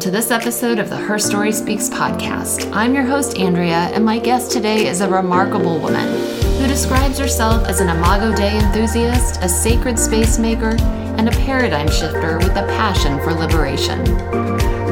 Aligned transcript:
to 0.00 0.10
this 0.10 0.30
episode 0.30 0.78
of 0.78 0.88
the 0.88 0.96
Her 0.96 1.18
Story 1.18 1.52
Speaks 1.52 1.90
podcast. 1.90 2.74
I'm 2.74 2.94
your 2.94 3.02
host, 3.02 3.38
Andrea, 3.38 3.90
and 3.92 4.02
my 4.02 4.18
guest 4.18 4.50
today 4.50 4.86
is 4.86 5.02
a 5.02 5.10
remarkable 5.10 5.78
woman 5.78 6.08
who 6.56 6.66
describes 6.66 7.18
herself 7.18 7.66
as 7.66 7.82
an 7.82 7.90
Imago 7.90 8.34
Dei 8.34 8.58
enthusiast, 8.58 9.42
a 9.42 9.48
sacred 9.48 9.98
space 9.98 10.38
maker, 10.38 10.74
and 11.18 11.28
a 11.28 11.32
paradigm 11.32 11.86
shifter 11.86 12.38
with 12.38 12.52
a 12.52 12.66
passion 12.78 13.18
for 13.20 13.34
liberation. 13.34 14.02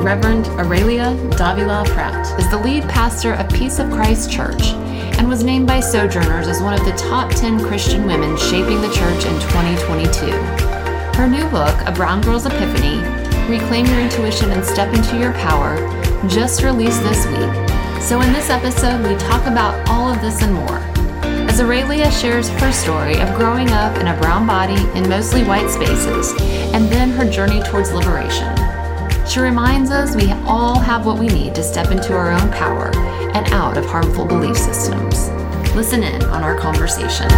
Reverend 0.03 0.47
Aurelia 0.61 1.17
Davila 1.39 1.85
Pratt 1.87 2.39
is 2.39 2.51
the 2.51 2.59
lead 2.59 2.83
pastor 2.83 3.33
of 3.33 3.49
Peace 3.49 3.79
of 3.79 3.91
Christ 3.91 4.31
Church 4.31 4.73
and 5.17 5.27
was 5.27 5.43
named 5.43 5.67
by 5.67 5.81
Sojourners 5.81 6.49
as 6.49 6.61
one 6.61 6.75
of 6.75 6.85
the 6.85 6.93
top 6.93 7.31
10 7.31 7.65
Christian 7.65 8.05
women 8.05 8.37
shaping 8.37 8.83
the 8.83 8.93
church 8.93 9.25
in 9.25 9.41
2022. 9.41 10.33
Her 11.17 11.27
new 11.27 11.49
book, 11.49 11.75
A 11.87 11.93
Brown 11.93 12.21
Girl's 12.21 12.45
Epiphany, 12.45 13.18
Reclaim 13.49 13.87
Your 13.87 14.01
Intuition 14.01 14.51
and 14.51 14.63
Step 14.63 14.95
into 14.95 15.19
Your 15.19 15.33
Power, 15.33 15.75
just 16.29 16.63
released 16.63 17.03
this 17.03 17.27
week. 17.29 18.03
So, 18.03 18.21
in 18.21 18.31
this 18.35 18.51
episode, 18.51 19.03
we 19.09 19.17
talk 19.17 19.47
about 19.47 19.89
all 19.89 20.13
of 20.13 20.21
this 20.21 20.43
and 20.43 20.53
more. 20.53 20.77
As 21.49 21.59
Aurelia 21.59 22.11
shares 22.11 22.51
her 22.51 22.71
story 22.71 23.19
of 23.19 23.35
growing 23.39 23.71
up 23.71 23.97
in 23.97 24.09
a 24.09 24.21
brown 24.21 24.47
body 24.47 24.77
in 24.99 25.09
mostly 25.09 25.45
white 25.45 25.71
spaces, 25.71 26.35
and 26.75 26.93
then 26.93 27.09
her 27.09 27.25
journey 27.25 27.63
towards 27.63 27.91
liberation. 27.91 28.55
She 29.27 29.41
reminds 29.41 29.91
us 29.91 30.15
we 30.15 30.31
all 30.45 30.79
have 30.79 31.07
what 31.07 31.19
we 31.19 31.29
need 31.29 31.55
to 31.55 31.63
step 31.63 31.91
into 31.91 32.15
our 32.15 32.31
own 32.31 32.51
power 32.53 32.95
and 33.35 33.51
out 33.55 33.79
of 33.79 33.87
harmful 33.87 34.27
belief 34.27 34.59
systems. 34.59 35.31
Listen 35.75 36.03
in 36.03 36.23
on 36.25 36.43
our 36.43 36.55
conversation. 36.55 37.29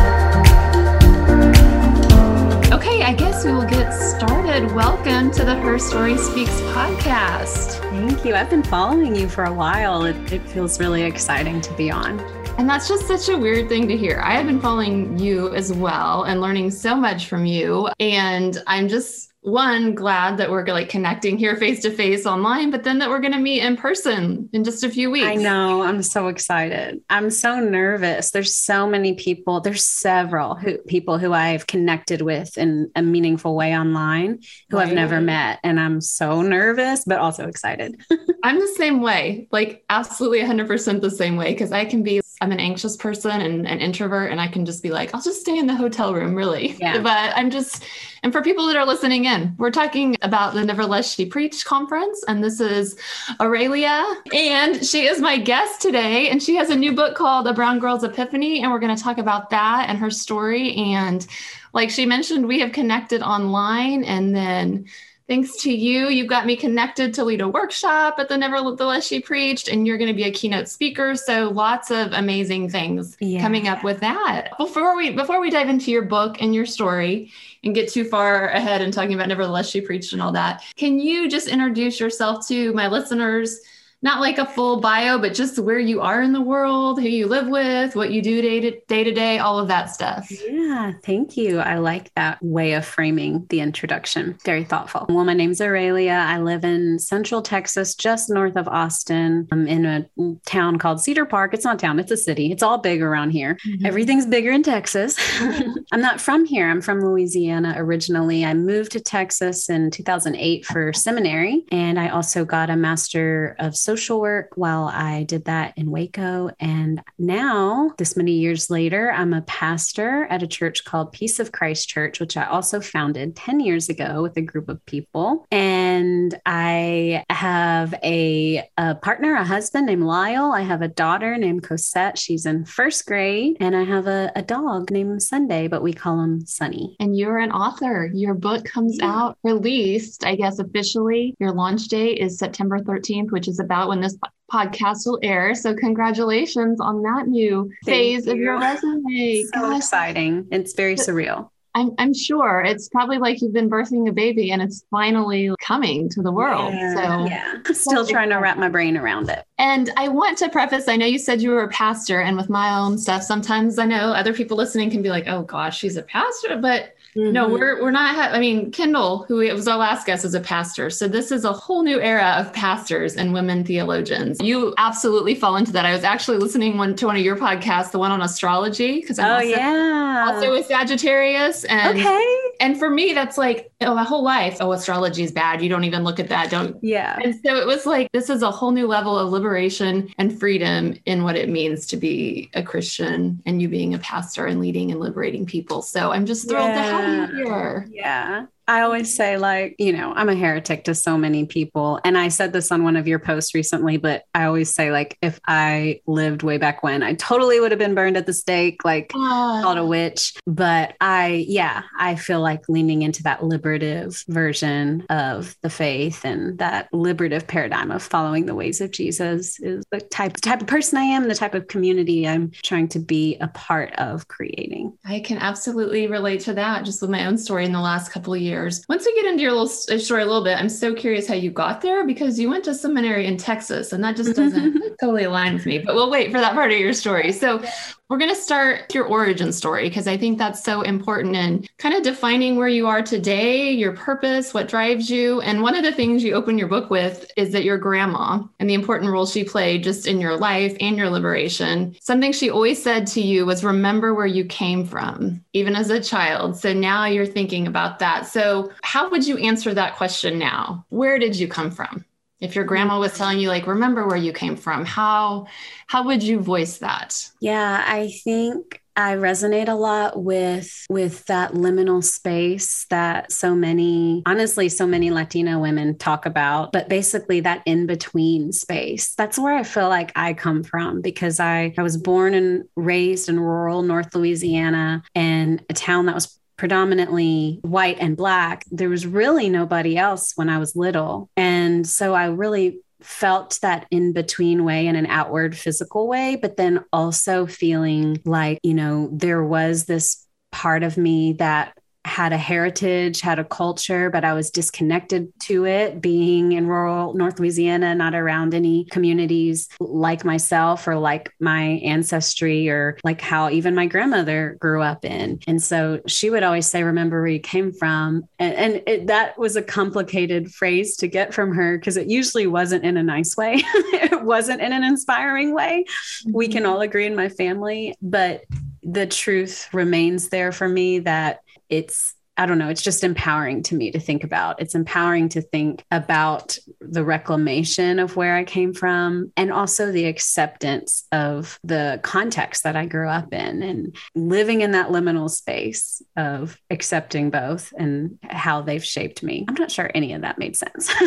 Started. 4.61 4.77
Welcome 4.77 5.30
to 5.33 5.44
the 5.44 5.55
Her 5.55 5.78
Story 5.78 6.19
Speaks 6.19 6.61
podcast. 6.72 7.80
Thank 7.91 8.25
you. 8.25 8.34
I've 8.34 8.50
been 8.50 8.62
following 8.62 9.14
you 9.14 9.28
for 9.28 9.44
a 9.44 9.53
while. 9.53 10.05
It, 10.05 10.33
it, 10.33 10.47
feels 10.48 10.78
really 10.78 11.03
exciting 11.03 11.61
to 11.62 11.72
be 11.75 11.91
on. 11.91 12.20
And 12.58 12.69
that's 12.69 12.88
just 12.88 13.06
such 13.06 13.28
a 13.28 13.38
weird 13.38 13.69
thing 13.69 13.88
to 13.88 13.97
hear. 13.97 14.20
I 14.22 14.33
have 14.33 14.47
been 14.47 14.61
following 14.61 15.19
you 15.19 15.55
as 15.55 15.72
well 15.72 16.25
and 16.25 16.41
learning 16.41 16.72
so 16.72 16.94
much 16.94 17.27
from 17.27 17.47
you. 17.47 17.88
And 18.00 18.62
I'm 18.66 18.88
just 18.88 19.30
one 19.42 19.94
glad 19.94 20.36
that 20.36 20.50
we're 20.50 20.66
like 20.66 20.91
connecting 20.91 21.38
here 21.38 21.56
face 21.56 21.80
to 21.80 21.91
face 21.91 22.27
online 22.27 22.70
but 22.70 22.84
then 22.84 22.98
that 22.98 23.08
we're 23.08 23.20
going 23.20 23.33
to 23.33 23.38
meet 23.38 23.62
in 23.62 23.74
person 23.74 24.48
in 24.52 24.64
just 24.64 24.84
a 24.84 24.91
few 24.91 25.10
weeks. 25.10 25.27
i 25.27 25.34
know. 25.34 25.82
I'm 25.82 26.02
so 26.02 26.28
excited. 26.28 27.00
I'm 27.08 27.30
so 27.30 27.58
nervous. 27.58 28.32
There's 28.32 28.55
so 28.55 28.86
many 28.86 29.14
people 29.14 29.60
there's 29.60 29.84
several 29.84 30.55
who, 30.56 30.77
people 30.78 31.19
who 31.19 31.32
i've 31.32 31.66
connected 31.66 32.20
with 32.20 32.58
in 32.58 32.91
a 32.94 33.02
meaningful 33.02 33.56
way 33.56 33.77
online 33.77 34.41
who 34.69 34.77
right. 34.77 34.88
i've 34.88 34.94
never 34.94 35.20
met 35.20 35.58
and 35.64 35.80
i'm 35.80 36.00
so 36.00 36.42
nervous 36.42 37.04
but 37.04 37.19
also 37.19 37.47
excited. 37.47 37.98
I'm 38.42 38.58
the 38.58 38.75
same 38.77 39.00
way. 39.00 39.48
Like 39.50 39.84
absolutely 39.88 40.41
100% 40.41 41.00
the 41.00 41.10
same 41.10 41.36
way 41.36 41.52
because 41.52 41.72
i 41.72 41.86
can 41.86 42.02
be 42.02 42.20
i'm 42.41 42.52
an 42.52 42.60
anxious 42.60 42.96
person 42.96 43.41
and 43.41 43.66
an 43.66 43.78
introvert 43.80 44.30
and 44.30 44.41
i 44.41 44.48
can 44.48 44.64
just 44.64 44.83
be 44.83 44.91
like 44.91 45.14
i'll 45.14 45.22
just 45.22 45.41
stay 45.41 45.58
in 45.58 45.66
the 45.66 45.74
hotel 45.74 46.14
room 46.14 46.34
really 46.34 46.77
yeah. 46.80 46.98
but 47.02 47.36
i'm 47.36 47.50
just 47.50 47.84
and 48.22 48.32
for 48.32 48.42
people 48.42 48.66
that 48.66 48.77
are 48.77 48.84
listening 48.84 49.24
in, 49.24 49.55
we're 49.56 49.70
talking 49.70 50.14
about 50.20 50.52
the 50.52 50.64
Nevertheless 50.64 51.14
She 51.14 51.24
Preached 51.24 51.64
conference. 51.64 52.22
And 52.28 52.44
this 52.44 52.60
is 52.60 52.98
Aurelia. 53.41 54.05
And 54.34 54.84
she 54.84 55.06
is 55.06 55.20
my 55.20 55.38
guest 55.38 55.80
today. 55.80 56.28
And 56.28 56.42
she 56.42 56.55
has 56.56 56.70
a 56.70 56.77
new 56.77 56.92
book 56.92 57.16
called 57.16 57.47
A 57.47 57.55
Brown 57.55 57.78
Girl's 57.78 58.05
Epiphany. 58.05 58.62
And 58.62 58.70
we're 58.70 58.78
going 58.78 58.94
to 58.94 59.02
talk 59.02 59.19
about 59.19 59.50
that 59.50 59.88
and 59.88 59.98
her 59.98 60.10
story. 60.10 60.75
And 60.75 61.27
like 61.72 61.88
she 61.88 62.04
mentioned, 62.04 62.47
we 62.47 62.60
have 62.60 62.72
connected 62.72 63.22
online 63.22 64.04
and 64.04 64.34
then 64.34 64.86
thanks 65.30 65.54
to 65.58 65.72
you, 65.72 66.08
you've 66.08 66.26
got 66.26 66.44
me 66.44 66.56
connected 66.56 67.14
to 67.14 67.22
lead 67.22 67.41
a 67.41 67.46
workshop 67.46 68.16
at 68.18 68.28
the 68.28 68.36
Nevertheless 68.36 69.06
She 69.06 69.20
Preached, 69.20 69.68
and 69.68 69.86
you're 69.86 69.96
going 69.96 70.08
to 70.08 70.14
be 70.14 70.24
a 70.24 70.32
keynote 70.32 70.68
speaker. 70.68 71.14
So 71.14 71.50
lots 71.50 71.92
of 71.92 72.12
amazing 72.12 72.68
things 72.68 73.16
yeah. 73.20 73.41
coming 73.41 73.68
up 73.68 73.84
with 73.84 74.00
that. 74.00 74.48
Before 74.58 74.96
we 74.96 75.12
before 75.12 75.41
we 75.41 75.48
dive 75.48 75.68
into 75.68 75.92
your 75.92 76.02
book 76.02 76.38
and 76.41 76.52
your 76.52 76.66
story 76.66 77.30
and 77.62 77.76
get 77.76 77.88
too 77.88 78.02
far 78.02 78.48
ahead 78.48 78.82
and 78.82 78.92
talking 78.92 79.14
about 79.14 79.28
Nevertheless 79.28 79.70
She 79.70 79.80
Preached 79.80 80.12
and 80.12 80.20
all 80.20 80.32
that, 80.32 80.64
can 80.74 80.98
you 80.98 81.30
just 81.30 81.47
introduce 81.47 82.00
yourself 82.00 82.48
to 82.48 82.72
my 82.72 82.88
listeners? 82.88 83.60
Not 84.03 84.21
like 84.21 84.38
a 84.38 84.47
full 84.47 84.81
bio, 84.81 85.19
but 85.19 85.34
just 85.34 85.59
where 85.59 85.78
you 85.78 86.00
are 86.00 86.22
in 86.22 86.33
the 86.33 86.41
world, 86.41 87.00
who 87.00 87.09
you 87.09 87.27
live 87.27 87.49
with, 87.49 87.94
what 87.94 88.11
you 88.11 88.22
do 88.22 88.41
day 88.41 88.61
to 88.61 88.81
day, 88.88 89.05
to 89.05 89.12
day 89.12 89.38
all 89.38 89.59
of 89.59 89.69
that 89.69 89.91
stuff. 89.91 90.31
Yeah, 90.31 90.93
thank 91.05 91.37
you. 91.37 91.59
I 91.59 91.78
like 91.78 92.12
that 92.15 92.43
way 92.43 92.72
of 92.72 92.84
framing 92.84 93.47
the 93.50 93.60
introduction. 93.60 94.39
Very 94.44 94.65
thoughtful. 94.65 95.06
Well, 95.09 95.25
my 95.25 95.34
name's 95.34 95.60
Aurelia. 95.60 96.25
I 96.27 96.39
live 96.39 96.65
in 96.65 96.99
central 96.99 97.43
Texas, 97.43 97.94
just 97.94 98.31
north 98.31 98.56
of 98.56 98.69
Austin. 98.69 99.49
I'm 99.53 99.66
in 99.66 99.84
a 99.84 100.06
town 100.47 100.78
called 100.78 101.00
Cedar 101.00 101.27
Park. 101.27 101.55
It's 101.55 101.65
not 101.65 101.77
a 101.77 101.78
town, 101.78 101.99
it's 101.99 102.10
a 102.10 102.16
city. 102.16 102.50
It's 102.53 102.62
all 102.62 102.78
big 102.78 103.03
around 103.03 103.31
here. 103.31 103.59
Mm-hmm. 103.66 103.87
Everything's 103.87 104.27
bigger 104.27 104.50
in 104.50 104.62
Texas. 104.62 105.16
I'm 105.93 106.00
not 106.00 106.21
from 106.21 106.44
here. 106.44 106.69
I'm 106.69 106.81
from 106.81 107.00
Louisiana 107.00 107.75
originally. 107.77 108.44
I 108.44 108.55
moved 108.55 108.93
to 108.93 109.00
Texas 109.00 109.69
in 109.69 109.91
2008 109.91 110.65
for 110.65 110.93
seminary, 110.93 111.65
and 111.71 111.99
I 111.99 112.09
also 112.09 112.44
got 112.44 112.71
a 112.71 112.77
master 112.77 113.56
of 113.59 113.77
social 113.91 114.21
work 114.21 114.53
while 114.55 114.84
I 114.84 115.25
did 115.25 115.47
that 115.47 115.77
in 115.77 115.91
Waco. 115.91 116.49
And 116.61 117.03
now, 117.19 117.93
this 117.99 118.17
many 118.17 118.34
years 118.34 118.71
later, 118.71 119.11
I'm 119.11 119.33
a 119.33 119.43
pastor 119.43 120.28
at 120.31 120.45
a 120.45 120.47
church 120.47 120.84
called 120.84 121.11
Peace 121.11 121.41
of 121.41 121.51
Christ 121.51 121.89
Church, 121.89 122.21
which 122.21 122.37
I 122.37 122.45
also 122.45 122.81
founded 122.81 123.34
10 123.34 123.59
years 123.59 123.89
ago 123.89 124.23
with 124.23 124.37
a 124.37 124.43
group 124.43 124.69
of 124.69 124.84
people. 124.87 125.45
And 125.51 126.39
I 126.47 127.25
have 127.31 127.95
a, 128.05 128.62
a 128.78 128.95
partner, 128.95 129.34
a 129.34 129.43
husband 129.45 129.87
named 129.87 130.05
Lyle. 130.05 130.53
I 130.53 130.61
have 130.61 130.83
a 130.83 130.89
daughter 130.89 131.37
named 131.37 131.65
Cosette. 131.65 132.17
She's 132.17 132.47
in 132.47 132.67
first 132.67 133.07
grade. 133.07 133.57
And 133.59 133.75
I 133.75 133.83
have 133.83 134.07
a, 134.07 134.31
a 134.37 134.43
dog 134.43 134.93
named 134.93 135.21
Sunday, 135.21 135.67
but 135.67 135.83
we 135.83 135.93
call 135.93 136.21
him 136.21 136.47
Sunny. 136.47 136.95
And 137.01 137.19
you're 137.19 137.39
an 137.39 137.51
author. 137.51 138.09
Your 138.15 138.34
book 138.34 138.65
comes 138.67 138.99
yeah. 139.01 139.11
out 139.11 139.39
released, 139.43 140.25
I 140.25 140.37
guess, 140.37 140.61
officially. 140.61 141.34
Your 141.41 141.51
launch 141.51 141.89
date 141.89 142.19
is 142.19 142.39
September 142.39 142.78
13th, 142.78 143.33
which 143.33 143.49
is 143.49 143.59
about 143.59 143.79
out 143.80 143.88
when 143.88 144.00
this 144.00 144.16
podcast 144.52 145.06
will 145.06 145.18
air. 145.22 145.54
So 145.54 145.74
congratulations 145.74 146.80
on 146.80 147.02
that 147.02 147.28
new 147.28 147.70
Thank 147.84 147.96
phase 147.96 148.26
you. 148.26 148.32
of 148.32 148.38
your 148.38 148.58
resume. 148.58 149.44
So 149.54 149.60
Gosh. 149.60 149.76
exciting. 149.78 150.46
It's 150.50 150.74
very 150.74 150.96
surreal. 150.96 151.50
I'm, 151.72 151.92
I'm 151.98 152.12
sure 152.12 152.62
it's 152.66 152.88
probably 152.88 153.18
like 153.18 153.41
you've 153.41 153.52
been 153.52 153.70
birthing 153.70 154.08
a 154.08 154.12
baby 154.12 154.50
and 154.50 154.60
it's 154.60 154.84
finally 154.91 155.54
coming 155.60 156.08
to 156.10 156.20
the 156.20 156.32
world. 156.32 156.74
Yeah, 156.74 156.94
so 156.94 157.26
yeah, 157.26 157.58
still 157.72 158.04
trying 158.04 158.30
to 158.30 158.36
wrap 158.36 158.58
my 158.58 158.68
brain 158.68 158.96
around 158.96 159.28
it. 159.30 159.44
And 159.56 159.88
I 159.97 160.08
want 160.08 160.36
to 160.38 160.48
preface, 160.48 160.88
I 160.88 160.97
know 160.97 161.06
you 161.06 161.18
said 161.18 161.41
you 161.41 161.50
were 161.50 161.62
a 161.62 161.68
pastor 161.68 162.20
and 162.20 162.36
with 162.36 162.50
my 162.50 162.76
own 162.76 162.98
stuff, 162.98 163.22
sometimes 163.22 163.78
I 163.78 163.86
know 163.86 164.12
other 164.12 164.34
people 164.34 164.56
listening 164.56 164.91
can 164.91 165.00
be 165.00 165.10
like, 165.10 165.28
oh 165.28 165.42
gosh, 165.42 165.78
she's 165.78 165.97
a 165.97 166.02
pastor, 166.02 166.56
but 166.56 166.97
Mm-hmm. 167.16 167.32
No, 167.32 167.48
we're 167.48 167.82
we're 167.82 167.91
not. 167.91 168.15
Ha- 168.15 168.31
I 168.32 168.38
mean, 168.38 168.71
Kendall, 168.71 169.25
who 169.26 169.41
it 169.41 169.53
was 169.53 169.66
our 169.66 169.76
last 169.76 170.06
guest, 170.06 170.25
is 170.25 170.34
a 170.34 170.41
pastor. 170.41 170.91
So 170.91 171.09
this 171.09 171.32
is 171.32 171.44
a 171.44 171.53
whole 171.53 171.82
new 171.82 172.00
era 172.00 172.37
of 172.38 172.53
pastors 172.53 173.16
and 173.16 173.32
women 173.32 173.65
theologians. 173.65 174.38
You 174.41 174.75
absolutely 174.78 175.34
fall 175.34 175.56
into 175.56 175.72
that. 175.72 175.84
I 175.84 175.93
was 175.93 176.04
actually 176.04 176.38
listening 176.38 176.78
one 176.78 176.94
to 176.97 177.06
one 177.06 177.16
of 177.16 177.22
your 177.22 177.37
podcasts, 177.37 177.91
the 177.91 177.98
one 177.98 178.12
on 178.12 178.22
astrology, 178.22 179.00
because 179.00 179.19
I'm 179.19 179.26
oh 179.26 179.34
also, 179.34 179.47
yeah, 179.47 180.25
also 180.28 180.53
a 180.54 180.62
Sagittarius, 180.62 181.65
and 181.65 181.98
okay. 181.98 182.37
and 182.60 182.78
for 182.78 182.88
me, 182.88 183.12
that's 183.12 183.37
like 183.37 183.69
oh, 183.82 183.94
my 183.94 184.04
whole 184.04 184.22
life. 184.22 184.58
Oh, 184.60 184.72
astrology 184.72 185.22
is 185.22 185.32
bad. 185.32 185.62
You 185.62 185.68
don't 185.68 185.84
even 185.84 186.04
look 186.04 186.20
at 186.20 186.28
that. 186.28 186.50
Don't. 186.50 186.76
Yeah. 186.82 187.18
And 187.22 187.34
so 187.34 187.56
it 187.56 187.66
was 187.66 187.86
like 187.86 188.10
this 188.12 188.30
is 188.30 188.42
a 188.42 188.50
whole 188.50 188.70
new 188.70 188.86
level 188.86 189.18
of 189.18 189.30
liberation 189.30 190.12
and 190.18 190.38
freedom 190.38 190.94
in 191.06 191.22
what 191.22 191.36
it 191.36 191.48
means 191.48 191.86
to 191.88 191.96
be 191.96 192.50
a 192.54 192.62
Christian 192.62 193.42
and 193.47 193.60
you 193.60 193.68
being 193.68 193.94
a 193.94 193.98
pastor 193.98 194.47
and 194.47 194.60
leading 194.60 194.91
and 194.91 195.00
liberating 195.00 195.47
people. 195.47 195.82
So 195.82 196.12
I'm 196.12 196.27
just 196.27 196.48
thrilled 196.48 196.68
yeah. 196.68 196.74
to 196.74 196.82
have 196.82 197.30
you 197.30 197.44
here. 197.44 197.88
Yeah. 197.91 198.47
I 198.71 198.83
always 198.83 199.13
say, 199.13 199.37
like, 199.37 199.75
you 199.78 199.93
know, 199.93 200.13
I'm 200.15 200.28
a 200.28 200.37
heretic 200.37 200.84
to 200.84 200.95
so 200.95 201.19
many 201.19 201.45
people. 201.45 201.99
And 202.05 202.17
I 202.17 202.28
said 202.28 202.53
this 202.53 202.71
on 202.71 202.84
one 202.84 202.95
of 202.95 203.09
your 203.09 203.19
posts 203.19 203.53
recently, 203.53 203.97
but 203.97 204.22
I 204.33 204.45
always 204.45 204.72
say, 204.72 204.93
like, 204.93 205.19
if 205.21 205.41
I 205.49 206.03
lived 206.07 206.45
way 206.45 206.57
back 206.57 206.84
when, 206.84 207.03
I 207.03 207.15
totally 207.15 207.59
would 207.59 207.72
have 207.72 207.81
been 207.81 207.97
burned 207.97 208.17
at 208.17 208.27
the 208.27 208.33
stake, 208.33 208.84
like, 208.84 209.11
uh. 209.13 209.63
called 209.63 209.77
a 209.77 209.84
witch. 209.84 210.34
But 210.47 210.95
I, 211.01 211.45
yeah, 211.49 211.83
I 211.99 212.15
feel 212.15 212.41
like 212.43 212.69
leaning 212.69 213.03
into 213.03 213.25
that 213.25 213.43
liberative 213.43 214.22
version 214.28 215.05
of 215.11 215.57
the 215.63 215.71
faith 215.71 216.25
and 216.25 216.57
that 216.59 216.91
liberative 216.93 217.49
paradigm 217.49 217.91
of 217.91 218.05
following 218.05 218.47
the 218.47 218.55
ways 218.55 218.81
of 218.81 218.93
Jesus 218.93 219.59
is 219.59 219.84
the 219.91 220.01
type, 220.01 220.37
type 220.37 220.61
of 220.61 220.69
person 220.69 220.97
I 220.97 221.07
am, 221.07 221.27
the 221.27 221.34
type 221.34 221.57
of 221.57 221.67
community 221.67 222.28
I'm 222.28 222.53
trying 222.63 222.87
to 222.91 223.01
be 223.01 223.37
a 223.41 223.49
part 223.49 223.93
of 223.95 224.28
creating. 224.28 224.97
I 225.05 225.19
can 225.19 225.39
absolutely 225.39 226.07
relate 226.07 226.43
to 226.43 226.55
that 226.55 226.84
just 226.84 227.03
with 227.03 227.11
my 227.11 227.27
own 227.27 227.37
story 227.37 227.65
in 227.65 227.72
the 227.72 227.81
last 227.81 228.13
couple 228.13 228.33
of 228.33 228.41
years 228.41 228.59
layers. 228.60 228.84
Once 228.89 229.04
we 229.07 229.15
get 229.15 229.27
into 229.27 229.42
your 229.42 229.53
little 229.53 229.95
uh, 229.95 229.98
story 229.98 230.22
a 230.22 230.27
little 230.27 230.45
bit, 230.45 230.59
I'm 230.59 230.68
so 230.68 230.95
curious 230.95 231.27
how 231.27 231.34
you 231.34 231.51
got 231.51 231.80
there 231.80 232.07
because 232.07 232.39
you 232.39 232.48
went 232.48 232.65
to 232.65 232.74
seminary 232.74 233.27
in 233.27 233.36
Texas 233.36 233.92
and 233.92 234.03
that 234.04 234.16
just 234.16 234.36
doesn't 234.36 234.97
totally 235.01 235.24
align 235.24 235.54
with 235.54 235.66
me, 235.66 235.78
but 235.78 235.95
we'll 235.95 236.10
wait 236.10 236.30
for 236.30 236.39
that 236.41 236.54
part 236.54 236.72
of 236.72 236.78
your 236.78 236.92
story. 236.92 237.33
So 237.33 237.62
we're 238.10 238.18
going 238.18 238.34
to 238.34 238.41
start 238.41 238.92
your 238.92 239.04
origin 239.04 239.53
story 239.53 239.89
because 239.89 240.09
I 240.09 240.16
think 240.16 240.36
that's 240.36 240.65
so 240.65 240.83
important 240.83 241.36
in 241.36 241.65
kind 241.78 241.95
of 241.95 242.03
defining 242.03 242.57
where 242.57 242.66
you 242.66 242.89
are 242.89 243.03
today, 243.03 243.71
your 243.71 243.92
purpose, 243.92 244.53
what 244.53 244.66
drives 244.66 245.09
you. 245.09 245.41
And 245.42 245.62
one 245.62 245.77
of 245.77 245.84
the 245.84 245.92
things 245.92 246.24
you 246.24 246.34
open 246.34 246.59
your 246.59 246.66
book 246.66 246.91
with 246.91 247.30
is 247.36 247.53
that 247.53 247.62
your 247.62 247.78
grandma 247.78 248.42
and 248.59 248.68
the 248.68 248.74
important 248.74 249.12
role 249.12 249.27
she 249.27 249.45
played 249.45 249.84
just 249.84 250.09
in 250.09 250.21
your 250.21 250.36
life 250.36 250.77
and 250.80 250.97
your 250.97 251.09
liberation. 251.09 251.95
Something 252.01 252.33
she 252.33 252.51
always 252.51 252.83
said 252.83 253.07
to 253.09 253.21
you 253.21 253.47
was 253.47 253.62
remember 253.62 254.12
where 254.12 254.27
you 254.27 254.45
came 254.45 254.84
from, 254.84 255.45
even 255.53 255.77
as 255.77 255.91
a 255.91 256.02
child. 256.02 256.57
So 256.57 256.73
now 256.73 257.04
you're 257.04 257.26
thinking 257.26 257.68
about 257.68 258.00
that. 258.00 258.26
So, 258.26 258.39
how 258.83 259.11
would 259.11 259.26
you 259.26 259.38
answer 259.38 259.75
that 259.75 259.97
question 259.97 260.38
now? 260.38 260.85
Where 260.88 261.19
did 261.19 261.37
you 261.37 261.49
come 261.49 261.71
from? 261.71 262.04
if 262.40 262.54
your 262.54 262.64
grandma 262.64 262.99
was 262.99 263.16
telling 263.16 263.38
you 263.38 263.49
like 263.49 263.66
remember 263.66 264.07
where 264.07 264.16
you 264.16 264.33
came 264.33 264.57
from 264.57 264.85
how 264.85 265.47
how 265.87 266.04
would 266.04 266.23
you 266.23 266.40
voice 266.40 266.78
that 266.78 267.28
yeah 267.40 267.85
i 267.87 268.09
think 268.25 268.83
i 268.97 269.14
resonate 269.14 269.69
a 269.69 269.75
lot 269.75 270.23
with 270.23 270.87
with 270.88 271.25
that 271.26 271.52
liminal 271.52 272.02
space 272.02 272.87
that 272.90 273.31
so 273.31 273.54
many 273.54 274.23
honestly 274.26 274.69
so 274.69 274.87
many 274.87 275.11
latino 275.11 275.59
women 275.59 275.97
talk 275.97 276.26
about 276.26 276.73
but 276.73 276.88
basically 276.88 277.40
that 277.40 277.62
in 277.66 277.87
between 277.87 278.52
space 278.52 279.14
that's 279.14 279.38
where 279.38 279.54
i 279.54 279.62
feel 279.62 279.88
like 279.88 280.12
i 280.16 280.33
come 280.33 280.62
from 280.62 281.00
because 281.00 281.40
i 281.40 281.73
i 281.76 281.83
was 281.83 281.97
born 281.97 282.35
and 282.35 282.64
raised 282.75 283.28
in 283.28 283.38
rural 283.38 283.83
north 283.83 284.14
louisiana 284.14 285.02
and 285.14 285.62
a 285.69 285.75
town 285.75 286.07
that 286.07 286.14
was 286.14 286.38
predominantly 286.61 287.59
white 287.62 287.97
and 288.00 288.18
black, 288.18 288.66
there 288.71 288.90
was 288.90 289.07
really 289.07 289.49
nobody 289.49 289.97
else 289.97 290.33
when 290.37 290.50
I 290.50 290.59
was 290.59 290.76
little. 290.76 291.30
And 291.35 291.88
so 291.88 292.12
I 292.12 292.26
really 292.26 292.80
felt 293.00 293.59
that 293.62 293.87
in 293.90 294.12
between 294.12 294.62
way 294.62 294.87
in 294.87 294.95
an 294.95 295.07
outward 295.07 295.57
physical 295.57 296.07
way, 296.07 296.37
but 296.37 296.59
then 296.59 296.85
also 296.92 297.47
feeling 297.47 298.21
like, 298.26 298.59
you 298.62 298.75
know, 298.75 299.09
there 299.11 299.42
was 299.42 299.87
this 299.87 300.26
part 300.52 300.83
of 300.83 300.99
me 300.99 301.33
that 301.38 301.78
had 302.04 302.32
a 302.32 302.38
heritage, 302.38 303.20
had 303.20 303.38
a 303.38 303.44
culture, 303.44 304.08
but 304.08 304.25
I 304.25 304.32
was 304.32 304.50
disconnected 304.50 305.32
to 305.42 305.66
it 305.66 306.00
being 306.00 306.52
in 306.52 306.66
rural 306.66 307.12
North 307.14 307.38
Louisiana, 307.38 307.94
not 307.94 308.14
around 308.14 308.54
any 308.54 308.87
communities 308.87 309.68
like 309.80 310.25
myself 310.25 310.88
or 310.88 310.99
like 310.99 311.32
my 311.40 311.62
ancestry 311.85 312.70
or 312.70 312.97
like 313.04 313.20
how 313.20 313.50
even 313.50 313.75
my 313.75 313.87
grandmother 313.87 314.56
grew 314.61 314.82
up 314.82 315.04
in. 315.04 315.40
And 315.47 315.62
so 315.62 316.00
she 316.06 316.30
would 316.30 316.42
always 316.42 316.66
say, 316.66 316.82
Remember 316.82 317.20
where 317.20 317.28
you 317.28 317.40
came 317.40 317.73
from. 317.73 318.25
And, 318.38 318.54
and 318.54 318.82
it, 318.87 319.06
that 319.08 319.38
was 319.38 319.56
a 319.56 319.62
complicated 319.62 320.52
phrase 320.52 320.97
to 320.97 321.06
get 321.06 321.35
from 321.35 321.54
her 321.54 321.76
because 321.76 321.99
it 321.99 322.08
usually 322.08 322.47
wasn't 322.47 322.85
in 322.85 322.97
a 322.97 323.02
nice 323.02 323.37
way, 323.37 323.56
it 323.62 324.23
wasn't 324.23 324.62
in 324.62 324.73
an 324.73 324.85
inspiring 324.85 325.54
way. 325.54 325.85
We 326.26 326.49
can 326.49 326.62
mm-hmm. 326.62 326.73
all 326.73 326.80
agree 326.80 327.06
in 327.06 327.14
my 327.14 327.28
family, 327.28 327.94
but 328.00 328.44
the 328.82 329.06
truth 329.06 329.68
remains 329.73 330.30
there 330.30 330.52
for 330.52 330.68
me 330.68 331.00
that 331.00 331.42
it's 331.71 332.14
I 332.40 332.47
don't 332.47 332.57
know, 332.57 332.71
it's 332.71 332.81
just 332.81 333.05
empowering 333.05 333.62
to 333.64 333.75
me 333.75 333.90
to 333.90 334.00
think 334.00 334.25
about. 334.25 334.62
It's 334.62 334.75
empowering 334.75 335.28
to 335.31 335.43
think 335.43 335.85
about 335.90 336.57
the 336.81 337.05
reclamation 337.05 337.99
of 337.99 338.17
where 338.17 338.35
I 338.35 338.45
came 338.45 338.73
from 338.73 339.31
and 339.37 339.52
also 339.52 339.93
the 339.93 340.07
acceptance 340.07 341.07
of 341.12 341.61
the 341.64 342.00
context 342.02 342.62
that 342.62 342.76
I 342.76 342.87
grew 342.87 343.11
up 343.11 343.35
in 343.35 343.62
and 343.62 343.95
living 344.14 344.62
in 344.62 344.71
that 344.71 344.88
liminal 344.88 345.28
space 345.28 346.00
of 346.17 346.59
accepting 346.71 347.28
both 347.28 347.75
and 347.76 348.19
how 348.23 348.62
they've 348.62 348.83
shaped 348.83 349.23
me. 349.23 349.45
I'm 349.47 349.55
not 349.55 349.71
sure 349.71 349.90
any 349.95 350.14
of 350.14 350.23
that 350.23 350.38
made 350.38 350.57
sense. 350.57 350.90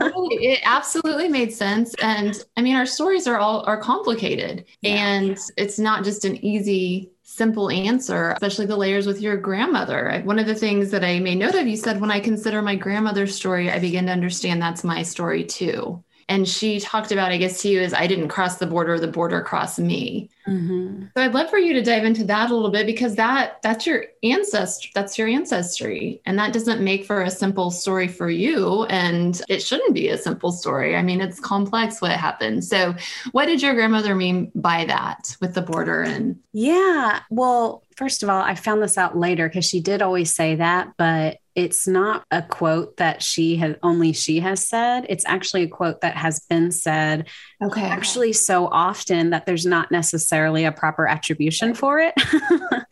it 0.00 0.60
absolutely 0.64 1.28
made 1.28 1.52
sense 1.52 1.94
and 2.02 2.42
I 2.56 2.62
mean 2.62 2.74
our 2.74 2.86
stories 2.86 3.28
are 3.28 3.38
all 3.38 3.62
are 3.66 3.80
complicated 3.80 4.64
yeah. 4.80 4.94
and 4.94 5.38
it's 5.56 5.78
not 5.78 6.02
just 6.02 6.24
an 6.24 6.44
easy 6.44 7.10
simple 7.34 7.68
answer, 7.70 8.30
especially 8.30 8.66
the 8.66 8.76
layers 8.76 9.06
with 9.06 9.20
your 9.20 9.36
grandmother. 9.36 10.22
One 10.24 10.38
of 10.38 10.46
the 10.46 10.54
things 10.54 10.90
that 10.92 11.02
I 11.02 11.18
made 11.18 11.38
note 11.38 11.54
of, 11.54 11.66
you 11.66 11.76
said, 11.76 12.00
when 12.00 12.10
I 12.10 12.20
consider 12.20 12.62
my 12.62 12.76
grandmother's 12.76 13.34
story, 13.34 13.70
I 13.70 13.80
begin 13.80 14.06
to 14.06 14.12
understand 14.12 14.62
that's 14.62 14.84
my 14.84 15.02
story 15.02 15.44
too. 15.44 16.04
And 16.28 16.48
she 16.48 16.80
talked 16.80 17.12
about, 17.12 17.32
I 17.32 17.36
guess 17.36 17.62
to 17.62 17.68
you, 17.68 17.80
is 17.80 17.94
I 17.94 18.06
didn't 18.06 18.28
cross 18.28 18.56
the 18.56 18.66
border, 18.66 18.98
the 18.98 19.06
border 19.06 19.40
crossed 19.40 19.78
me. 19.78 20.30
Mm-hmm. 20.46 21.04
So 21.16 21.22
I'd 21.22 21.32
love 21.32 21.48
for 21.48 21.58
you 21.58 21.72
to 21.74 21.82
dive 21.82 22.04
into 22.04 22.24
that 22.24 22.50
a 22.50 22.54
little 22.54 22.70
bit 22.70 22.86
because 22.86 23.14
that 23.14 23.62
that's 23.62 23.86
your 23.86 24.04
ancestry, 24.22 24.90
that's 24.94 25.16
your 25.16 25.26
ancestry. 25.26 26.20
And 26.26 26.38
that 26.38 26.52
doesn't 26.52 26.82
make 26.82 27.06
for 27.06 27.22
a 27.22 27.30
simple 27.30 27.70
story 27.70 28.08
for 28.08 28.28
you. 28.28 28.84
And 28.84 29.40
it 29.48 29.62
shouldn't 29.62 29.94
be 29.94 30.08
a 30.08 30.18
simple 30.18 30.52
story. 30.52 30.96
I 30.96 31.02
mean, 31.02 31.20
it's 31.20 31.40
complex 31.40 32.00
what 32.00 32.12
happened. 32.12 32.64
So 32.64 32.94
what 33.32 33.46
did 33.46 33.62
your 33.62 33.74
grandmother 33.74 34.14
mean 34.14 34.52
by 34.54 34.84
that 34.84 35.36
with 35.40 35.54
the 35.54 35.62
border 35.62 36.02
and 36.02 36.38
yeah. 36.52 37.20
Well, 37.30 37.82
first 37.96 38.22
of 38.22 38.28
all, 38.28 38.40
I 38.40 38.54
found 38.54 38.82
this 38.82 38.98
out 38.98 39.16
later 39.16 39.48
because 39.48 39.64
she 39.64 39.80
did 39.80 40.02
always 40.02 40.34
say 40.34 40.56
that, 40.56 40.92
but 40.96 41.38
it's 41.54 41.86
not 41.86 42.24
a 42.32 42.42
quote 42.42 42.96
that 42.96 43.22
she 43.22 43.56
has 43.56 43.76
only 43.82 44.12
she 44.12 44.40
has 44.40 44.66
said. 44.66 45.06
It's 45.08 45.24
actually 45.26 45.62
a 45.62 45.68
quote 45.68 46.00
that 46.00 46.16
has 46.16 46.40
been 46.40 46.72
said 46.72 47.28
okay. 47.62 47.84
actually 47.84 48.32
so 48.32 48.66
often 48.66 49.30
that 49.30 49.46
there's 49.46 49.64
not 49.64 49.92
necessarily 49.92 50.64
a 50.64 50.72
proper 50.72 51.06
attribution 51.06 51.74
for 51.74 52.00
it. 52.00 52.14
right. 52.42 52.84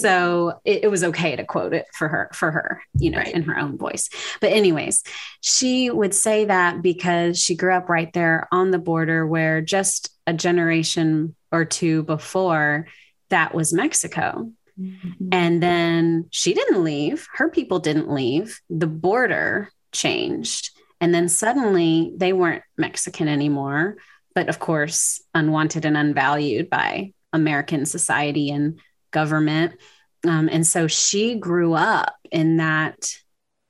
So 0.00 0.60
it, 0.64 0.84
it, 0.84 0.90
was 0.90 1.02
okay 1.04 1.34
to 1.34 1.44
quote 1.44 1.72
it 1.72 1.86
for 1.94 2.08
her, 2.08 2.30
for 2.34 2.50
her, 2.50 2.82
you 2.94 3.10
know, 3.10 3.18
right. 3.18 3.34
in 3.34 3.42
her 3.44 3.58
own 3.58 3.78
voice. 3.78 4.10
But 4.40 4.52
anyways, 4.52 5.02
she 5.40 5.90
would 5.90 6.14
say 6.14 6.44
that 6.44 6.82
because 6.82 7.38
she 7.38 7.54
grew 7.54 7.74
up 7.74 7.88
right 7.88 8.12
there 8.12 8.48
on 8.52 8.70
the 8.70 8.78
border 8.78 9.26
where 9.26 9.62
just 9.62 10.10
a 10.26 10.34
generation 10.34 11.34
or 11.50 11.64
two 11.64 12.02
before 12.02 12.86
that 13.30 13.54
was 13.54 13.72
Mexico. 13.72 14.50
Mm-hmm. 14.80 15.28
And 15.32 15.62
then 15.62 16.26
she 16.30 16.54
didn't 16.54 16.82
leave, 16.82 17.28
her 17.34 17.48
people 17.48 17.78
didn't 17.78 18.10
leave, 18.10 18.60
the 18.70 18.86
border 18.86 19.70
changed. 19.92 20.70
And 21.00 21.14
then 21.14 21.28
suddenly 21.28 22.12
they 22.16 22.32
weren't 22.32 22.62
Mexican 22.76 23.28
anymore, 23.28 23.96
but 24.34 24.48
of 24.48 24.58
course, 24.58 25.22
unwanted 25.34 25.84
and 25.84 25.96
unvalued 25.96 26.70
by 26.70 27.12
American 27.32 27.86
society 27.86 28.50
and 28.50 28.80
government. 29.10 29.74
Um, 30.26 30.48
and 30.50 30.66
so 30.66 30.86
she 30.86 31.36
grew 31.36 31.74
up 31.74 32.14
in 32.30 32.58
that 32.58 33.10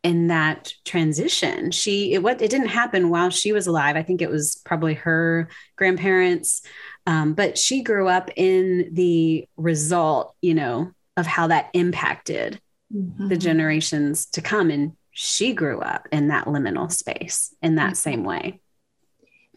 in 0.02 0.28
that 0.28 0.72
transition 0.86 1.70
she 1.70 2.14
it 2.14 2.22
what 2.22 2.40
it 2.40 2.50
didn't 2.50 2.68
happen 2.68 3.10
while 3.10 3.28
she 3.28 3.52
was 3.52 3.66
alive 3.66 3.96
i 3.96 4.02
think 4.02 4.22
it 4.22 4.30
was 4.30 4.58
probably 4.64 4.94
her 4.94 5.46
grandparents 5.76 6.62
um, 7.06 7.34
but 7.34 7.58
she 7.58 7.82
grew 7.82 8.08
up 8.08 8.30
in 8.36 8.90
the 8.92 9.48
result, 9.56 10.35
you 10.40 10.54
know, 10.54 10.92
of 11.17 11.26
how 11.26 11.49
that 11.49 11.71
impacted 11.73 12.61
mm-hmm. 12.95 13.29
the 13.29 13.37
generations 13.37 14.26
to 14.26 14.40
come. 14.40 14.71
And 14.71 14.97
she 15.11 15.52
grew 15.52 15.81
up 15.81 16.09
in 16.12 16.29
that 16.29 16.47
liminal 16.47 16.90
space 16.90 17.55
in 17.62 17.76
that 17.76 17.88
mm-hmm. 17.88 17.95
same 17.95 18.25
way. 18.25 18.61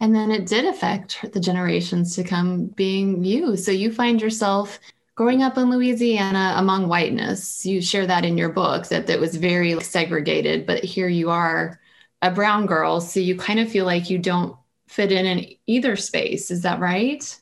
And 0.00 0.14
then 0.14 0.30
it 0.30 0.46
did 0.46 0.64
affect 0.64 1.32
the 1.32 1.40
generations 1.40 2.16
to 2.16 2.24
come 2.24 2.66
being 2.66 3.24
you. 3.24 3.56
So 3.56 3.70
you 3.70 3.92
find 3.92 4.20
yourself 4.20 4.80
growing 5.14 5.42
up 5.42 5.56
in 5.56 5.70
Louisiana 5.70 6.54
among 6.56 6.88
whiteness. 6.88 7.64
You 7.64 7.80
share 7.80 8.06
that 8.06 8.24
in 8.24 8.36
your 8.36 8.48
book 8.48 8.88
that 8.88 9.06
that 9.06 9.20
was 9.20 9.36
very 9.36 9.80
segregated, 9.80 10.66
but 10.66 10.82
here 10.82 11.08
you 11.08 11.30
are 11.30 11.80
a 12.22 12.30
brown 12.30 12.66
girl. 12.66 13.00
So 13.00 13.20
you 13.20 13.36
kind 13.36 13.60
of 13.60 13.70
feel 13.70 13.84
like 13.84 14.10
you 14.10 14.18
don't 14.18 14.56
fit 14.88 15.12
in 15.12 15.26
in 15.26 15.54
either 15.66 15.94
space. 15.94 16.50
Is 16.50 16.62
that 16.62 16.80
right? 16.80 17.38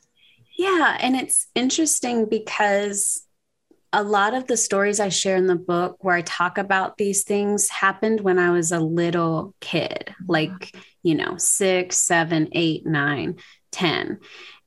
Yeah. 0.57 0.97
And 0.99 1.15
it's 1.15 1.47
interesting 1.55 2.27
because 2.29 3.22
a 3.93 4.03
lot 4.03 4.33
of 4.33 4.47
the 4.47 4.57
stories 4.57 4.99
I 4.99 5.09
share 5.09 5.37
in 5.37 5.45
the 5.45 5.55
book 5.55 5.97
where 6.03 6.15
I 6.15 6.21
talk 6.23 6.57
about 6.57 6.97
these 6.97 7.23
things 7.23 7.69
happened 7.69 8.21
when 8.21 8.39
I 8.39 8.49
was 8.49 8.71
a 8.71 8.79
little 8.79 9.53
kid, 9.61 10.07
mm-hmm. 10.09 10.31
like, 10.31 10.75
you 11.03 11.15
know, 11.15 11.37
six, 11.37 11.97
seven, 11.97 12.49
eight, 12.53 12.85
nine, 12.85 13.35
ten 13.71 14.19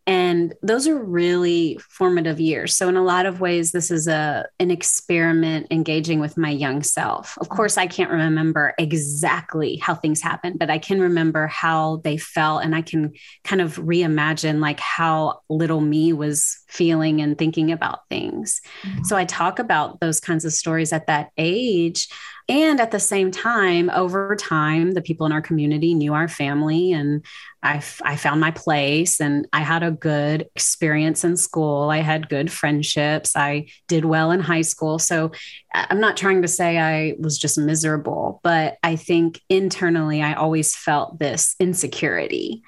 and 0.07 0.55
those 0.63 0.87
are 0.87 0.97
really 0.97 1.79
formative 1.91 2.41
years. 2.41 2.77
So 2.77 2.89
in 2.89 2.97
a 2.97 3.05
lot 3.05 3.27
of 3.27 3.41
ways 3.41 3.73
this 3.73 3.91
is 3.91 4.07
a 4.07 4.47
an 4.61 4.71
experiment 4.71 5.67
engaging 5.71 6.21
with 6.21 6.37
my 6.37 6.51
young 6.51 6.83
self. 6.83 7.37
Of 7.39 7.49
course 7.49 7.77
i 7.79 7.87
can't 7.87 8.11
remember 8.11 8.75
exactly 8.79 9.77
how 9.77 9.95
things 9.95 10.21
happened 10.21 10.59
but 10.59 10.71
i 10.71 10.79
can 10.79 11.01
remember 11.01 11.47
how 11.47 12.01
they 12.05 12.17
felt 12.17 12.63
and 12.63 12.75
i 12.75 12.83
can 12.83 13.13
kind 13.45 13.61
of 13.61 13.77
reimagine 13.77 14.61
like 14.61 14.81
how 14.81 15.41
little 15.49 15.81
me 15.81 16.13
was 16.13 16.59
feeling 16.69 17.21
and 17.21 17.39
thinking 17.39 17.73
about 17.73 18.09
things. 18.09 18.61
Mm-hmm. 18.83 19.05
so 19.05 19.17
i 19.17 19.25
talk 19.25 19.59
about 19.59 20.01
those 20.01 20.21
kinds 20.21 20.45
of 20.45 20.53
stories 20.53 20.93
at 20.93 21.07
that 21.07 21.31
age 21.37 22.09
And 22.49 22.81
at 22.81 22.93
the 22.93 23.01
same 23.01 23.33
time, 23.33 23.91
over 23.91 24.37
time, 24.37 24.93
the 24.93 25.03
people 25.03 25.27
in 25.27 25.33
our 25.33 25.43
community 25.43 25.95
knew 25.95 26.15
our 26.15 26.29
family 26.29 26.93
and 26.93 27.25
I, 27.61 27.83
I 28.03 28.15
found 28.15 28.41
my 28.41 28.53
place 28.53 29.21
and 29.21 29.49
I 29.53 29.63
had 29.63 29.83
a 29.83 29.91
good 29.91 30.47
experience 30.55 31.25
in 31.25 31.37
school. 31.37 31.91
I 31.91 31.99
had 31.99 32.29
good 32.29 32.53
friendships. 32.53 33.35
I 33.35 33.67
did 33.89 34.05
well 34.05 34.31
in 34.31 34.39
high 34.39 34.63
school. 34.63 35.01
So 35.01 35.33
I'm 35.75 35.99
not 35.99 36.17
trying 36.17 36.43
to 36.43 36.49
say 36.49 36.79
I 36.79 37.15
was 37.19 37.37
just 37.37 37.59
miserable, 37.59 38.41
but 38.45 38.77
I 38.85 38.95
think 38.95 39.41
internally 39.49 40.23
I 40.23 40.35
always 40.35 40.77
felt 40.77 41.19
this 41.19 41.57
insecurity 41.59 42.63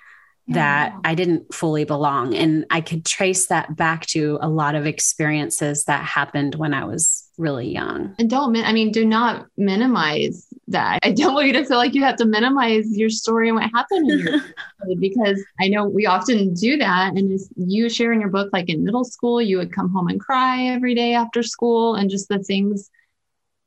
that 0.48 0.92
oh. 0.94 1.00
I 1.04 1.14
didn't 1.14 1.52
fully 1.52 1.84
belong. 1.84 2.34
And 2.34 2.64
I 2.70 2.80
could 2.80 3.04
trace 3.04 3.46
that 3.46 3.76
back 3.76 4.06
to 4.06 4.38
a 4.40 4.48
lot 4.48 4.74
of 4.74 4.86
experiences 4.86 5.84
that 5.84 6.04
happened 6.04 6.54
when 6.54 6.72
I 6.72 6.84
was 6.84 7.28
really 7.36 7.68
young. 7.68 8.14
And 8.18 8.28
don't, 8.28 8.56
I 8.56 8.72
mean, 8.72 8.90
do 8.90 9.04
not 9.04 9.46
minimize 9.56 10.46
that. 10.68 11.00
I 11.02 11.12
don't 11.12 11.34
want 11.34 11.46
you 11.46 11.52
to 11.54 11.64
feel 11.64 11.76
like 11.76 11.94
you 11.94 12.02
have 12.02 12.16
to 12.16 12.24
minimize 12.24 12.96
your 12.96 13.10
story 13.10 13.48
and 13.48 13.56
what 13.56 13.70
happened 13.74 14.10
in 14.10 14.18
your 14.18 14.40
because 15.00 15.42
I 15.60 15.68
know 15.68 15.84
we 15.84 16.06
often 16.06 16.54
do 16.54 16.78
that. 16.78 17.16
And 17.16 17.38
you 17.56 17.88
share 17.88 18.12
in 18.12 18.20
your 18.20 18.30
book, 18.30 18.50
like 18.52 18.68
in 18.68 18.84
middle 18.84 19.04
school, 19.04 19.40
you 19.40 19.58
would 19.58 19.72
come 19.72 19.90
home 19.90 20.08
and 20.08 20.18
cry 20.18 20.64
every 20.64 20.94
day 20.94 21.14
after 21.14 21.42
school 21.42 21.94
and 21.94 22.10
just 22.10 22.28
the 22.28 22.38
things 22.38 22.90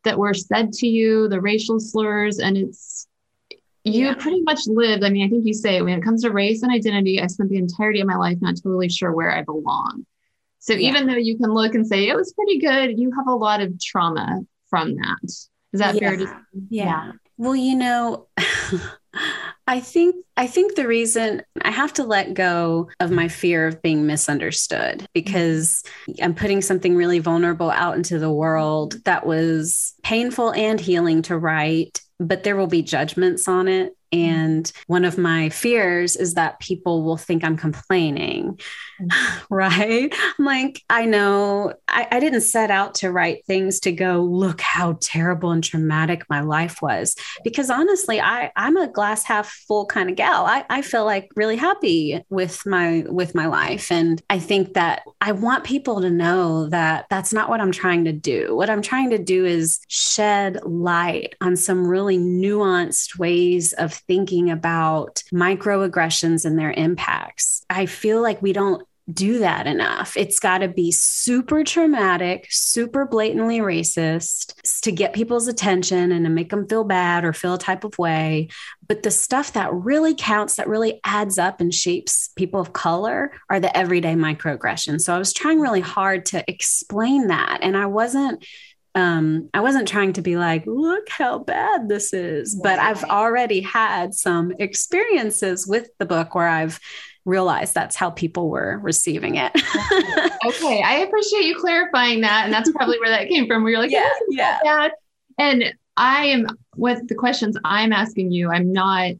that 0.03 0.17
were 0.17 0.33
said 0.33 0.73
to 0.73 0.87
you, 0.87 1.27
the 1.27 1.39
racial 1.39 1.79
slurs. 1.79 2.39
And 2.39 2.57
it's, 2.57 3.07
you 3.83 4.05
yeah. 4.05 4.13
pretty 4.15 4.41
much 4.41 4.67
lived. 4.67 5.03
I 5.03 5.09
mean, 5.09 5.25
I 5.25 5.29
think 5.29 5.45
you 5.45 5.53
say 5.53 5.81
when 5.81 5.97
it 5.97 6.03
comes 6.03 6.21
to 6.21 6.31
race 6.31 6.61
and 6.61 6.71
identity, 6.71 7.19
I 7.21 7.27
spent 7.27 7.49
the 7.49 7.57
entirety 7.57 8.01
of 8.01 8.07
my 8.07 8.15
life 8.15 8.37
not 8.41 8.55
totally 8.55 8.89
sure 8.89 9.11
where 9.11 9.31
I 9.31 9.41
belong. 9.41 10.05
So 10.59 10.73
yeah. 10.73 10.89
even 10.89 11.07
though 11.07 11.15
you 11.15 11.37
can 11.37 11.51
look 11.51 11.73
and 11.73 11.85
say 11.85 12.07
it 12.07 12.15
was 12.15 12.33
pretty 12.33 12.59
good, 12.59 12.99
you 12.99 13.11
have 13.17 13.27
a 13.27 13.35
lot 13.35 13.61
of 13.61 13.79
trauma 13.79 14.41
from 14.69 14.95
that. 14.95 15.23
Is 15.23 15.49
that 15.73 15.95
yeah. 15.95 15.99
fair 15.99 16.17
to 16.17 16.27
say? 16.27 16.33
Yeah. 16.69 17.11
Well, 17.37 17.55
you 17.55 17.75
know, 17.75 18.27
I 19.67 19.79
think 19.79 20.15
I 20.37 20.47
think 20.47 20.75
the 20.75 20.87
reason 20.87 21.43
I 21.61 21.71
have 21.71 21.93
to 21.93 22.03
let 22.03 22.33
go 22.33 22.89
of 22.99 23.09
my 23.09 23.27
fear 23.27 23.67
of 23.67 23.81
being 23.81 24.05
misunderstood 24.05 25.07
because 25.13 25.83
I'm 26.21 26.35
putting 26.35 26.61
something 26.61 26.95
really 26.95 27.19
vulnerable 27.19 27.71
out 27.71 27.95
into 27.95 28.19
the 28.19 28.31
world 28.31 29.03
that 29.05 29.25
was 29.25 29.93
painful 30.03 30.53
and 30.53 30.79
healing 30.79 31.21
to 31.23 31.37
write 31.37 32.01
but 32.21 32.43
there 32.43 32.55
will 32.55 32.67
be 32.67 32.83
judgments 32.83 33.47
on 33.47 33.67
it. 33.67 33.97
And 34.11 34.69
one 34.87 35.05
of 35.05 35.17
my 35.17 35.49
fears 35.49 36.15
is 36.15 36.33
that 36.33 36.59
people 36.59 37.03
will 37.03 37.17
think 37.17 37.43
I'm 37.43 37.55
complaining, 37.55 38.59
mm-hmm. 39.01 39.43
right? 39.53 40.13
I'm 40.39 40.45
like, 40.45 40.81
I 40.89 41.05
know 41.05 41.73
I, 41.87 42.07
I, 42.11 42.19
didn't 42.19 42.41
set 42.41 42.69
out 42.69 42.95
to 42.95 43.11
write 43.11 43.45
things 43.45 43.79
to 43.81 43.91
go, 43.91 44.21
look 44.21 44.59
how 44.59 44.97
terrible 45.01 45.51
and 45.51 45.63
traumatic 45.63 46.25
my 46.29 46.41
life 46.41 46.81
was. 46.81 47.15
Because 47.43 47.69
honestly, 47.69 48.19
I, 48.19 48.51
I'm 48.55 48.77
a 48.77 48.87
glass 48.87 49.23
half 49.23 49.49
full 49.49 49.85
kind 49.85 50.09
of 50.09 50.15
gal. 50.17 50.45
I, 50.45 50.65
I 50.69 50.81
feel 50.81 51.05
like 51.05 51.31
really 51.35 51.55
happy 51.55 52.21
with 52.29 52.65
my 52.65 53.05
with 53.07 53.33
my 53.33 53.45
life. 53.45 53.91
And 53.91 54.21
I 54.29 54.39
think 54.39 54.73
that 54.73 55.03
I 55.21 55.31
want 55.31 55.63
people 55.63 56.01
to 56.01 56.09
know 56.09 56.67
that 56.69 57.05
that's 57.09 57.33
not 57.33 57.49
what 57.49 57.61
I'm 57.61 57.71
trying 57.71 58.05
to 58.05 58.13
do. 58.13 58.55
What 58.55 58.69
I'm 58.69 58.81
trying 58.81 59.11
to 59.11 59.17
do 59.17 59.45
is 59.45 59.79
shed 59.87 60.61
light 60.63 61.35
on 61.41 61.55
some 61.55 61.87
really 61.87 62.17
nuanced 62.17 63.17
ways 63.17 63.73
of 63.73 64.00
thinking 64.07 64.49
about 64.49 65.23
microaggressions 65.33 66.45
and 66.45 66.57
their 66.57 66.71
impacts. 66.71 67.63
I 67.69 67.85
feel 67.85 68.21
like 68.21 68.41
we 68.41 68.53
don't 68.53 68.83
do 69.11 69.39
that 69.39 69.67
enough. 69.67 70.15
It's 70.15 70.39
got 70.39 70.59
to 70.59 70.67
be 70.67 70.91
super 70.91 71.63
traumatic, 71.63 72.47
super 72.49 73.05
blatantly 73.05 73.59
racist 73.59 74.53
to 74.81 74.91
get 74.91 75.13
people's 75.13 75.47
attention 75.47 76.11
and 76.11 76.25
to 76.25 76.29
make 76.29 76.49
them 76.49 76.67
feel 76.67 76.83
bad 76.83 77.25
or 77.25 77.33
feel 77.33 77.55
a 77.55 77.59
type 77.59 77.83
of 77.83 77.97
way. 77.97 78.49
But 78.87 79.03
the 79.03 79.11
stuff 79.11 79.53
that 79.53 79.73
really 79.73 80.15
counts, 80.15 80.55
that 80.55 80.67
really 80.67 80.99
adds 81.03 81.37
up 81.37 81.61
and 81.61 81.73
shapes 81.73 82.29
people 82.35 82.59
of 82.59 82.73
color 82.73 83.31
are 83.49 83.59
the 83.59 83.75
everyday 83.75 84.13
microaggressions. 84.13 85.01
So 85.01 85.15
I 85.15 85.19
was 85.19 85.33
trying 85.33 85.59
really 85.59 85.81
hard 85.81 86.25
to 86.27 86.43
explain 86.49 87.27
that. 87.27 87.59
And 87.61 87.75
I 87.75 87.87
wasn't 87.87 88.45
um, 88.93 89.49
I 89.53 89.61
wasn't 89.61 89.87
trying 89.87 90.13
to 90.13 90.21
be 90.21 90.37
like, 90.37 90.65
look 90.65 91.07
how 91.09 91.39
bad 91.39 91.87
this 91.87 92.13
is, 92.13 92.55
but 92.55 92.79
I've 92.79 93.03
already 93.05 93.61
had 93.61 94.13
some 94.13 94.51
experiences 94.59 95.65
with 95.65 95.89
the 95.97 96.05
book 96.05 96.35
where 96.35 96.47
I've 96.47 96.79
realized 97.23 97.73
that's 97.73 97.95
how 97.95 98.09
people 98.09 98.49
were 98.49 98.79
receiving 98.81 99.35
it. 99.35 99.51
okay. 100.45 100.81
I 100.85 101.05
appreciate 101.07 101.45
you 101.45 101.57
clarifying 101.57 102.21
that. 102.21 102.45
And 102.45 102.53
that's 102.53 102.71
probably 102.71 102.99
where 102.99 103.09
that 103.09 103.29
came 103.29 103.47
from. 103.47 103.63
Where 103.63 103.71
you're 103.71 103.81
like, 103.81 103.91
yeah, 103.91 104.09
yeah. 104.29 104.59
Bad. 104.63 104.91
And 105.37 105.73
I 105.95 106.25
am 106.25 106.47
with 106.75 107.07
the 107.07 107.15
questions 107.15 107.57
I'm 107.63 107.93
asking 107.93 108.31
you, 108.31 108.51
I'm 108.51 108.73
not 108.73 109.13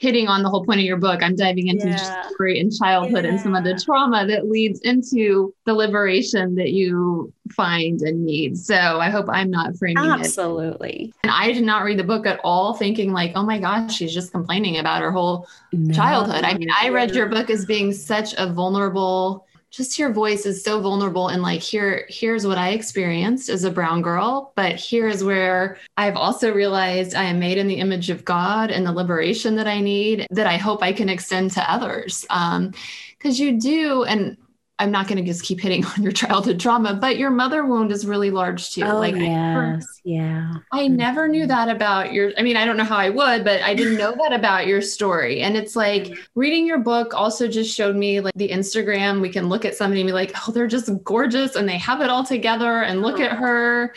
hitting 0.00 0.28
on 0.28 0.42
the 0.42 0.48
whole 0.48 0.64
point 0.64 0.80
of 0.80 0.86
your 0.86 0.96
book. 0.96 1.22
I'm 1.22 1.36
diving 1.36 1.68
into 1.68 1.88
yeah. 1.88 2.26
story 2.28 2.58
and 2.58 2.72
childhood 2.74 3.24
yeah. 3.24 3.32
and 3.32 3.40
some 3.40 3.54
of 3.54 3.64
the 3.64 3.78
trauma 3.84 4.26
that 4.26 4.48
leads 4.48 4.80
into 4.80 5.54
the 5.66 5.74
liberation 5.74 6.54
that 6.54 6.70
you 6.70 7.30
find 7.52 8.00
and 8.00 8.24
need. 8.24 8.56
So 8.56 8.74
I 8.74 9.10
hope 9.10 9.26
I'm 9.28 9.50
not 9.50 9.76
framing 9.76 9.98
Absolutely. 9.98 10.22
it. 10.22 10.24
Absolutely. 10.24 11.14
And 11.22 11.30
I 11.30 11.52
did 11.52 11.64
not 11.64 11.84
read 11.84 11.98
the 11.98 12.04
book 12.04 12.26
at 12.26 12.40
all 12.42 12.72
thinking 12.72 13.12
like, 13.12 13.32
oh 13.34 13.44
my 13.44 13.58
gosh, 13.58 13.94
she's 13.94 14.14
just 14.14 14.32
complaining 14.32 14.78
about 14.78 15.02
her 15.02 15.12
whole 15.12 15.46
no. 15.70 15.92
childhood. 15.94 16.44
I 16.44 16.54
mean, 16.54 16.70
I 16.80 16.88
read 16.88 17.14
your 17.14 17.26
book 17.26 17.50
as 17.50 17.66
being 17.66 17.92
such 17.92 18.34
a 18.38 18.50
vulnerable 18.50 19.46
just 19.70 19.98
your 19.98 20.12
voice 20.12 20.46
is 20.46 20.64
so 20.64 20.80
vulnerable 20.80 21.28
and 21.28 21.42
like 21.42 21.60
here 21.60 22.04
here's 22.08 22.46
what 22.46 22.58
i 22.58 22.70
experienced 22.70 23.48
as 23.48 23.64
a 23.64 23.70
brown 23.70 24.02
girl 24.02 24.52
but 24.56 24.76
here 24.76 25.08
is 25.08 25.22
where 25.22 25.78
i've 25.96 26.16
also 26.16 26.52
realized 26.52 27.14
i 27.14 27.24
am 27.24 27.38
made 27.38 27.58
in 27.58 27.68
the 27.68 27.74
image 27.74 28.10
of 28.10 28.24
god 28.24 28.70
and 28.70 28.84
the 28.84 28.92
liberation 28.92 29.56
that 29.56 29.66
i 29.66 29.80
need 29.80 30.26
that 30.30 30.46
i 30.46 30.56
hope 30.56 30.82
i 30.82 30.92
can 30.92 31.08
extend 31.08 31.50
to 31.50 31.72
others. 31.72 32.26
Um 32.30 32.72
because 33.18 33.38
you 33.38 33.60
do 33.60 34.04
and 34.04 34.36
I'm 34.80 34.90
not 34.90 35.06
going 35.06 35.18
to 35.18 35.24
just 35.24 35.44
keep 35.44 35.60
hitting 35.60 35.84
on 35.96 36.02
your 36.02 36.10
childhood 36.12 36.58
trauma, 36.58 36.94
but 36.94 37.18
your 37.18 37.30
mother 37.30 37.64
wound 37.64 37.92
is 37.92 38.06
really 38.06 38.30
large 38.30 38.72
too. 38.72 38.82
Oh, 38.82 38.98
like, 38.98 39.14
yes. 39.14 39.22
I 39.22 39.28
never, 39.28 39.80
yeah. 40.04 40.54
I 40.72 40.88
never 40.88 41.28
knew 41.28 41.42
mm-hmm. 41.42 41.48
that 41.48 41.68
about 41.68 42.12
your, 42.12 42.32
I 42.38 42.42
mean, 42.42 42.56
I 42.56 42.64
don't 42.64 42.76
know 42.76 42.84
how 42.84 42.96
I 42.96 43.10
would, 43.10 43.44
but 43.44 43.60
I 43.62 43.74
didn't 43.74 43.98
know 43.98 44.14
that 44.18 44.32
about 44.32 44.66
your 44.66 44.80
story. 44.80 45.42
And 45.42 45.56
it's 45.56 45.76
like 45.76 46.04
mm-hmm. 46.04 46.20
reading 46.34 46.66
your 46.66 46.78
book 46.78 47.14
also 47.14 47.46
just 47.46 47.74
showed 47.74 47.94
me 47.94 48.20
like 48.20 48.34
the 48.34 48.48
Instagram. 48.48 49.20
We 49.20 49.28
can 49.28 49.48
look 49.48 49.64
at 49.64 49.76
somebody 49.76 50.00
and 50.00 50.08
be 50.08 50.14
like, 50.14 50.32
oh, 50.36 50.52
they're 50.52 50.66
just 50.66 50.90
gorgeous 51.04 51.56
and 51.56 51.68
they 51.68 51.78
have 51.78 52.00
it 52.00 52.08
all 52.08 52.24
together 52.24 52.82
and 52.82 53.02
look 53.02 53.20
at 53.20 53.32
uh-huh. 53.32 53.42
her 53.42 53.94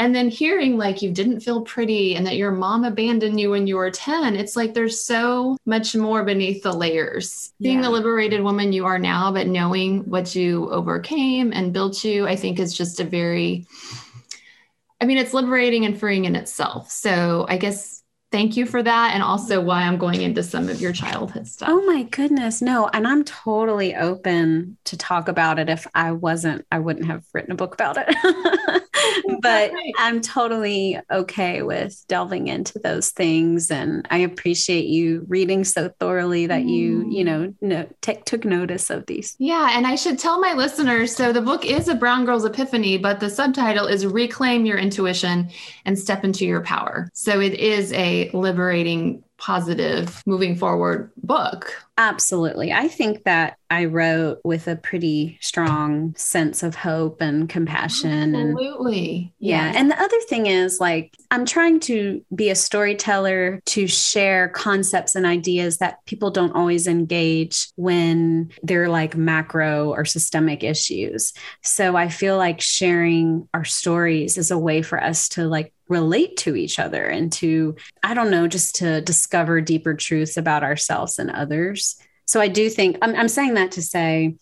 and 0.00 0.14
then 0.14 0.30
hearing 0.30 0.78
like 0.78 1.02
you 1.02 1.12
didn't 1.12 1.40
feel 1.40 1.60
pretty 1.60 2.16
and 2.16 2.26
that 2.26 2.36
your 2.36 2.50
mom 2.50 2.84
abandoned 2.84 3.38
you 3.38 3.50
when 3.50 3.66
you 3.66 3.76
were 3.76 3.90
10 3.90 4.34
it's 4.34 4.56
like 4.56 4.72
there's 4.72 5.04
so 5.04 5.58
much 5.66 5.94
more 5.94 6.24
beneath 6.24 6.62
the 6.62 6.72
layers. 6.72 7.52
Yeah. 7.58 7.68
being 7.68 7.80
the 7.82 7.90
liberated 7.90 8.42
woman 8.42 8.72
you 8.72 8.86
are 8.86 8.98
now 8.98 9.30
but 9.30 9.46
knowing 9.46 10.08
what 10.08 10.34
you 10.34 10.70
overcame 10.70 11.52
and 11.52 11.74
built 11.74 12.02
you 12.02 12.26
i 12.26 12.34
think 12.34 12.58
is 12.58 12.74
just 12.74 12.98
a 12.98 13.04
very 13.04 13.66
i 15.00 15.04
mean 15.04 15.18
it's 15.18 15.34
liberating 15.34 15.84
and 15.84 16.00
freeing 16.00 16.24
in 16.24 16.34
itself. 16.34 16.90
So 16.90 17.44
i 17.48 17.58
guess 17.58 18.02
thank 18.32 18.56
you 18.56 18.64
for 18.64 18.82
that 18.82 19.10
and 19.12 19.22
also 19.22 19.60
why 19.60 19.82
i'm 19.82 19.98
going 19.98 20.22
into 20.22 20.42
some 20.42 20.70
of 20.70 20.80
your 20.80 20.92
childhood 20.92 21.46
stuff. 21.46 21.68
Oh 21.70 21.84
my 21.84 22.04
goodness 22.04 22.62
no 22.62 22.88
and 22.94 23.06
i'm 23.06 23.24
totally 23.24 23.94
open 23.94 24.78
to 24.84 24.96
talk 24.96 25.28
about 25.28 25.58
it 25.58 25.68
if 25.68 25.86
i 25.94 26.12
wasn't 26.12 26.64
i 26.72 26.78
wouldn't 26.78 27.06
have 27.06 27.24
written 27.34 27.52
a 27.52 27.56
book 27.56 27.74
about 27.74 27.98
it 27.98 28.82
but 29.40 29.70
i'm 29.98 30.20
totally 30.20 30.98
okay 31.10 31.62
with 31.62 32.04
delving 32.08 32.48
into 32.48 32.78
those 32.78 33.10
things 33.10 33.70
and 33.70 34.06
i 34.10 34.18
appreciate 34.18 34.86
you 34.86 35.24
reading 35.28 35.64
so 35.64 35.88
thoroughly 36.00 36.46
that 36.46 36.62
mm. 36.62 36.70
you 36.70 37.10
you 37.10 37.24
know 37.24 37.52
no, 37.60 37.88
t- 38.00 38.18
took 38.24 38.44
notice 38.44 38.90
of 38.90 39.06
these. 39.06 39.36
Yeah 39.38 39.76
and 39.76 39.86
i 39.86 39.94
should 39.94 40.18
tell 40.18 40.40
my 40.40 40.54
listeners 40.54 41.14
so 41.14 41.32
the 41.32 41.42
book 41.42 41.64
is 41.64 41.88
a 41.88 41.94
brown 41.94 42.24
girl's 42.24 42.44
epiphany 42.44 42.98
but 42.98 43.20
the 43.20 43.30
subtitle 43.30 43.86
is 43.86 44.06
reclaim 44.06 44.64
your 44.64 44.78
intuition 44.78 45.50
and 45.84 45.98
step 45.98 46.24
into 46.24 46.46
your 46.46 46.62
power. 46.62 47.10
So 47.12 47.40
it 47.40 47.54
is 47.54 47.92
a 47.92 48.30
liberating, 48.32 49.22
positive, 49.40 50.22
moving 50.26 50.54
forward 50.54 51.10
book. 51.16 51.74
Absolutely. 51.98 52.72
I 52.72 52.88
think 52.88 53.24
that 53.24 53.56
I 53.68 53.86
wrote 53.86 54.40
with 54.44 54.68
a 54.68 54.76
pretty 54.76 55.38
strong 55.40 56.14
sense 56.16 56.62
of 56.62 56.74
hope 56.74 57.20
and 57.20 57.48
compassion. 57.48 58.34
Absolutely. 58.34 59.32
And, 59.40 59.48
yeah. 59.48 59.72
And 59.74 59.90
the 59.90 60.00
other 60.00 60.20
thing 60.28 60.46
is, 60.46 60.80
like, 60.80 61.14
I'm 61.30 61.44
trying 61.44 61.80
to 61.80 62.24
be 62.34 62.48
a 62.48 62.54
storyteller 62.54 63.60
to 63.66 63.86
share 63.86 64.48
concepts 64.48 65.14
and 65.14 65.26
ideas 65.26 65.78
that 65.78 66.04
people 66.06 66.30
don't 66.30 66.54
always 66.54 66.86
engage 66.86 67.68
when 67.76 68.50
they're 68.62 68.88
like 68.88 69.16
macro 69.16 69.90
or 69.90 70.04
systemic 70.04 70.64
issues. 70.64 71.32
So 71.62 71.96
I 71.96 72.08
feel 72.08 72.36
like 72.38 72.60
sharing 72.60 73.48
our 73.52 73.64
stories 73.64 74.38
is 74.38 74.50
a 74.50 74.58
way 74.58 74.80
for 74.82 75.02
us 75.02 75.28
to 75.30 75.46
like 75.46 75.72
relate 75.90 76.38
to 76.38 76.56
each 76.56 76.78
other 76.78 77.04
and 77.04 77.30
to, 77.32 77.76
I 78.02 78.14
don't 78.14 78.30
know, 78.30 78.46
just 78.46 78.76
to 78.76 79.02
discover 79.02 79.60
deeper 79.60 79.92
truths 79.92 80.38
about 80.38 80.62
ourselves 80.62 81.18
and 81.18 81.30
others. 81.30 81.96
So 82.26 82.40
I 82.40 82.48
do 82.48 82.70
think 82.70 82.96
I'm, 83.02 83.14
I'm 83.14 83.28
saying 83.28 83.54
that 83.54 83.72
to 83.72 83.82
say 83.82 84.36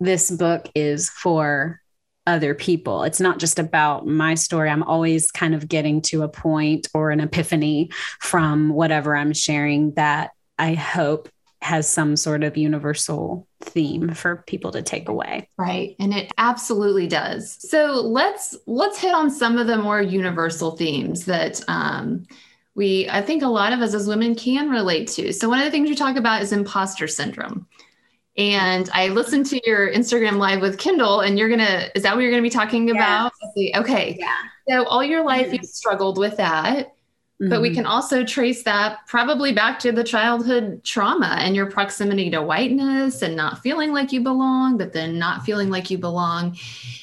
this 0.00 0.30
book 0.30 0.68
is 0.74 1.10
for 1.10 1.80
other 2.26 2.54
people. 2.54 3.04
It's 3.04 3.20
not 3.20 3.38
just 3.38 3.58
about 3.58 4.06
my 4.06 4.34
story. 4.34 4.68
I'm 4.68 4.82
always 4.82 5.30
kind 5.30 5.54
of 5.54 5.68
getting 5.68 6.02
to 6.02 6.22
a 6.22 6.28
point 6.28 6.88
or 6.92 7.10
an 7.10 7.20
epiphany 7.20 7.90
from 8.20 8.70
whatever 8.70 9.14
I'm 9.14 9.32
sharing 9.32 9.92
that 9.94 10.30
I 10.58 10.74
hope 10.74 11.28
has 11.60 11.88
some 11.88 12.16
sort 12.16 12.42
of 12.42 12.56
universal 12.56 13.45
theme 13.60 14.12
for 14.12 14.44
people 14.46 14.70
to 14.72 14.82
take 14.82 15.08
away. 15.08 15.48
Right. 15.56 15.96
And 15.98 16.12
it 16.12 16.32
absolutely 16.38 17.06
does. 17.06 17.56
So 17.60 17.94
let's 17.94 18.56
let's 18.66 18.98
hit 18.98 19.14
on 19.14 19.30
some 19.30 19.58
of 19.58 19.66
the 19.66 19.78
more 19.78 20.00
universal 20.00 20.76
themes 20.76 21.24
that 21.26 21.62
um, 21.68 22.26
we 22.74 23.08
I 23.08 23.22
think 23.22 23.42
a 23.42 23.48
lot 23.48 23.72
of 23.72 23.80
us 23.80 23.94
as 23.94 24.06
women 24.06 24.34
can 24.34 24.68
relate 24.68 25.08
to. 25.08 25.32
So 25.32 25.48
one 25.48 25.58
of 25.58 25.64
the 25.64 25.70
things 25.70 25.88
you 25.88 25.96
talk 25.96 26.16
about 26.16 26.42
is 26.42 26.52
imposter 26.52 27.08
syndrome. 27.08 27.66
And 28.38 28.90
I 28.92 29.08
listened 29.08 29.46
to 29.46 29.60
your 29.66 29.90
Instagram 29.90 30.36
live 30.36 30.60
with 30.60 30.78
Kendall, 30.78 31.20
and 31.20 31.38
you're 31.38 31.48
gonna, 31.48 31.88
is 31.94 32.02
that 32.02 32.14
what 32.14 32.20
you're 32.20 32.30
gonna 32.30 32.42
be 32.42 32.50
talking 32.50 32.90
about? 32.90 33.32
Okay. 33.74 34.16
Yeah. 34.18 34.36
So 34.68 34.84
all 34.86 35.02
your 35.02 35.24
life 35.24 35.52
you've 35.52 35.64
struggled 35.64 36.18
with 36.18 36.36
that. 36.36 36.95
Mm-hmm. 37.40 37.50
But 37.50 37.60
we 37.60 37.68
mm-hmm. 37.68 37.76
can 37.76 37.86
also 37.86 38.24
trace 38.24 38.62
that 38.62 39.06
probably 39.06 39.52
back 39.52 39.78
to 39.80 39.92
the 39.92 40.02
childhood 40.02 40.82
trauma 40.84 41.36
and 41.38 41.54
your 41.54 41.66
proximity 41.70 42.30
to 42.30 42.40
whiteness 42.40 43.20
and 43.20 43.36
not 43.36 43.62
feeling 43.62 43.92
like 43.92 44.10
you 44.10 44.22
belong, 44.22 44.78
but 44.78 44.94
then 44.94 45.18
not 45.18 45.44
feeling 45.44 45.68
like 45.68 45.90
you 45.90 45.98
belong 45.98 46.56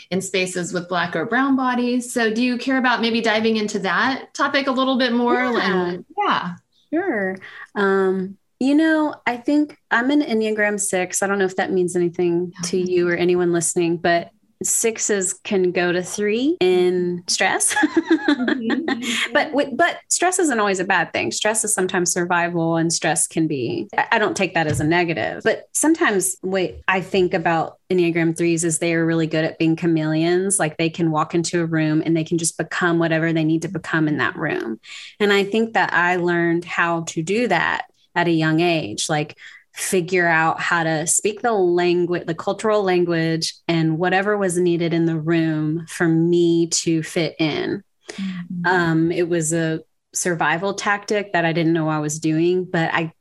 in 0.10 0.22
spaces 0.22 0.74
with 0.74 0.90
black 0.90 1.16
or 1.16 1.26
brown 1.26 1.56
bodies. 1.56 2.12
So, 2.12 2.34
do 2.34 2.42
you 2.42 2.58
care 2.58 2.80
about 2.80 3.00
maybe 3.00 3.22
diving 3.22 3.58
into 3.58 3.78
that 3.80 4.34
topic 4.34 4.66
a 4.66 4.72
little 4.72 4.98
bit 4.98 5.14
more? 5.14 5.36
Yeah, 5.36 5.88
and, 5.88 6.06
yeah. 6.18 6.56
sure. 6.92 7.38
Um, 7.76 8.38
you 8.60 8.74
know, 8.74 9.14
I 9.28 9.38
think 9.38 9.78
I'm 9.92 10.10
an 10.10 10.22
Enneagram 10.22 10.80
six. 10.80 11.22
I 11.22 11.28
don't 11.28 11.38
know 11.38 11.46
if 11.46 11.58
that 11.58 11.72
means 11.72 11.96
anything 11.96 12.54
to 12.64 12.78
you 12.78 13.08
or 13.08 13.14
anyone 13.14 13.52
listening, 13.52 13.98
but 13.98 14.32
sixes 14.64 15.34
can 15.34 15.72
go 15.72 15.92
to 15.92 16.04
three 16.04 16.58
in 16.60 17.24
stress. 17.28 17.76
Mm-hmm. 18.24 19.34
but 19.34 19.52
but 19.76 20.00
stress 20.10 20.40
isn't 20.40 20.60
always 20.60 20.80
a 20.80 20.86
bad 20.86 21.12
thing. 21.12 21.32
Stress 21.32 21.64
is 21.64 21.74
sometimes 21.74 22.12
survival 22.12 22.78
and 22.78 22.92
stress 22.92 23.28
can 23.28 23.48
be 23.48 23.88
i 24.12 24.18
don't 24.18 24.38
take 24.38 24.54
that 24.54 24.68
as 24.68 24.80
a 24.80 24.84
negative. 24.84 25.44
But 25.44 25.68
sometimes 25.74 26.38
wait 26.42 26.82
i 26.88 27.02
think 27.02 27.34
about 27.34 27.80
enneagram 27.90 28.38
threes 28.38 28.64
is 28.64 28.80
they 28.80 28.94
are 28.94 29.06
really 29.06 29.28
good 29.28 29.46
at 29.46 29.60
being 29.60 29.76
chameleons. 29.76 30.60
Like 30.60 30.78
they 30.78 30.90
can 30.90 31.12
walk 31.12 31.36
into 31.36 31.62
a 31.62 31.66
room 31.66 32.02
and 32.06 32.16
they 32.16 32.24
can 32.24 32.38
just 32.38 32.58
become 32.58 33.00
whatever 33.00 33.34
they 33.34 33.44
need 33.44 33.64
to 33.64 33.68
become 33.68 34.08
in 34.08 34.18
that 34.18 34.36
room. 34.36 34.80
And 35.20 35.34
i 35.34 35.44
think 35.44 35.74
that 35.74 35.94
i 35.94 36.16
learned 36.16 36.66
how 36.66 37.02
to 37.10 37.22
do 37.22 37.48
that 37.48 37.86
at 38.16 38.28
a 38.28 38.32
young 38.32 38.60
age. 38.60 39.10
Like 39.10 39.38
figure 39.74 40.28
out 40.28 40.60
how 40.60 40.84
to 40.84 41.08
speak 41.08 41.42
the 41.42 41.52
language, 41.52 42.28
the 42.28 42.36
cultural 42.36 42.84
language, 42.84 43.56
and 43.68 43.98
whatever 43.98 44.38
was 44.38 44.58
needed 44.58 44.94
in 44.94 45.06
the 45.06 45.20
room 45.20 45.86
for 45.88 46.08
me 46.08 46.68
to 46.68 47.02
fit 47.02 47.36
in. 47.40 47.84
Mm-hmm. 48.12 48.66
Um, 48.66 49.12
it 49.12 49.28
was 49.28 49.52
a 49.52 49.82
survival 50.14 50.76
tactic 50.76 51.34
that 51.34 51.46
I 51.46 51.54
didn't 51.54 51.74
know 51.74 51.90
I 51.90 52.00
was 52.00 52.20
doing, 52.20 52.66
but 52.66 52.94
I 52.94 53.14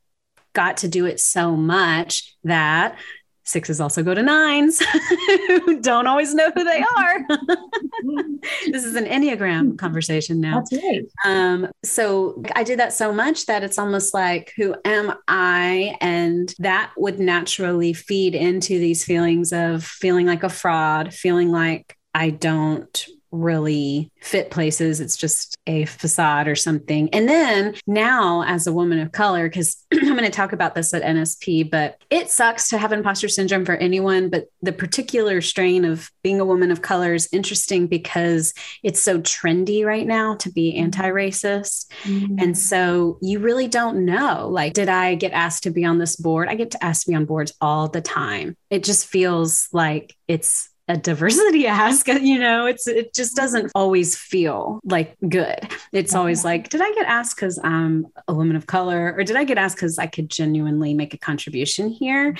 got 0.52 0.78
to 0.78 0.88
do 0.88 1.06
it 1.06 1.20
so 1.20 1.56
much 1.56 2.36
that 2.44 2.98
Sixes 3.44 3.80
also 3.80 4.02
go 4.02 4.14
to 4.14 4.22
nines 4.22 4.80
who 5.48 5.80
don't 5.80 6.06
always 6.06 6.34
know 6.34 6.50
who 6.54 6.64
they 6.64 6.84
are. 6.96 7.26
this 8.66 8.84
is 8.84 8.94
an 8.94 9.04
Enneagram 9.04 9.76
conversation 9.78 10.40
now. 10.40 10.60
That's 10.60 10.82
right. 10.82 11.04
Um, 11.24 11.68
so 11.82 12.42
I 12.54 12.62
did 12.62 12.78
that 12.78 12.92
so 12.92 13.12
much 13.12 13.46
that 13.46 13.64
it's 13.64 13.78
almost 13.78 14.14
like, 14.14 14.52
who 14.56 14.76
am 14.84 15.14
I? 15.26 15.96
And 16.00 16.54
that 16.60 16.92
would 16.96 17.18
naturally 17.18 17.92
feed 17.92 18.34
into 18.34 18.78
these 18.78 19.04
feelings 19.04 19.52
of 19.52 19.84
feeling 19.84 20.26
like 20.26 20.42
a 20.44 20.48
fraud, 20.48 21.12
feeling 21.12 21.50
like 21.50 21.96
I 22.14 22.30
don't 22.30 23.06
really 23.32 24.10
fit 24.20 24.50
places. 24.50 25.00
It's 25.00 25.16
just 25.16 25.56
a 25.66 25.86
facade 25.86 26.46
or 26.46 26.54
something. 26.54 27.08
And 27.10 27.28
then 27.28 27.74
now, 27.86 28.44
as 28.44 28.66
a 28.66 28.72
woman 28.72 28.98
of 28.98 29.10
color, 29.10 29.48
because 29.48 29.84
I'm 29.92 30.16
going 30.16 30.24
to 30.24 30.30
talk 30.30 30.52
about 30.52 30.74
this 30.74 30.94
at 30.94 31.02
NSP, 31.02 31.70
but 31.70 31.96
it 32.10 32.30
sucks 32.30 32.68
to 32.68 32.78
have 32.78 32.92
imposter 32.92 33.28
syndrome 33.28 33.64
for 33.64 33.74
anyone. 33.74 34.28
But 34.28 34.46
the 34.60 34.72
particular 34.72 35.40
strain 35.40 35.84
of 35.84 36.10
being 36.22 36.40
a 36.40 36.44
woman 36.44 36.70
of 36.70 36.82
color 36.82 37.14
is 37.14 37.28
interesting 37.32 37.86
because 37.86 38.54
it's 38.82 39.02
so 39.02 39.20
trendy 39.20 39.84
right 39.84 40.06
now 40.06 40.36
to 40.36 40.50
be 40.50 40.72
mm-hmm. 40.72 40.84
anti 40.84 41.08
racist. 41.10 41.86
Mm-hmm. 42.02 42.36
And 42.38 42.56
so 42.56 43.18
you 43.22 43.38
really 43.38 43.68
don't 43.68 44.04
know 44.04 44.48
like, 44.48 44.74
did 44.74 44.88
I 44.88 45.14
get 45.14 45.32
asked 45.32 45.64
to 45.64 45.70
be 45.70 45.84
on 45.84 45.98
this 45.98 46.16
board? 46.16 46.48
I 46.48 46.54
get 46.54 46.72
to 46.72 46.84
ask 46.84 47.04
to 47.04 47.10
be 47.10 47.16
on 47.16 47.24
boards 47.24 47.52
all 47.60 47.88
the 47.88 48.02
time. 48.02 48.56
It 48.70 48.84
just 48.84 49.06
feels 49.06 49.68
like 49.72 50.14
it's 50.28 50.68
a 50.92 50.96
diversity 50.96 51.66
ask 51.82 52.06
you 52.06 52.38
know 52.38 52.66
it's 52.66 52.86
it 52.86 53.14
just 53.14 53.34
doesn't 53.34 53.72
always 53.74 54.16
feel 54.16 54.78
like 54.84 55.16
good 55.28 55.58
it's 55.92 56.14
always 56.14 56.44
like 56.44 56.68
did 56.68 56.82
i 56.82 56.92
get 56.92 57.06
asked 57.06 57.34
because 57.34 57.58
i'm 57.64 58.06
a 58.28 58.34
woman 58.34 58.56
of 58.56 58.66
color 58.66 59.14
or 59.16 59.24
did 59.24 59.36
i 59.36 59.44
get 59.44 59.58
asked 59.58 59.76
because 59.76 59.98
i 59.98 60.06
could 60.06 60.28
genuinely 60.28 60.92
make 60.92 61.14
a 61.14 61.18
contribution 61.18 61.88
here 61.88 62.36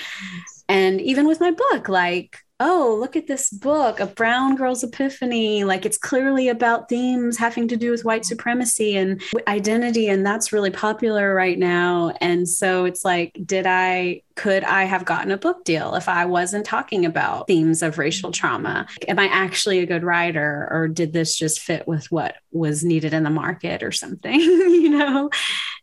and 0.69 1.01
even 1.01 1.27
with 1.27 1.39
my 1.39 1.51
book 1.51 1.89
like 1.89 2.37
oh, 2.59 2.95
look 2.97 3.17
at 3.17 3.27
this 3.27 3.49
book, 3.49 3.99
A 3.99 4.05
Brown 4.05 4.55
Girl's 4.55 4.85
Epiphany. 4.85 5.65
Like 5.65 5.85
it's 5.85 5.97
clearly 5.97 6.47
about 6.47 6.87
themes 6.87 7.37
having 7.37 7.67
to 7.67 7.75
do 7.75 7.91
with 7.91 8.05
white 8.05 8.25
supremacy 8.25 8.95
and 8.95 9.21
identity. 9.47 10.07
And 10.07 10.25
that's 10.25 10.53
really 10.53 10.69
popular 10.69 11.35
right 11.35 11.59
now. 11.59 12.13
And 12.21 12.47
so 12.47 12.85
it's 12.85 13.03
like, 13.03 13.37
did 13.45 13.67
I, 13.67 14.21
could 14.35 14.63
I 14.63 14.83
have 14.83 15.05
gotten 15.05 15.31
a 15.31 15.37
book 15.37 15.63
deal 15.63 15.95
if 15.95 16.09
I 16.09 16.25
wasn't 16.25 16.65
talking 16.65 17.05
about 17.05 17.47
themes 17.47 17.81
of 17.81 17.97
racial 17.97 18.31
trauma? 18.31 18.87
Am 19.07 19.19
I 19.19 19.27
actually 19.27 19.79
a 19.79 19.85
good 19.85 20.03
writer 20.03 20.67
or 20.71 20.87
did 20.87 21.13
this 21.13 21.37
just 21.37 21.61
fit 21.61 21.87
with 21.87 22.11
what 22.11 22.35
was 22.51 22.83
needed 22.83 23.13
in 23.13 23.23
the 23.23 23.29
market 23.29 23.83
or 23.83 23.91
something, 23.91 24.39
you 24.39 24.89
know? 24.89 25.29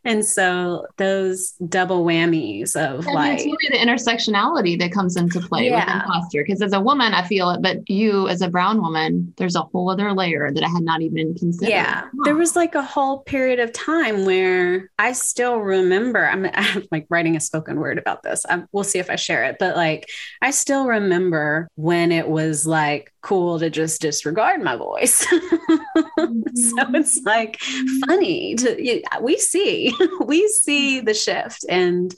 And 0.03 0.25
so 0.25 0.87
those 0.97 1.51
double 1.67 2.03
whammies 2.03 2.75
of 2.75 3.05
and 3.05 3.15
like 3.15 3.39
really 3.39 3.57
the 3.69 3.77
intersectionality 3.77 4.79
that 4.79 4.91
comes 4.91 5.15
into 5.15 5.39
play 5.39 5.69
yeah. 5.69 5.85
with 5.85 6.03
imposter. 6.03 6.43
Because 6.43 6.61
as 6.61 6.73
a 6.73 6.81
woman, 6.81 7.13
I 7.13 7.27
feel 7.27 7.51
it, 7.51 7.61
but 7.61 7.87
you 7.87 8.27
as 8.27 8.41
a 8.41 8.49
brown 8.49 8.81
woman, 8.81 9.33
there's 9.37 9.55
a 9.55 9.61
whole 9.61 9.91
other 9.91 10.11
layer 10.13 10.51
that 10.51 10.63
I 10.63 10.69
had 10.69 10.83
not 10.83 11.01
even 11.01 11.35
considered. 11.35 11.69
Yeah. 11.69 12.01
Huh. 12.01 12.09
There 12.23 12.35
was 12.35 12.55
like 12.55 12.73
a 12.73 12.81
whole 12.81 13.19
period 13.19 13.59
of 13.59 13.71
time 13.73 14.25
where 14.25 14.89
I 14.97 15.11
still 15.11 15.57
remember, 15.57 16.25
I'm, 16.25 16.45
I'm 16.53 16.87
like 16.91 17.05
writing 17.09 17.35
a 17.35 17.39
spoken 17.39 17.79
word 17.79 17.99
about 17.99 18.23
this. 18.23 18.40
I'm, 18.49 18.67
we'll 18.71 18.83
see 18.83 18.99
if 18.99 19.09
I 19.09 19.15
share 19.15 19.43
it, 19.45 19.57
but 19.59 19.75
like 19.75 20.09
I 20.41 20.51
still 20.51 20.87
remember 20.87 21.67
when 21.75 22.11
it 22.11 22.27
was 22.27 22.65
like 22.65 23.13
cool 23.21 23.59
to 23.59 23.69
just 23.69 24.01
disregard 24.01 24.61
my 24.63 24.75
voice. 24.75 25.25
mm-hmm. 25.31 26.41
So 26.55 26.75
it's 26.93 27.21
like 27.23 27.59
funny 28.07 28.55
to, 28.55 29.01
we 29.21 29.37
see, 29.37 29.93
we 30.25 30.47
see 30.47 31.01
the 31.01 31.13
shift 31.13 31.65
and, 31.69 32.13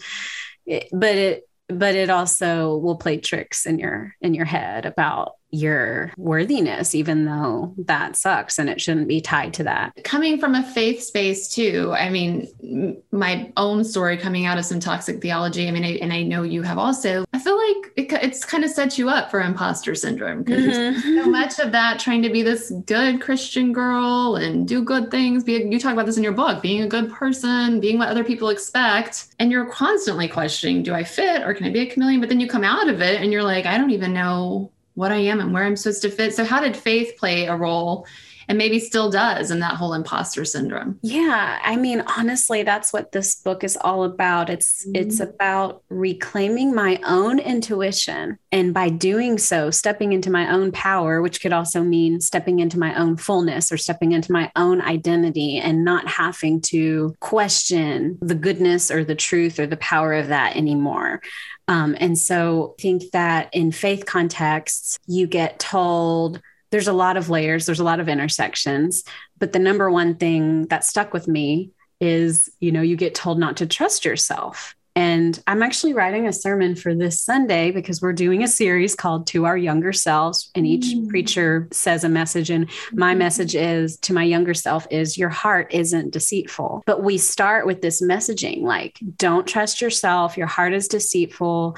it, 0.66 0.88
but 0.92 1.16
it, 1.16 1.50
but 1.70 1.96
it 1.96 2.10
also 2.10 2.78
will 2.78 2.98
play 2.98 3.18
tricks 3.18 3.66
in 3.66 3.80
your 3.80 4.16
in 4.22 4.34
your 4.34 4.46
head 4.46 4.86
about 4.86 5.34
your 5.54 6.12
worthiness, 6.18 6.96
even 6.96 7.26
though 7.26 7.74
that 7.78 8.16
sucks 8.16 8.58
and 8.58 8.70
it 8.70 8.82
shouldn't 8.82 9.08
be 9.08 9.22
tied 9.22 9.54
to 9.54 9.63
that. 9.63 9.94
Coming 10.04 10.39
from 10.39 10.56
a 10.56 10.63
faith 10.63 11.04
space, 11.04 11.54
too, 11.54 11.94
I 11.96 12.10
mean, 12.10 13.04
my 13.12 13.52
own 13.56 13.84
story 13.84 14.18
coming 14.18 14.46
out 14.46 14.58
of 14.58 14.66
some 14.66 14.80
toxic 14.80 15.22
theology, 15.22 15.68
I 15.68 15.72
mean, 15.72 15.84
I, 15.84 15.92
and 16.02 16.12
I 16.12 16.24
know 16.24 16.44
you 16.44 16.63
have 16.63 16.78
also, 16.78 17.26
I 17.34 17.39
feel 17.39 17.56
like 17.56 17.94
it, 17.96 18.13
it's 18.24 18.44
kind 18.44 18.63
of 18.63 18.72
set 18.72 18.98
you 18.98 19.10
up 19.10 19.30
for 19.30 19.42
imposter 19.42 19.94
syndrome 19.94 20.44
because 20.44 20.76
mm-hmm. 20.76 21.20
so 21.20 21.30
much 21.30 21.60
of 21.60 21.72
that 21.72 22.00
trying 22.00 22.24
to 22.24 22.30
be 22.30 22.42
this 22.42 22.72
good 22.86 23.22
Christian 23.22 23.74
girl 23.74 24.38
and 24.38 24.68
do 24.68 24.84
good 24.84 25.12
things. 25.12 25.44
Be, 25.44 25.63
you 25.63 25.80
talk 25.80 25.94
about 25.94 26.08
this 26.08 26.18
in 26.18 26.24
your 26.24 26.34
book, 26.34 26.62
being 26.63 26.82
a 26.82 26.88
good 26.88 27.12
person, 27.12 27.80
being 27.80 28.00
what 28.00 28.10
other 28.10 28.24
people 28.24 28.50
expect. 28.50 29.28
And 29.38 29.52
you're 29.52 29.70
constantly 29.70 30.28
questioning, 30.28 30.82
do 30.82 30.94
I 30.94 31.04
fit 31.04 31.44
or 31.44 31.54
can 31.54 31.68
I 31.68 31.70
be 31.70 31.82
a 31.82 31.86
chameleon? 31.86 32.22
But 32.22 32.30
then 32.30 32.39
you 32.39 32.48
come 32.48 32.63
out 32.63 32.89
of 32.89 33.02
it 33.02 33.22
and 33.22 33.32
you're 33.32 33.44
like, 33.44 33.66
I 33.66 33.78
don't 33.78 33.92
even 33.92 34.13
know 34.13 34.72
what 34.96 35.12
I 35.12 35.18
am 35.18 35.40
and 35.40 35.54
where 35.54 35.64
I'm 35.64 35.76
supposed 35.76 36.02
to 36.04 36.10
fit. 36.10 36.36
So, 36.36 36.44
how 36.44 36.62
did 36.62 36.76
faith 36.76 37.18
play 37.18 37.46
a 37.46 37.56
role 37.56 38.06
and 38.54 38.60
maybe 38.60 38.78
still 38.78 39.10
does 39.10 39.50
in 39.50 39.62
that 39.62 39.78
whole 39.78 39.96
imposter 39.96 40.46
syndrome? 40.46 41.00
Yeah, 41.02 41.58
I 41.63 41.76
mean, 41.76 42.02
honestly, 42.02 42.62
that's 42.62 42.94
what 42.94 43.12
this 43.12 43.34
book 43.34 43.63
is 43.63 43.76
all 43.82 44.04
about. 44.04 44.52
It's 44.52 44.86
mm-hmm. 44.86 44.96
it's 44.96 45.20
about 45.20 45.82
reclaiming 45.89 46.76
my 46.76 47.00
own 47.04 47.39
intuition 47.39 48.38
and 48.52 48.72
by 48.72 48.89
doing 48.89 49.39
so, 49.39 49.72
stepping 49.72 50.13
into 50.13 50.30
my 50.30 50.54
own 50.54 50.72
power, 50.72 51.20
which 51.20 51.42
could 51.42 51.52
also 51.52 51.84
mean 51.84 52.22
stepping 52.22 52.60
into 52.60 52.78
my 52.78 52.94
own 52.94 53.18
fullness 53.18 53.72
or 53.72 53.78
stepping 53.78 54.12
into 54.12 54.32
my 54.32 54.52
own 54.56 54.84
identity 54.84 55.58
and 55.58 55.84
not 55.84 56.08
having 56.08 56.62
to 56.62 57.16
question 57.22 58.20
the 58.22 58.36
goodness 58.36 58.92
or 58.92 59.04
the 59.04 59.16
truth 59.16 59.58
or 59.58 59.66
the 59.66 59.78
power 59.78 60.13
of 60.13 60.28
that 60.28 60.56
anymore. 60.56 61.24
Um, 61.68 61.98
and 62.00 62.20
so 62.20 62.76
I 62.78 62.82
think 62.84 63.10
that 63.13 63.50
in 63.52 63.72
faith 63.72 64.06
contexts, 64.06 65.00
you 65.08 65.26
get 65.26 65.58
told 65.58 66.39
there's 66.74 66.88
a 66.88 66.94
lot 66.94 67.18
of 67.18 67.30
layers, 67.30 67.68
there's 67.68 67.80
a 67.80 67.84
lot 67.84 68.00
of 68.00 68.10
intersections. 68.10 69.04
But 69.38 69.54
the 69.54 69.60
number 69.60 69.92
one 69.92 70.16
thing 70.16 70.66
that 70.70 70.84
stuck 70.84 71.14
with 71.14 71.28
me 71.28 71.70
is, 72.02 72.50
you 72.60 72.72
know, 72.72 72.82
you 72.82 72.96
get 72.96 73.14
told 73.14 73.38
not 73.38 73.58
to 73.58 73.68
trust 73.68 74.06
yourself 74.06 74.76
And 74.96 75.42
I'm 75.48 75.64
actually 75.64 75.94
writing 75.94 76.28
a 76.28 76.34
sermon 76.34 76.76
for 76.76 76.94
this 76.94 77.20
Sunday 77.22 77.72
because 77.72 78.02
we're 78.02 78.14
doing 78.14 78.44
a 78.44 78.48
series 78.48 78.94
called 78.94 79.26
To 79.28 79.46
Our 79.46 79.58
Younger 79.58 79.92
Selves. 79.92 80.52
And 80.54 80.68
each 80.68 80.96
mm. 80.96 81.10
preacher 81.10 81.68
says 81.72 82.04
a 82.04 82.10
message. 82.10 82.52
And 82.52 82.70
my 82.92 83.12
mm-hmm. 83.12 83.20
message 83.20 83.56
is 83.56 83.98
to 84.02 84.14
my 84.14 84.24
younger 84.24 84.54
self 84.54 84.86
is 84.92 85.18
your 85.18 85.30
heart 85.30 85.74
isn't 85.74 86.12
deceitful. 86.12 86.84
But 86.86 87.02
we 87.02 87.18
start 87.18 87.66
with 87.66 87.82
this 87.82 88.02
messaging 88.04 88.62
like, 88.62 89.00
don't 89.18 89.48
trust 89.48 89.82
yourself. 89.82 90.38
Your 90.38 90.48
heart 90.48 90.74
is 90.74 90.88
deceitful 90.88 91.76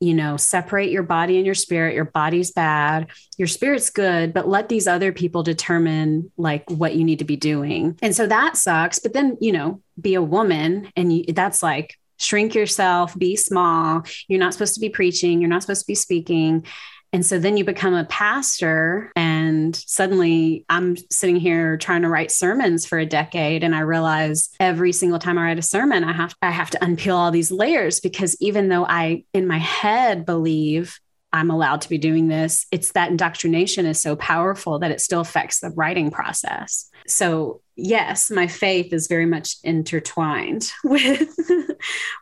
you 0.00 0.14
know, 0.14 0.36
separate 0.36 0.90
your 0.90 1.02
body 1.02 1.36
and 1.36 1.46
your 1.46 1.54
spirit. 1.54 1.94
Your 1.94 2.04
body's 2.04 2.52
bad, 2.52 3.08
your 3.36 3.48
spirit's 3.48 3.90
good, 3.90 4.32
but 4.32 4.48
let 4.48 4.68
these 4.68 4.86
other 4.86 5.12
people 5.12 5.42
determine 5.42 6.30
like 6.36 6.70
what 6.70 6.94
you 6.94 7.04
need 7.04 7.18
to 7.18 7.24
be 7.24 7.36
doing. 7.36 7.98
And 8.00 8.14
so 8.14 8.26
that 8.26 8.56
sucks. 8.56 8.98
But 8.98 9.12
then, 9.12 9.36
you 9.40 9.52
know, 9.52 9.82
be 10.00 10.14
a 10.14 10.22
woman 10.22 10.92
and 10.96 11.12
you, 11.12 11.24
that's 11.32 11.62
like 11.62 11.98
shrink 12.18 12.54
yourself, 12.54 13.18
be 13.18 13.36
small. 13.36 14.04
You're 14.28 14.40
not 14.40 14.52
supposed 14.52 14.74
to 14.74 14.80
be 14.80 14.88
preaching, 14.88 15.40
you're 15.40 15.50
not 15.50 15.62
supposed 15.62 15.82
to 15.82 15.86
be 15.86 15.94
speaking. 15.94 16.64
And 17.12 17.24
so 17.24 17.38
then 17.38 17.56
you 17.56 17.64
become 17.64 17.94
a 17.94 18.04
pastor, 18.04 19.12
and 19.16 19.37
suddenly 19.74 20.64
I'm 20.68 20.96
sitting 21.10 21.36
here 21.36 21.76
trying 21.76 22.02
to 22.02 22.08
write 22.08 22.30
sermons 22.30 22.86
for 22.86 22.98
a 22.98 23.06
decade. 23.06 23.62
And 23.64 23.74
I 23.74 23.80
realize 23.80 24.50
every 24.60 24.92
single 24.92 25.18
time 25.18 25.38
I 25.38 25.44
write 25.44 25.58
a 25.58 25.62
sermon, 25.62 26.04
I 26.04 26.12
have 26.12 26.34
I 26.42 26.50
have 26.50 26.70
to 26.70 26.78
unpeel 26.78 27.14
all 27.14 27.30
these 27.30 27.50
layers 27.50 28.00
because 28.00 28.36
even 28.40 28.68
though 28.68 28.86
I 28.86 29.24
in 29.32 29.46
my 29.46 29.58
head 29.58 30.24
believe 30.24 30.98
I'm 31.32 31.50
allowed 31.50 31.82
to 31.82 31.88
be 31.88 31.98
doing 31.98 32.28
this, 32.28 32.66
it's 32.72 32.92
that 32.92 33.10
indoctrination 33.10 33.84
is 33.84 34.00
so 34.00 34.16
powerful 34.16 34.78
that 34.78 34.90
it 34.90 35.00
still 35.00 35.20
affects 35.20 35.60
the 35.60 35.70
writing 35.70 36.10
process. 36.10 36.88
So 37.06 37.60
yes, 37.76 38.30
my 38.30 38.46
faith 38.46 38.92
is 38.92 39.08
very 39.08 39.26
much 39.26 39.56
intertwined 39.62 40.70
with 40.84 41.28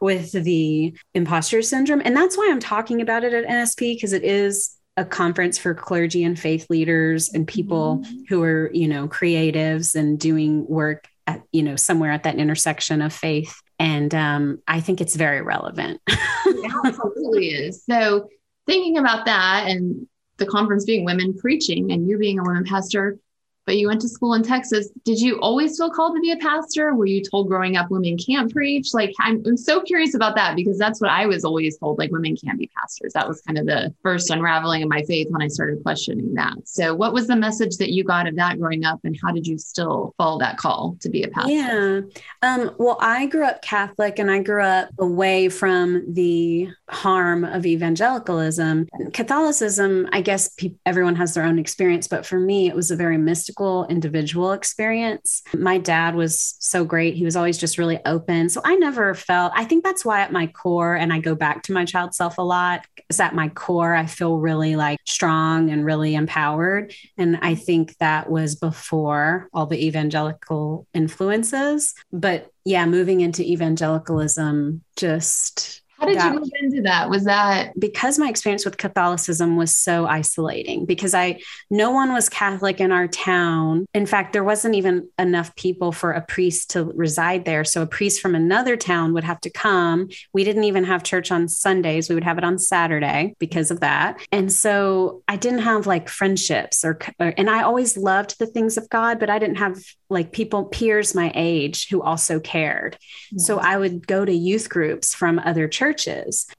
with 0.01 0.33
the 0.33 0.97
imposter 1.15 1.63
syndrome. 1.63 2.03
And 2.05 2.17
that's 2.17 2.37
why 2.37 2.49
I'm 2.51 2.61
talking 2.61 3.01
about 3.01 3.25
it 3.25 3.33
at 3.33 3.47
NSP 3.47 3.97
because 3.97 4.13
it 4.13 4.25
is 4.25 4.76
a 4.97 5.05
conference 5.05 5.59
for 5.59 5.75
clergy 5.75 6.25
and 6.25 6.39
faith 6.39 6.69
leaders 6.71 7.33
and 7.33 7.47
people 7.47 7.99
mm-hmm. 7.99 8.19
who 8.29 8.43
are, 8.43 8.71
you 8.73 8.89
know, 8.89 9.09
creatives 9.09 9.95
and 9.95 10.19
doing 10.19 10.67
work 10.67 11.07
at, 11.27 11.43
you 11.53 11.63
know, 11.63 11.77
somewhere 11.77 12.11
at 12.11 12.23
that 12.23 12.37
intersection 12.37 13.03
of 13.03 13.13
faith. 13.13 13.61
And 13.79 14.15
um, 14.15 14.63
I 14.67 14.81
think 14.81 15.01
it's 15.01 15.15
very 15.15 15.43
relevant. 15.43 16.01
it 16.09 16.73
absolutely 16.85 17.49
is. 17.49 17.85
So 17.85 18.29
thinking 18.67 18.97
about 18.97 19.27
that 19.27 19.69
and 19.69 20.07
the 20.39 20.47
conference 20.47 20.85
being 20.85 21.05
women 21.05 21.37
preaching 21.37 21.93
and 21.93 22.09
you 22.09 22.19
being 22.19 22.39
a 22.39 22.43
women 22.43 22.65
pastor, 22.65 23.19
but 23.67 23.77
you 23.77 23.89
went 23.89 24.01
to 24.01 24.09
school 24.09 24.35
in 24.35 24.43
Texas. 24.43 24.89
Did 25.05 25.21
you 25.21 25.39
always 25.41 25.77
feel 25.77 25.91
called 25.91 26.15
to 26.15 26.21
be 26.21 26.31
a 26.31 26.37
pastor? 26.37 26.95
Were 26.95 27.07
you 27.07 27.23
told 27.23 27.49
growing 27.49 27.77
up 27.77 27.91
women 27.91 28.17
can't 28.17 28.51
preach? 28.51 28.95
Like, 28.95 29.13
I'm, 29.21 29.43
I'm 29.45 29.57
so 29.57 29.81
curious 29.81 30.15
about 30.15 30.37
that 30.37 30.55
because 30.55 30.79
that's 30.79 31.01
what 31.01 31.11
I 31.11 31.27
was 31.27 31.45
always 31.45 31.77
told 31.77 31.99
like, 31.99 32.13
women 32.13 32.37
can't 32.37 32.59
be 32.59 32.71
pastors. 32.79 33.13
That 33.13 33.29
was 33.29 33.41
kind 33.43 33.59
of 33.59 33.67
the 33.67 33.93
first 34.03 34.31
unraveling 34.31 34.85
of 34.85 34.89
my 34.89 35.03
faith 35.03 35.27
when 35.31 35.43
I 35.43 35.49
started 35.49 35.83
questioning 35.83 36.35
that. 36.35 36.55
So, 36.65 36.95
what 36.95 37.13
was 37.13 37.27
the 37.27 37.37
message 37.37 37.77
that 37.79 37.91
you 37.91 38.05
got 38.05 38.29
of 38.29 38.37
that 38.37 38.59
growing 38.59 38.85
up, 38.85 39.01
and 39.03 39.19
how 39.23 39.33
did 39.33 39.47
you 39.47 39.59
still 39.59 40.15
follow 40.17 40.39
that 40.39 40.59
call 40.59 40.97
to 41.01 41.09
be 41.09 41.25
a 41.25 41.29
pastor? 41.29 41.53
Yeah. 41.53 42.01
Um, 42.43 42.71
well, 42.79 42.99
I 43.01 43.27
grew 43.27 43.45
up 43.45 43.63
Catholic 43.63 44.19
and 44.21 44.31
I 44.31 44.43
grew 44.43 44.63
up 44.63 44.91
away 44.99 45.49
from 45.49 46.15
the 46.15 46.69
harm 46.89 47.45
of 47.45 47.67
evangelicalism. 47.67 48.87
Catholicism, 49.13 50.09
I 50.13 50.21
guess 50.21 50.49
pe- 50.51 50.75
everyone 50.85 51.17
has 51.17 51.35
their 51.35 51.45
own 51.45 51.59
experience, 51.59 52.07
but 52.07 52.25
for 52.25 52.39
me, 52.39 52.69
it 52.69 52.77
was 52.77 52.93
a 52.93 52.97
very 52.97 53.19
mystical 53.19 53.56
individual 53.89 54.53
experience. 54.53 55.43
My 55.55 55.79
dad 55.79 56.15
was 56.15 56.57
so 56.59 56.85
great. 56.85 57.15
He 57.15 57.25
was 57.25 57.37
always 57.37 57.59
just 57.59 57.79
really 57.79 57.99
open. 58.05 58.49
So 58.49 58.61
I 58.65 58.77
never 58.77 59.15
felt, 59.15 59.53
I 59.55 59.65
think 59.65 59.85
that's 59.85 60.05
why 60.05 60.21
at 60.21 60.33
my 60.33 60.47
core, 60.47 60.95
and 60.95 61.13
I 61.13 61.19
go 61.21 61.35
back 61.35 61.63
to 61.65 61.73
my 61.73 61.85
child 61.85 62.15
self 62.15 62.39
a 62.39 62.43
lot, 62.43 62.87
is 63.09 63.21
at 63.21 63.35
my 63.35 63.49
core, 63.49 63.95
I 63.95 64.07
feel 64.07 64.39
really 64.39 64.77
like 64.77 64.99
strong 65.07 65.71
and 65.71 65.85
really 65.85 66.15
empowered. 66.15 66.93
And 67.17 67.39
I 67.43 67.55
think 67.55 67.97
that 67.99 68.31
was 68.31 68.57
before 68.57 69.49
all 69.53 69.67
the 69.67 69.87
evangelical 69.87 70.87
influences. 70.93 71.95
But 72.13 72.51
yeah, 72.65 72.87
moving 72.87 73.21
into 73.21 73.43
evangelicalism 73.43 74.83
just 74.97 75.83
how 75.99 76.07
did 76.07 76.19
that, 76.19 76.35
you 76.35 76.41
move 76.41 76.51
into 76.61 76.83
that? 76.83 77.09
Was 77.09 77.25
that 77.25 77.79
because 77.79 78.19
my 78.19 78.29
experience 78.29 78.65
with 78.65 78.77
Catholicism 78.77 79.57
was 79.57 79.75
so 79.75 80.07
isolating 80.07 80.85
because 80.85 81.15
I 81.15 81.41
no 81.71 81.91
one 81.91 82.13
was 82.13 82.29
Catholic 82.29 82.81
in 82.81 82.93
our 82.93 83.09
town. 83.09 83.87
In 83.95 84.05
fact, 84.05 84.33
there 84.33 84.45
wasn't 84.45 84.75
even 84.75 85.09
enough 85.19 85.55
people 85.57 85.93
for 85.93 86.13
a 86.13 86.21
priest 86.21 86.71
to 86.71 86.85
reside 86.85 87.45
there. 87.47 87.65
So 87.65 87.83
a 87.83 87.87
priest 87.87 88.21
from 88.21 88.35
another 88.35 88.77
town 88.77 89.15
would 89.15 89.25
have 89.25 89.41
to 89.41 89.51
come. 89.51 90.09
We 90.35 90.45
didn't 90.45 90.65
even 90.65 90.85
have 90.85 91.03
church 91.03 91.33
on 91.33 91.49
Sundays. 91.49 92.09
We 92.09 92.15
would 92.15 92.25
have 92.25 92.39
it 92.39 92.45
on 92.45 92.59
Saturday 92.59 93.35
because 93.39 93.71
of 93.71 93.81
that. 93.81 94.21
And 94.31 94.53
so 94.53 95.23
I 95.29 95.37
didn't 95.37 95.61
have 95.61 95.87
like 95.87 96.11
friendships 96.11 96.85
or, 96.85 96.99
or 97.19 97.33
and 97.39 97.49
I 97.49 97.63
always 97.63 97.97
loved 97.97 98.39
the 98.39 98.47
things 98.47 98.77
of 98.77 98.91
God, 98.91 99.19
but 99.19 99.31
I 99.31 99.39
didn't 99.39 99.57
have 99.57 99.79
like 100.11 100.33
people 100.33 100.67
peers 100.67 101.15
my 101.15 101.33
age 101.35 101.89
who 101.89 102.03
also 102.03 102.39
cared. 102.39 102.95
Mm-hmm. 102.95 103.39
So 103.39 103.59
I 103.59 103.79
would 103.79 104.07
go 104.07 104.25
to 104.25 104.33
youth 104.33 104.69
groups 104.69 105.15
from 105.15 105.39
other 105.39 105.67
churches. 105.69 105.86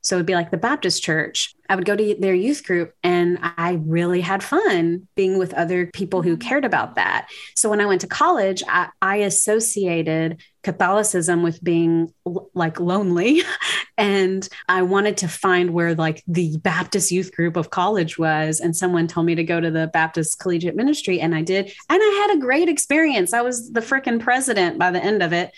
So 0.02 0.16
it'd 0.16 0.26
be 0.26 0.36
like 0.36 0.52
the 0.52 0.58
Baptist 0.58 1.04
church. 1.04 1.54
I 1.70 1.76
would 1.76 1.86
go 1.86 1.96
to 1.96 2.16
their 2.20 2.34
youth 2.34 2.64
group 2.66 2.94
and 3.04 3.40
I 3.42 3.80
really 3.84 4.22
had 4.22 4.42
fun 4.42 5.08
being 5.16 5.38
with 5.38 5.54
other 5.54 5.88
people 5.88 6.22
who 6.22 6.38
mm-hmm. 6.38 6.48
cared 6.48 6.66
about 6.66 6.96
that. 6.96 7.28
So 7.56 7.70
when 7.70 7.82
I 7.82 7.86
went 7.86 8.02
to 8.02 8.08
college, 8.08 8.64
I, 8.68 8.90
I 9.02 9.18
associated 9.18 10.42
Catholicism 10.64 11.44
with 11.44 11.64
being 11.64 12.14
like 12.54 12.80
lonely. 12.80 13.42
and 13.98 14.48
I 14.70 14.82
wanted 14.84 15.18
to 15.18 15.28
find 15.28 15.72
where 15.72 15.96
like 15.96 16.24
the 16.28 16.58
Baptist 16.58 17.12
youth 17.12 17.34
group 17.34 17.58
of 17.58 17.70
college 17.70 18.18
was. 18.18 18.60
And 18.60 18.76
someone 18.76 19.08
told 19.08 19.26
me 19.26 19.36
to 19.36 19.44
go 19.44 19.60
to 19.60 19.72
the 19.72 19.88
Baptist 19.88 20.40
Collegiate 20.40 20.76
Ministry. 20.76 21.20
And 21.20 21.36
I 21.36 21.42
did. 21.42 21.66
And 21.90 22.02
I 22.02 22.28
had 22.28 22.38
a 22.38 22.42
great 22.42 22.70
experience. 22.70 23.34
I 23.34 23.42
was 23.42 23.72
the 23.72 23.82
freaking 23.82 24.20
president 24.20 24.80
by 24.80 24.92
the 24.92 25.04
end 25.04 25.22
of 25.22 25.34
it 25.34 25.52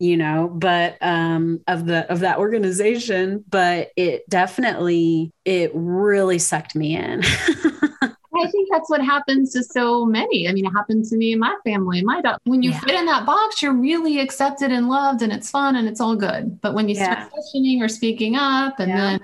you 0.00 0.16
know 0.16 0.48
but 0.52 0.96
um 1.02 1.60
of 1.68 1.86
the 1.86 2.10
of 2.10 2.20
that 2.20 2.38
organization 2.38 3.44
but 3.48 3.90
it 3.96 4.28
definitely 4.28 5.30
it 5.44 5.70
really 5.74 6.38
sucked 6.38 6.74
me 6.74 6.96
in 6.96 7.22
I 8.42 8.50
think 8.50 8.68
that's 8.72 8.88
what 8.88 9.04
happens 9.04 9.52
to 9.52 9.62
so 9.62 10.06
many. 10.06 10.48
I 10.48 10.52
mean, 10.52 10.64
it 10.64 10.70
happened 10.70 11.04
to 11.06 11.16
me 11.16 11.32
and 11.32 11.40
my 11.40 11.54
family. 11.64 12.02
My 12.02 12.20
dog. 12.20 12.38
When 12.44 12.62
you 12.62 12.70
yeah. 12.70 12.80
fit 12.80 12.94
in 12.94 13.06
that 13.06 13.26
box, 13.26 13.62
you're 13.62 13.74
really 13.74 14.18
accepted 14.20 14.72
and 14.72 14.88
loved, 14.88 15.22
and 15.22 15.32
it's 15.32 15.50
fun 15.50 15.76
and 15.76 15.86
it's 15.88 16.00
all 16.00 16.16
good. 16.16 16.60
But 16.60 16.74
when 16.74 16.88
you 16.88 16.94
yeah. 16.94 17.12
start 17.12 17.30
questioning 17.32 17.82
or 17.82 17.88
speaking 17.88 18.36
up, 18.36 18.80
and 18.80 18.88
yeah. 18.88 18.96
then, 18.96 19.20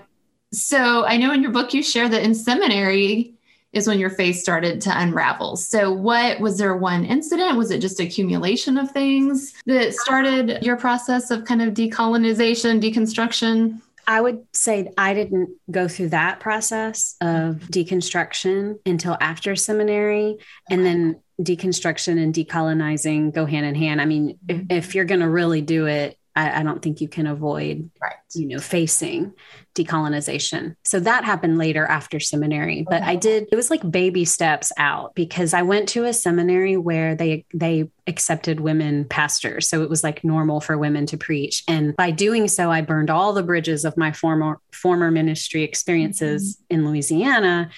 so 0.52 1.04
I 1.06 1.16
know 1.16 1.32
in 1.32 1.42
your 1.42 1.52
book 1.52 1.72
you 1.72 1.82
share 1.82 2.08
that 2.08 2.22
in 2.22 2.34
seminary, 2.34 3.35
is 3.76 3.86
when 3.86 3.98
your 3.98 4.08
face 4.08 4.40
started 4.40 4.80
to 4.80 5.00
unravel. 5.00 5.54
So, 5.54 5.92
what 5.92 6.40
was 6.40 6.56
there 6.56 6.74
one 6.74 7.04
incident? 7.04 7.58
Was 7.58 7.70
it 7.70 7.80
just 7.80 8.00
accumulation 8.00 8.78
of 8.78 8.90
things 8.90 9.52
that 9.66 9.92
started 9.94 10.62
your 10.62 10.76
process 10.76 11.30
of 11.30 11.44
kind 11.44 11.60
of 11.60 11.74
decolonization, 11.74 12.80
deconstruction? 12.80 13.80
I 14.06 14.20
would 14.20 14.46
say 14.52 14.90
I 14.96 15.12
didn't 15.12 15.50
go 15.70 15.88
through 15.88 16.10
that 16.10 16.40
process 16.40 17.16
of 17.20 17.56
deconstruction 17.70 18.78
until 18.86 19.16
after 19.20 19.54
seminary. 19.56 20.38
And 20.70 20.86
then 20.86 21.20
deconstruction 21.42 22.22
and 22.22 22.32
decolonizing 22.32 23.34
go 23.34 23.44
hand 23.44 23.66
in 23.66 23.74
hand. 23.74 24.00
I 24.00 24.06
mean, 24.06 24.38
if, 24.48 24.56
mm-hmm. 24.56 24.66
if 24.70 24.94
you're 24.94 25.04
going 25.04 25.20
to 25.20 25.28
really 25.28 25.60
do 25.60 25.86
it, 25.86 26.16
I, 26.36 26.60
I 26.60 26.62
don't 26.62 26.82
think 26.82 27.00
you 27.00 27.08
can 27.08 27.26
avoid, 27.26 27.90
right. 28.00 28.16
you 28.34 28.46
know, 28.46 28.58
facing 28.58 29.32
decolonization. 29.74 30.76
So 30.84 31.00
that 31.00 31.24
happened 31.24 31.56
later 31.56 31.86
after 31.86 32.20
seminary, 32.20 32.84
but 32.88 33.02
okay. 33.02 33.10
I 33.10 33.16
did. 33.16 33.48
It 33.50 33.56
was 33.56 33.70
like 33.70 33.90
baby 33.90 34.24
steps 34.26 34.70
out 34.76 35.14
because 35.14 35.54
I 35.54 35.62
went 35.62 35.88
to 35.90 36.04
a 36.04 36.12
seminary 36.12 36.76
where 36.76 37.14
they 37.14 37.46
they 37.54 37.90
accepted 38.06 38.60
women 38.60 39.06
pastors, 39.06 39.68
so 39.68 39.82
it 39.82 39.90
was 39.90 40.04
like 40.04 40.22
normal 40.22 40.60
for 40.60 40.76
women 40.76 41.06
to 41.06 41.16
preach. 41.16 41.64
And 41.66 41.96
by 41.96 42.10
doing 42.10 42.48
so, 42.48 42.70
I 42.70 42.82
burned 42.82 43.10
all 43.10 43.32
the 43.32 43.42
bridges 43.42 43.84
of 43.84 43.96
my 43.96 44.12
former 44.12 44.60
former 44.72 45.10
ministry 45.10 45.62
experiences 45.62 46.56
mm-hmm. 46.56 46.74
in 46.74 46.86
Louisiana. 46.86 47.70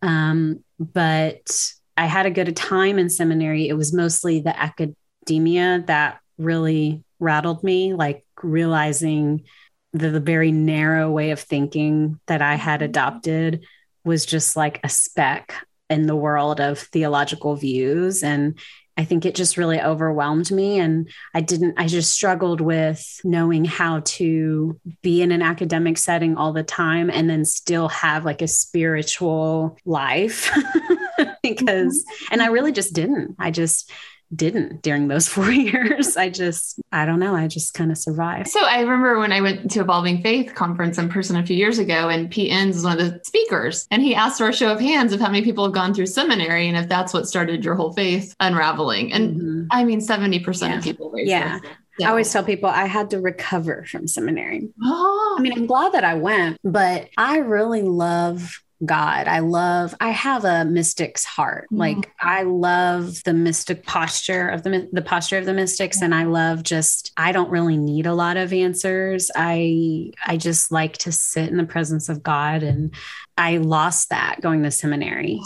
Um, 0.00 0.64
but 0.78 1.72
I 1.96 2.06
had 2.06 2.26
a 2.26 2.30
good 2.30 2.56
time 2.56 2.98
in 2.98 3.10
seminary. 3.10 3.68
It 3.68 3.74
was 3.74 3.92
mostly 3.92 4.40
the 4.40 4.58
academia 4.58 5.84
that 5.86 6.20
really 6.38 7.02
rattled 7.18 7.62
me, 7.62 7.94
like 7.94 8.24
realizing 8.42 9.44
the, 9.92 10.10
the 10.10 10.20
very 10.20 10.52
narrow 10.52 11.10
way 11.10 11.30
of 11.30 11.40
thinking 11.40 12.20
that 12.26 12.42
I 12.42 12.54
had 12.54 12.80
mm-hmm. 12.80 12.90
adopted 12.90 13.64
was 14.04 14.26
just 14.26 14.56
like 14.56 14.80
a 14.84 14.88
speck 14.88 15.54
in 15.90 16.06
the 16.06 16.16
world 16.16 16.60
of 16.60 16.78
theological 16.78 17.56
views. 17.56 18.22
And 18.22 18.58
I 18.96 19.04
think 19.04 19.24
it 19.24 19.36
just 19.36 19.56
really 19.56 19.80
overwhelmed 19.80 20.50
me. 20.50 20.80
And 20.80 21.08
I 21.32 21.40
didn't, 21.40 21.74
I 21.78 21.86
just 21.86 22.12
struggled 22.12 22.60
with 22.60 23.20
knowing 23.22 23.64
how 23.64 24.00
to 24.04 24.78
be 25.02 25.22
in 25.22 25.30
an 25.30 25.40
academic 25.40 25.98
setting 25.98 26.36
all 26.36 26.52
the 26.52 26.64
time 26.64 27.08
and 27.08 27.30
then 27.30 27.44
still 27.44 27.88
have 27.88 28.24
like 28.24 28.42
a 28.42 28.48
spiritual 28.48 29.78
life 29.84 30.50
because, 31.42 32.04
mm-hmm. 32.04 32.32
and 32.32 32.42
I 32.42 32.46
really 32.48 32.72
just 32.72 32.92
didn't. 32.92 33.36
I 33.38 33.52
just, 33.52 33.90
didn't 34.34 34.82
during 34.82 35.08
those 35.08 35.28
four 35.34 35.50
years. 35.50 36.16
I 36.16 36.30
just, 36.30 36.80
I 36.92 37.06
don't 37.06 37.20
know. 37.20 37.34
I 37.34 37.46
just 37.46 37.74
kind 37.74 37.90
of 37.90 37.98
survived. 37.98 38.48
So 38.48 38.64
I 38.64 38.80
remember 38.80 39.18
when 39.18 39.32
I 39.32 39.40
went 39.40 39.70
to 39.72 39.80
Evolving 39.80 40.22
Faith 40.22 40.54
conference 40.54 40.98
in 40.98 41.08
person 41.08 41.36
a 41.36 41.46
few 41.46 41.56
years 41.56 41.78
ago, 41.78 42.08
and 42.08 42.30
Pete 42.30 42.52
Enns 42.52 42.76
was 42.76 42.84
one 42.84 42.98
of 42.98 43.12
the 43.12 43.20
speakers, 43.24 43.86
and 43.90 44.02
he 44.02 44.14
asked 44.14 44.38
for 44.38 44.48
a 44.48 44.52
show 44.52 44.72
of 44.72 44.80
hands 44.80 45.12
of 45.12 45.20
how 45.20 45.28
many 45.28 45.42
people 45.42 45.64
have 45.64 45.72
gone 45.72 45.94
through 45.94 46.06
seminary 46.06 46.68
and 46.68 46.76
if 46.76 46.88
that's 46.88 47.12
what 47.12 47.26
started 47.26 47.64
your 47.64 47.74
whole 47.74 47.92
faith 47.92 48.34
unraveling. 48.40 49.12
And 49.12 49.36
mm-hmm. 49.36 49.66
I 49.70 49.84
mean, 49.84 50.00
70% 50.00 50.68
yeah. 50.68 50.78
of 50.78 50.84
people 50.84 51.10
raised. 51.10 51.30
Yeah. 51.30 51.60
So. 51.98 52.06
I 52.06 52.10
always 52.10 52.32
tell 52.32 52.44
people 52.44 52.68
I 52.68 52.86
had 52.86 53.10
to 53.10 53.20
recover 53.20 53.84
from 53.90 54.06
seminary. 54.06 54.68
Oh. 54.82 55.36
I 55.38 55.42
mean, 55.42 55.52
I'm 55.52 55.66
glad 55.66 55.92
that 55.92 56.04
I 56.04 56.14
went, 56.14 56.58
but 56.62 57.08
I 57.16 57.38
really 57.38 57.82
love 57.82 58.62
God. 58.84 59.26
I 59.26 59.40
love, 59.40 59.94
I 60.00 60.10
have 60.10 60.44
a 60.44 60.64
mystic's 60.64 61.24
heart. 61.24 61.64
Mm-hmm. 61.64 61.78
Like 61.78 62.12
I 62.20 62.42
love 62.42 63.22
the 63.24 63.34
mystic 63.34 63.84
posture 63.84 64.48
of 64.48 64.62
the, 64.62 64.88
the 64.92 65.02
posture 65.02 65.38
of 65.38 65.46
the 65.46 65.54
mystics. 65.54 66.00
And 66.00 66.14
I 66.14 66.24
love 66.24 66.62
just, 66.62 67.12
I 67.16 67.32
don't 67.32 67.50
really 67.50 67.76
need 67.76 68.06
a 68.06 68.14
lot 68.14 68.36
of 68.36 68.52
answers. 68.52 69.30
I, 69.34 70.12
I 70.26 70.36
just 70.36 70.70
like 70.70 70.98
to 70.98 71.12
sit 71.12 71.48
in 71.48 71.56
the 71.56 71.64
presence 71.64 72.08
of 72.08 72.22
God. 72.22 72.62
And 72.62 72.94
I 73.36 73.56
lost 73.58 74.10
that 74.10 74.40
going 74.40 74.62
to 74.62 74.70
seminary 74.70 75.40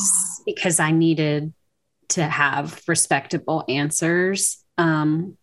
because 0.44 0.78
I 0.78 0.90
needed 0.90 1.52
to 2.10 2.24
have 2.24 2.82
respectable 2.86 3.64
answers. 3.68 4.62
Um, 4.76 5.38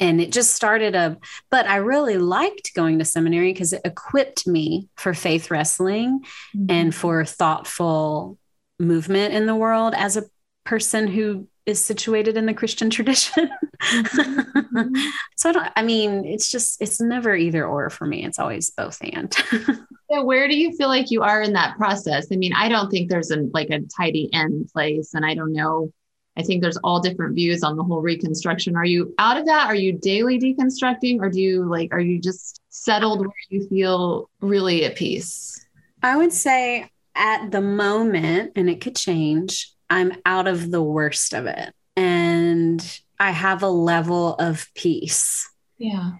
and 0.00 0.20
it 0.20 0.32
just 0.32 0.54
started 0.54 0.94
a 0.94 1.16
but 1.50 1.66
i 1.66 1.76
really 1.76 2.18
liked 2.18 2.74
going 2.74 2.98
to 2.98 3.04
seminary 3.04 3.52
because 3.52 3.72
it 3.72 3.80
equipped 3.84 4.46
me 4.46 4.88
for 4.96 5.14
faith 5.14 5.50
wrestling 5.50 6.20
mm-hmm. 6.56 6.66
and 6.68 6.94
for 6.94 7.24
thoughtful 7.24 8.38
movement 8.78 9.34
in 9.34 9.46
the 9.46 9.54
world 9.54 9.94
as 9.96 10.16
a 10.16 10.24
person 10.64 11.06
who 11.06 11.48
is 11.64 11.84
situated 11.84 12.36
in 12.36 12.46
the 12.46 12.54
christian 12.54 12.90
tradition 12.96 13.50
mm-hmm. 13.82 14.94
so 15.36 15.50
I, 15.50 15.52
don't, 15.52 15.68
I 15.76 15.82
mean 15.82 16.24
it's 16.24 16.50
just 16.50 16.80
it's 16.80 17.00
never 17.00 17.34
either 17.34 17.66
or 17.66 17.90
for 17.90 18.06
me 18.06 18.24
it's 18.24 18.38
always 18.38 18.70
both 18.70 18.98
and 19.02 19.32
so 20.10 20.24
where 20.24 20.48
do 20.48 20.56
you 20.56 20.76
feel 20.76 20.88
like 20.88 21.10
you 21.10 21.22
are 21.22 21.42
in 21.42 21.54
that 21.54 21.76
process 21.76 22.26
i 22.32 22.36
mean 22.36 22.52
i 22.54 22.68
don't 22.68 22.90
think 22.90 23.08
there's 23.08 23.30
a 23.30 23.40
like 23.52 23.70
a 23.70 23.80
tidy 23.96 24.28
end 24.32 24.68
place 24.72 25.14
and 25.14 25.24
i 25.24 25.34
don't 25.34 25.52
know 25.52 25.92
I 26.36 26.42
think 26.42 26.62
there's 26.62 26.76
all 26.78 27.00
different 27.00 27.34
views 27.34 27.62
on 27.62 27.76
the 27.76 27.82
whole 27.82 28.00
reconstruction. 28.00 28.76
Are 28.76 28.84
you 28.84 29.14
out 29.18 29.38
of 29.38 29.46
that? 29.46 29.66
Are 29.66 29.74
you 29.74 29.92
daily 29.92 30.38
deconstructing 30.38 31.20
or 31.20 31.30
do 31.30 31.40
you 31.40 31.64
like, 31.64 31.92
are 31.92 32.00
you 32.00 32.20
just 32.20 32.60
settled 32.68 33.20
where 33.20 33.32
you 33.48 33.66
feel 33.68 34.28
really 34.40 34.84
at 34.84 34.96
peace? 34.96 35.66
I 36.02 36.16
would 36.16 36.32
say 36.32 36.90
at 37.14 37.50
the 37.50 37.62
moment, 37.62 38.52
and 38.56 38.68
it 38.68 38.82
could 38.82 38.96
change, 38.96 39.72
I'm 39.88 40.12
out 40.26 40.46
of 40.46 40.70
the 40.70 40.82
worst 40.82 41.32
of 41.32 41.46
it. 41.46 41.72
And 41.96 43.00
I 43.18 43.30
have 43.30 43.62
a 43.62 43.68
level 43.68 44.34
of 44.34 44.68
peace. 44.74 45.48
Yeah. 45.78 46.12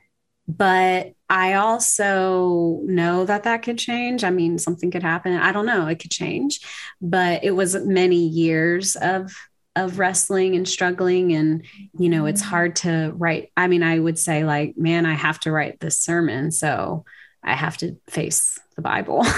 But 0.48 1.12
I 1.28 1.54
also 1.54 2.80
know 2.84 3.24
that 3.26 3.42
that 3.42 3.62
could 3.62 3.78
change. 3.78 4.24
I 4.24 4.30
mean, 4.30 4.58
something 4.58 4.90
could 4.90 5.02
happen. 5.02 5.34
I 5.34 5.52
don't 5.52 5.66
know. 5.66 5.88
It 5.88 5.98
could 5.98 6.12
change. 6.12 6.60
But 7.02 7.44
it 7.44 7.50
was 7.50 7.74
many 7.74 8.26
years 8.26 8.96
of 8.96 9.34
of 9.76 9.98
wrestling 9.98 10.56
and 10.56 10.68
struggling 10.68 11.32
and 11.32 11.64
you 11.98 12.08
know 12.08 12.26
it's 12.26 12.40
hard 12.40 12.74
to 12.76 13.12
write. 13.16 13.52
I 13.56 13.68
mean 13.68 13.82
i 13.82 13.98
would 13.98 14.18
say 14.18 14.44
like 14.44 14.76
man 14.76 15.06
i 15.06 15.14
have 15.14 15.38
to 15.40 15.52
write 15.52 15.78
this 15.78 15.98
sermon 15.98 16.50
so 16.50 17.04
i 17.44 17.54
have 17.54 17.76
to 17.78 17.96
face 18.08 18.58
the 18.74 18.82
bible. 18.82 19.24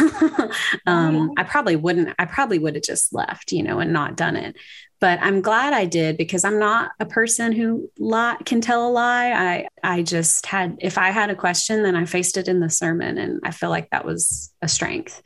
Um, 0.87 1.33
i 1.37 1.43
probably 1.43 1.77
wouldn't 1.77 2.15
i 2.19 2.25
probably 2.25 2.59
would 2.59 2.75
have 2.75 2.85
just 2.85 3.13
left 3.13 3.53
you 3.53 3.63
know 3.63 3.81
and 3.81 3.93
not 3.93 4.17
done 4.17 4.37
it. 4.37 4.57
But 5.01 5.19
i'm 5.21 5.43
glad 5.43 5.73
i 5.75 5.85
did 5.85 6.17
because 6.17 6.45
i'm 6.45 6.59
not 6.59 6.93
a 6.99 7.07
person 7.07 7.53
who 7.53 7.91
lie, 7.99 8.37
can 8.45 8.61
tell 8.61 8.89
a 8.89 8.91
lie. 8.91 9.33
I 9.33 9.69
i 9.83 10.03
just 10.03 10.47
had 10.47 10.79
if 10.81 10.97
i 10.97 11.11
had 11.11 11.31
a 11.31 11.37
question 11.37 11.83
then 11.83 11.97
i 11.97 12.05
faced 12.05 12.37
it 12.37 12.49
in 12.49 12.61
the 12.61 12.71
sermon 12.71 13.19
and 13.19 13.41
i 13.45 13.51
feel 13.51 13.71
like 13.71 13.91
that 13.91 14.05
was 14.05 14.53
a 14.63 14.69
strength. 14.69 15.23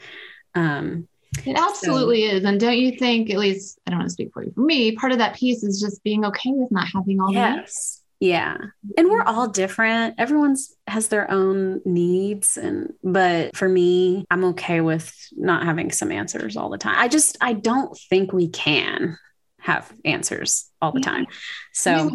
Um, 0.55 1.09
it 1.47 1.57
absolutely 1.57 2.29
so, 2.29 2.37
is. 2.37 2.45
And 2.45 2.61
don't 2.61 2.79
you 2.79 2.99
think, 2.99 3.31
at 3.31 3.39
least 3.39 3.79
I 3.87 3.91
don't 3.91 4.01
want 4.01 4.09
to 4.09 4.13
speak 4.13 4.33
for 4.33 4.45
you, 4.45 4.53
for 4.53 4.61
me, 4.61 4.93
part 4.97 5.13
of 5.13 5.19
that 5.19 5.35
peace 5.35 5.63
is 5.63 5.81
just 5.81 6.03
being 6.03 6.25
okay 6.27 6.51
with 6.53 6.71
not 6.71 6.89
having 6.93 7.21
all 7.21 7.33
yes. 7.33 7.41
the 7.41 7.61
answers. 7.61 8.03
Yeah. 8.23 8.57
And 8.97 9.11
we're 9.11 9.25
all 9.25 9.47
mm-hmm. 9.47 9.53
different. 9.53 10.15
Everyone's 10.17 10.77
has 10.87 11.09
their 11.09 11.29
own 11.29 11.81
needs 11.85 12.57
and 12.57 12.93
but 13.03 13.57
for 13.57 13.69
me, 13.69 14.25
I'm 14.31 14.45
okay 14.45 14.81
with 14.81 15.13
not 15.33 15.65
having 15.65 15.91
some 15.91 16.13
answers 16.13 16.57
all 16.57 16.71
the 16.71 16.79
time. 16.79 16.95
I 16.97 17.09
just 17.09 17.37
I 17.41 17.53
don't 17.53 17.99
think 18.09 18.33
we 18.33 18.49
can 18.49 19.19
have 19.59 19.93
answers 20.05 20.71
all 20.83 20.93
the 20.93 21.01
time. 21.01 21.27
So 21.73 22.11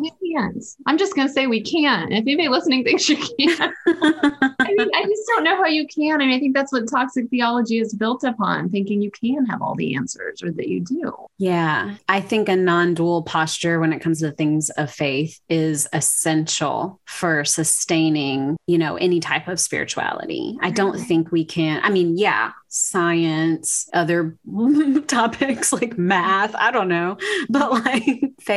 I'm 0.86 0.98
just 0.98 1.16
going 1.16 1.28
to 1.28 1.34
say 1.34 1.48
we 1.48 1.62
can't. 1.62 2.12
If 2.12 2.22
anybody 2.22 2.50
listening 2.50 2.84
thinks 2.84 3.10
you 3.10 3.18
can, 3.18 3.74
I 3.88 4.68
mean, 4.68 4.90
I 4.94 5.04
just 5.04 5.24
don't 5.28 5.44
know 5.44 5.56
how 5.56 5.66
you 5.66 5.88
can. 5.88 6.22
I 6.22 6.26
mean, 6.26 6.36
I 6.36 6.40
think 6.40 6.54
that's 6.54 6.72
what 6.72 6.88
toxic 6.88 7.30
theology 7.30 7.80
is 7.80 7.96
built 7.96 8.24
upon, 8.24 8.70
thinking 8.70 9.02
you 9.02 9.10
can 9.10 9.46
have 9.48 9.62
all 9.62 9.74
the 9.74 9.96
answers 9.96 10.44
or 10.44 10.52
that 10.52 10.68
you 10.68 10.82
do. 10.82 11.12
Yeah. 11.40 11.96
I 12.08 12.22
think 12.22 12.50
a 12.50 12.56
non 12.56 12.94
dual 12.94 13.24
posture 13.24 13.80
when 13.80 13.94
it 13.94 14.00
comes 14.00 14.20
to 14.20 14.32
things 14.32 14.70
of 14.72 14.92
faith 14.92 15.40
is 15.50 15.88
essential 15.94 17.00
for 17.06 17.44
sustaining, 17.46 18.58
you 18.68 18.78
know, 18.78 18.98
any 18.98 19.20
type 19.20 19.48
of 19.48 19.60
spirituality. 19.60 20.58
I 20.62 20.70
don't 20.70 21.00
think 21.00 21.32
we 21.32 21.46
can. 21.46 21.82
I 21.84 21.90
mean, 21.90 22.18
yeah, 22.18 22.52
science, 22.68 23.90
other 23.94 24.38
topics 25.08 25.74
like 25.74 25.98
math, 25.98 26.54
I 26.56 26.72
don't 26.72 26.90
know, 26.90 27.18
but 27.50 27.72
like 27.72 28.22
faith, 28.40 28.57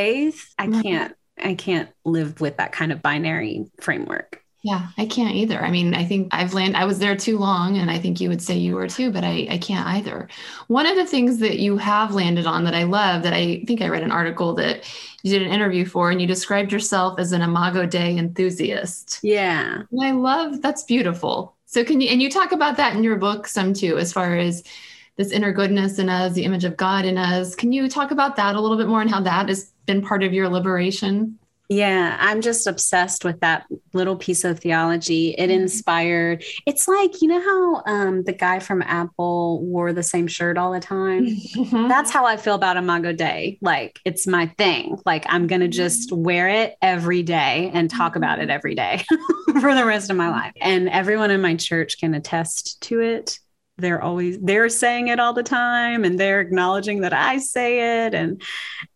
I 0.57 0.67
mm-hmm. 0.67 0.81
can't 0.81 1.15
I 1.41 1.55
can't 1.55 1.89
live 2.05 2.39
with 2.41 2.57
that 2.57 2.71
kind 2.71 2.91
of 2.91 3.01
binary 3.01 3.65
framework. 3.79 4.41
Yeah, 4.63 4.89
I 4.95 5.07
can't 5.07 5.33
either. 5.33 5.59
I 5.59 5.71
mean, 5.71 5.95
I 5.95 6.05
think 6.05 6.27
I've 6.31 6.53
landed, 6.53 6.77
I 6.77 6.85
was 6.85 6.99
there 6.99 7.15
too 7.15 7.39
long, 7.39 7.77
and 7.77 7.89
I 7.89 7.97
think 7.97 8.21
you 8.21 8.29
would 8.29 8.43
say 8.43 8.55
you 8.55 8.75
were 8.75 8.87
too, 8.87 9.11
but 9.11 9.23
I, 9.23 9.47
I 9.49 9.57
can't 9.57 9.87
either. 9.87 10.29
One 10.67 10.85
of 10.85 10.95
the 10.95 11.05
things 11.05 11.39
that 11.39 11.57
you 11.57 11.77
have 11.77 12.13
landed 12.13 12.45
on 12.45 12.63
that 12.65 12.75
I 12.75 12.83
love, 12.83 13.23
that 13.23 13.33
I 13.33 13.63
think 13.65 13.81
I 13.81 13.87
read 13.87 14.03
an 14.03 14.11
article 14.11 14.53
that 14.55 14.87
you 15.23 15.31
did 15.31 15.41
an 15.41 15.51
interview 15.51 15.83
for, 15.83 16.11
and 16.11 16.21
you 16.21 16.27
described 16.27 16.71
yourself 16.71 17.19
as 17.19 17.31
an 17.31 17.41
Imago 17.41 17.87
Dei 17.87 18.15
enthusiast. 18.15 19.19
Yeah. 19.23 19.81
And 19.91 20.03
I 20.03 20.11
love 20.11 20.61
that's 20.61 20.83
beautiful. 20.83 21.55
So, 21.65 21.83
can 21.83 21.99
you, 21.99 22.09
and 22.09 22.21
you 22.21 22.29
talk 22.29 22.51
about 22.51 22.77
that 22.77 22.95
in 22.95 23.03
your 23.03 23.15
book 23.15 23.47
some 23.47 23.73
too, 23.73 23.97
as 23.97 24.13
far 24.13 24.37
as 24.37 24.63
this 25.21 25.31
inner 25.31 25.51
goodness 25.51 25.99
in 25.99 26.09
us, 26.09 26.33
the 26.33 26.43
image 26.43 26.65
of 26.65 26.75
God 26.75 27.05
in 27.05 27.15
us. 27.15 27.53
Can 27.53 27.71
you 27.71 27.87
talk 27.87 28.09
about 28.09 28.35
that 28.37 28.55
a 28.55 28.59
little 28.59 28.77
bit 28.77 28.87
more 28.87 29.01
and 29.01 29.09
how 29.09 29.21
that 29.21 29.49
has 29.49 29.71
been 29.85 30.01
part 30.01 30.23
of 30.23 30.33
your 30.33 30.49
liberation? 30.49 31.37
Yeah, 31.69 32.17
I'm 32.19 32.41
just 32.41 32.67
obsessed 32.67 33.23
with 33.23 33.39
that 33.39 33.65
little 33.93 34.17
piece 34.17 34.43
of 34.43 34.59
theology. 34.59 35.35
It 35.37 35.49
mm-hmm. 35.49 35.61
inspired. 35.61 36.43
It's 36.65 36.87
like, 36.87 37.21
you 37.21 37.29
know 37.29 37.39
how 37.39 37.83
um, 37.85 38.23
the 38.23 38.33
guy 38.33 38.59
from 38.59 38.81
Apple 38.81 39.63
wore 39.63 39.93
the 39.93 40.03
same 40.03 40.27
shirt 40.27 40.57
all 40.57 40.73
the 40.73 40.81
time? 40.81 41.27
Mm-hmm. 41.27 41.87
That's 41.87 42.11
how 42.11 42.25
I 42.25 42.35
feel 42.35 42.55
about 42.55 42.75
Imago 42.75 43.13
Dei. 43.13 43.57
Like, 43.61 43.99
it's 44.03 44.25
my 44.27 44.47
thing. 44.57 44.97
Like, 45.05 45.25
I'm 45.29 45.47
going 45.47 45.61
to 45.61 45.69
just 45.69 46.11
wear 46.11 46.49
it 46.49 46.75
every 46.81 47.23
day 47.23 47.71
and 47.73 47.89
talk 47.89 48.15
about 48.15 48.39
it 48.39 48.49
every 48.49 48.75
day 48.75 49.05
for 49.61 49.73
the 49.73 49.85
rest 49.85 50.09
of 50.09 50.17
my 50.17 50.29
life. 50.29 50.53
And 50.59 50.89
everyone 50.89 51.31
in 51.31 51.41
my 51.41 51.55
church 51.55 51.99
can 51.99 52.15
attest 52.15 52.81
to 52.81 52.99
it 52.99 53.39
they're 53.81 54.01
always 54.01 54.37
they're 54.39 54.69
saying 54.69 55.07
it 55.09 55.19
all 55.19 55.33
the 55.33 55.43
time 55.43 56.03
and 56.03 56.19
they're 56.19 56.41
acknowledging 56.41 57.01
that 57.01 57.13
I 57.13 57.37
say 57.37 58.05
it 58.05 58.13
and 58.13 58.41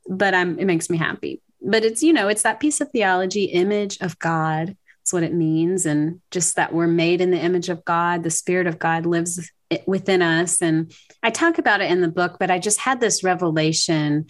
but 0.07 0.33
I'm 0.33 0.57
it 0.59 0.65
makes 0.65 0.89
me 0.89 0.97
happy. 0.97 1.41
But 1.61 1.83
it's 1.83 2.03
you 2.03 2.13
know, 2.13 2.27
it's 2.27 2.43
that 2.43 2.59
piece 2.59 2.79
of 2.81 2.91
theology 2.91 3.45
image 3.45 3.97
of 4.01 4.17
God. 4.19 4.77
That's 4.99 5.13
what 5.13 5.23
it 5.23 5.33
means 5.33 5.85
and 5.85 6.21
just 6.31 6.55
that 6.55 6.73
we're 6.73 6.87
made 6.87 7.21
in 7.21 7.31
the 7.31 7.39
image 7.39 7.69
of 7.69 7.85
God, 7.85 8.23
the 8.23 8.31
spirit 8.31 8.67
of 8.67 8.79
God 8.79 9.05
lives 9.05 9.51
within 9.85 10.21
us 10.21 10.61
and 10.61 10.93
I 11.23 11.31
talk 11.31 11.57
about 11.57 11.81
it 11.81 11.89
in 11.89 12.01
the 12.01 12.07
book, 12.07 12.37
but 12.39 12.51
I 12.51 12.59
just 12.59 12.79
had 12.79 13.01
this 13.01 13.23
revelation 13.23 14.27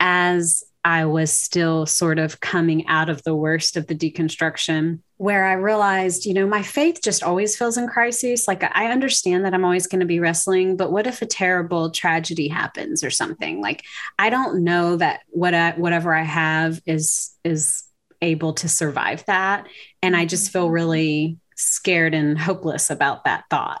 as 0.00 0.64
I 0.86 1.04
was 1.04 1.32
still 1.32 1.84
sort 1.84 2.20
of 2.20 2.38
coming 2.38 2.86
out 2.86 3.10
of 3.10 3.20
the 3.24 3.34
worst 3.34 3.76
of 3.76 3.88
the 3.88 3.94
deconstruction, 3.96 5.00
where 5.16 5.44
I 5.44 5.54
realized, 5.54 6.26
you 6.26 6.32
know, 6.32 6.46
my 6.46 6.62
faith 6.62 7.00
just 7.02 7.24
always 7.24 7.56
feels 7.56 7.76
in 7.76 7.88
crisis. 7.88 8.46
Like 8.46 8.62
I 8.62 8.92
understand 8.92 9.44
that 9.44 9.52
I'm 9.52 9.64
always 9.64 9.88
going 9.88 9.98
to 9.98 10.06
be 10.06 10.20
wrestling, 10.20 10.76
but 10.76 10.92
what 10.92 11.08
if 11.08 11.22
a 11.22 11.26
terrible 11.26 11.90
tragedy 11.90 12.46
happens 12.46 13.02
or 13.02 13.10
something? 13.10 13.60
Like 13.60 13.82
I 14.16 14.30
don't 14.30 14.62
know 14.62 14.94
that 14.94 15.22
what 15.30 15.54
I, 15.54 15.72
whatever 15.72 16.14
I 16.14 16.22
have 16.22 16.80
is 16.86 17.36
is 17.42 17.82
able 18.22 18.52
to 18.54 18.68
survive 18.68 19.24
that, 19.26 19.66
and 20.02 20.16
I 20.16 20.24
just 20.24 20.52
feel 20.52 20.66
mm-hmm. 20.66 20.74
really 20.74 21.38
scared 21.56 22.14
and 22.14 22.38
hopeless 22.38 22.90
about 22.90 23.24
that 23.24 23.42
thought 23.50 23.80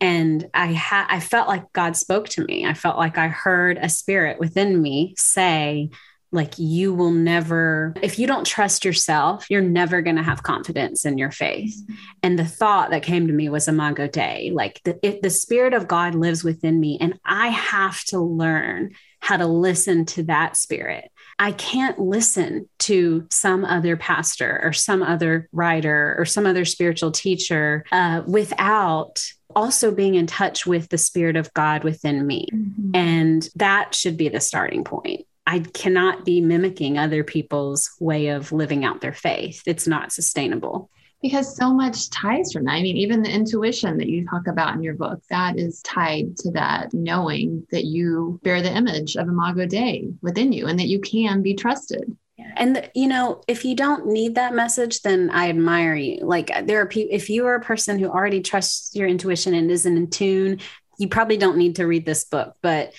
and 0.00 0.50
i 0.52 0.66
had 0.66 1.06
i 1.08 1.20
felt 1.20 1.48
like 1.48 1.72
god 1.72 1.96
spoke 1.96 2.28
to 2.28 2.44
me 2.44 2.66
i 2.66 2.74
felt 2.74 2.98
like 2.98 3.16
i 3.16 3.28
heard 3.28 3.78
a 3.80 3.88
spirit 3.88 4.38
within 4.38 4.82
me 4.82 5.14
say 5.16 5.88
like 6.32 6.58
you 6.58 6.92
will 6.92 7.10
never 7.10 7.94
if 8.02 8.18
you 8.18 8.26
don't 8.26 8.46
trust 8.46 8.84
yourself 8.84 9.46
you're 9.50 9.60
never 9.60 10.02
going 10.02 10.16
to 10.16 10.22
have 10.22 10.42
confidence 10.42 11.04
in 11.04 11.18
your 11.18 11.30
faith 11.30 11.74
and 12.22 12.38
the 12.38 12.44
thought 12.44 12.90
that 12.90 13.02
came 13.02 13.26
to 13.26 13.32
me 13.32 13.48
was 13.48 13.68
imago 13.68 14.06
dei 14.06 14.50
like 14.52 14.80
the, 14.84 14.98
it, 15.06 15.22
the 15.22 15.30
spirit 15.30 15.74
of 15.74 15.88
god 15.88 16.14
lives 16.14 16.42
within 16.42 16.80
me 16.80 16.98
and 17.00 17.18
i 17.24 17.48
have 17.48 18.02
to 18.04 18.18
learn 18.18 18.90
how 19.26 19.36
to 19.36 19.46
listen 19.46 20.04
to 20.06 20.22
that 20.22 20.56
spirit. 20.56 21.10
I 21.40 21.50
can't 21.50 21.98
listen 21.98 22.68
to 22.80 23.26
some 23.30 23.64
other 23.64 23.96
pastor 23.96 24.60
or 24.62 24.72
some 24.72 25.02
other 25.02 25.48
writer 25.50 26.14
or 26.16 26.24
some 26.24 26.46
other 26.46 26.64
spiritual 26.64 27.10
teacher 27.10 27.84
uh, 27.90 28.22
without 28.24 29.24
also 29.56 29.90
being 29.90 30.14
in 30.14 30.28
touch 30.28 30.64
with 30.64 30.88
the 30.90 30.98
spirit 30.98 31.34
of 31.34 31.52
God 31.54 31.82
within 31.82 32.24
me. 32.24 32.46
Mm-hmm. 32.52 32.90
And 32.94 33.48
that 33.56 33.96
should 33.96 34.16
be 34.16 34.28
the 34.28 34.40
starting 34.40 34.84
point. 34.84 35.26
I 35.46 35.60
cannot 35.60 36.24
be 36.24 36.40
mimicking 36.40 36.98
other 36.98 37.22
people's 37.22 37.90
way 38.00 38.28
of 38.28 38.52
living 38.52 38.84
out 38.84 39.00
their 39.00 39.12
faith. 39.12 39.62
It's 39.66 39.86
not 39.86 40.12
sustainable 40.12 40.90
because 41.22 41.56
so 41.56 41.72
much 41.72 42.10
ties 42.10 42.52
from 42.52 42.64
that. 42.64 42.72
I 42.72 42.82
mean, 42.82 42.96
even 42.96 43.22
the 43.22 43.30
intuition 43.30 43.98
that 43.98 44.08
you 44.08 44.26
talk 44.26 44.46
about 44.46 44.74
in 44.74 44.82
your 44.82 44.94
book, 44.94 45.20
that 45.30 45.58
is 45.58 45.80
tied 45.82 46.36
to 46.38 46.50
that 46.52 46.92
knowing 46.92 47.66
that 47.70 47.84
you 47.84 48.40
bear 48.42 48.62
the 48.62 48.72
image 48.72 49.16
of 49.16 49.28
Imago 49.28 49.66
Dei 49.66 50.08
within 50.22 50.52
you 50.52 50.66
and 50.66 50.78
that 50.78 50.88
you 50.88 51.00
can 51.00 51.42
be 51.42 51.54
trusted. 51.54 52.16
And 52.56 52.88
you 52.94 53.08
know, 53.08 53.42
if 53.48 53.64
you 53.64 53.74
don't 53.74 54.06
need 54.06 54.34
that 54.34 54.54
message, 54.54 55.02
then 55.02 55.30
I 55.30 55.48
admire 55.48 55.94
you. 55.94 56.24
Like 56.24 56.50
uh, 56.50 56.62
there 56.62 56.80
are 56.80 56.86
people 56.86 57.14
if 57.14 57.28
you 57.30 57.46
are 57.46 57.54
a 57.54 57.60
person 57.60 57.98
who 57.98 58.08
already 58.08 58.40
trusts 58.40 58.94
your 58.94 59.08
intuition 59.08 59.54
and 59.54 59.70
isn't 59.70 59.96
in 59.96 60.10
tune, 60.10 60.60
you 60.98 61.08
probably 61.08 61.36
don't 61.38 61.58
need 61.58 61.76
to 61.76 61.86
read 61.86 62.06
this 62.06 62.24
book. 62.24 62.54
But 62.62 62.92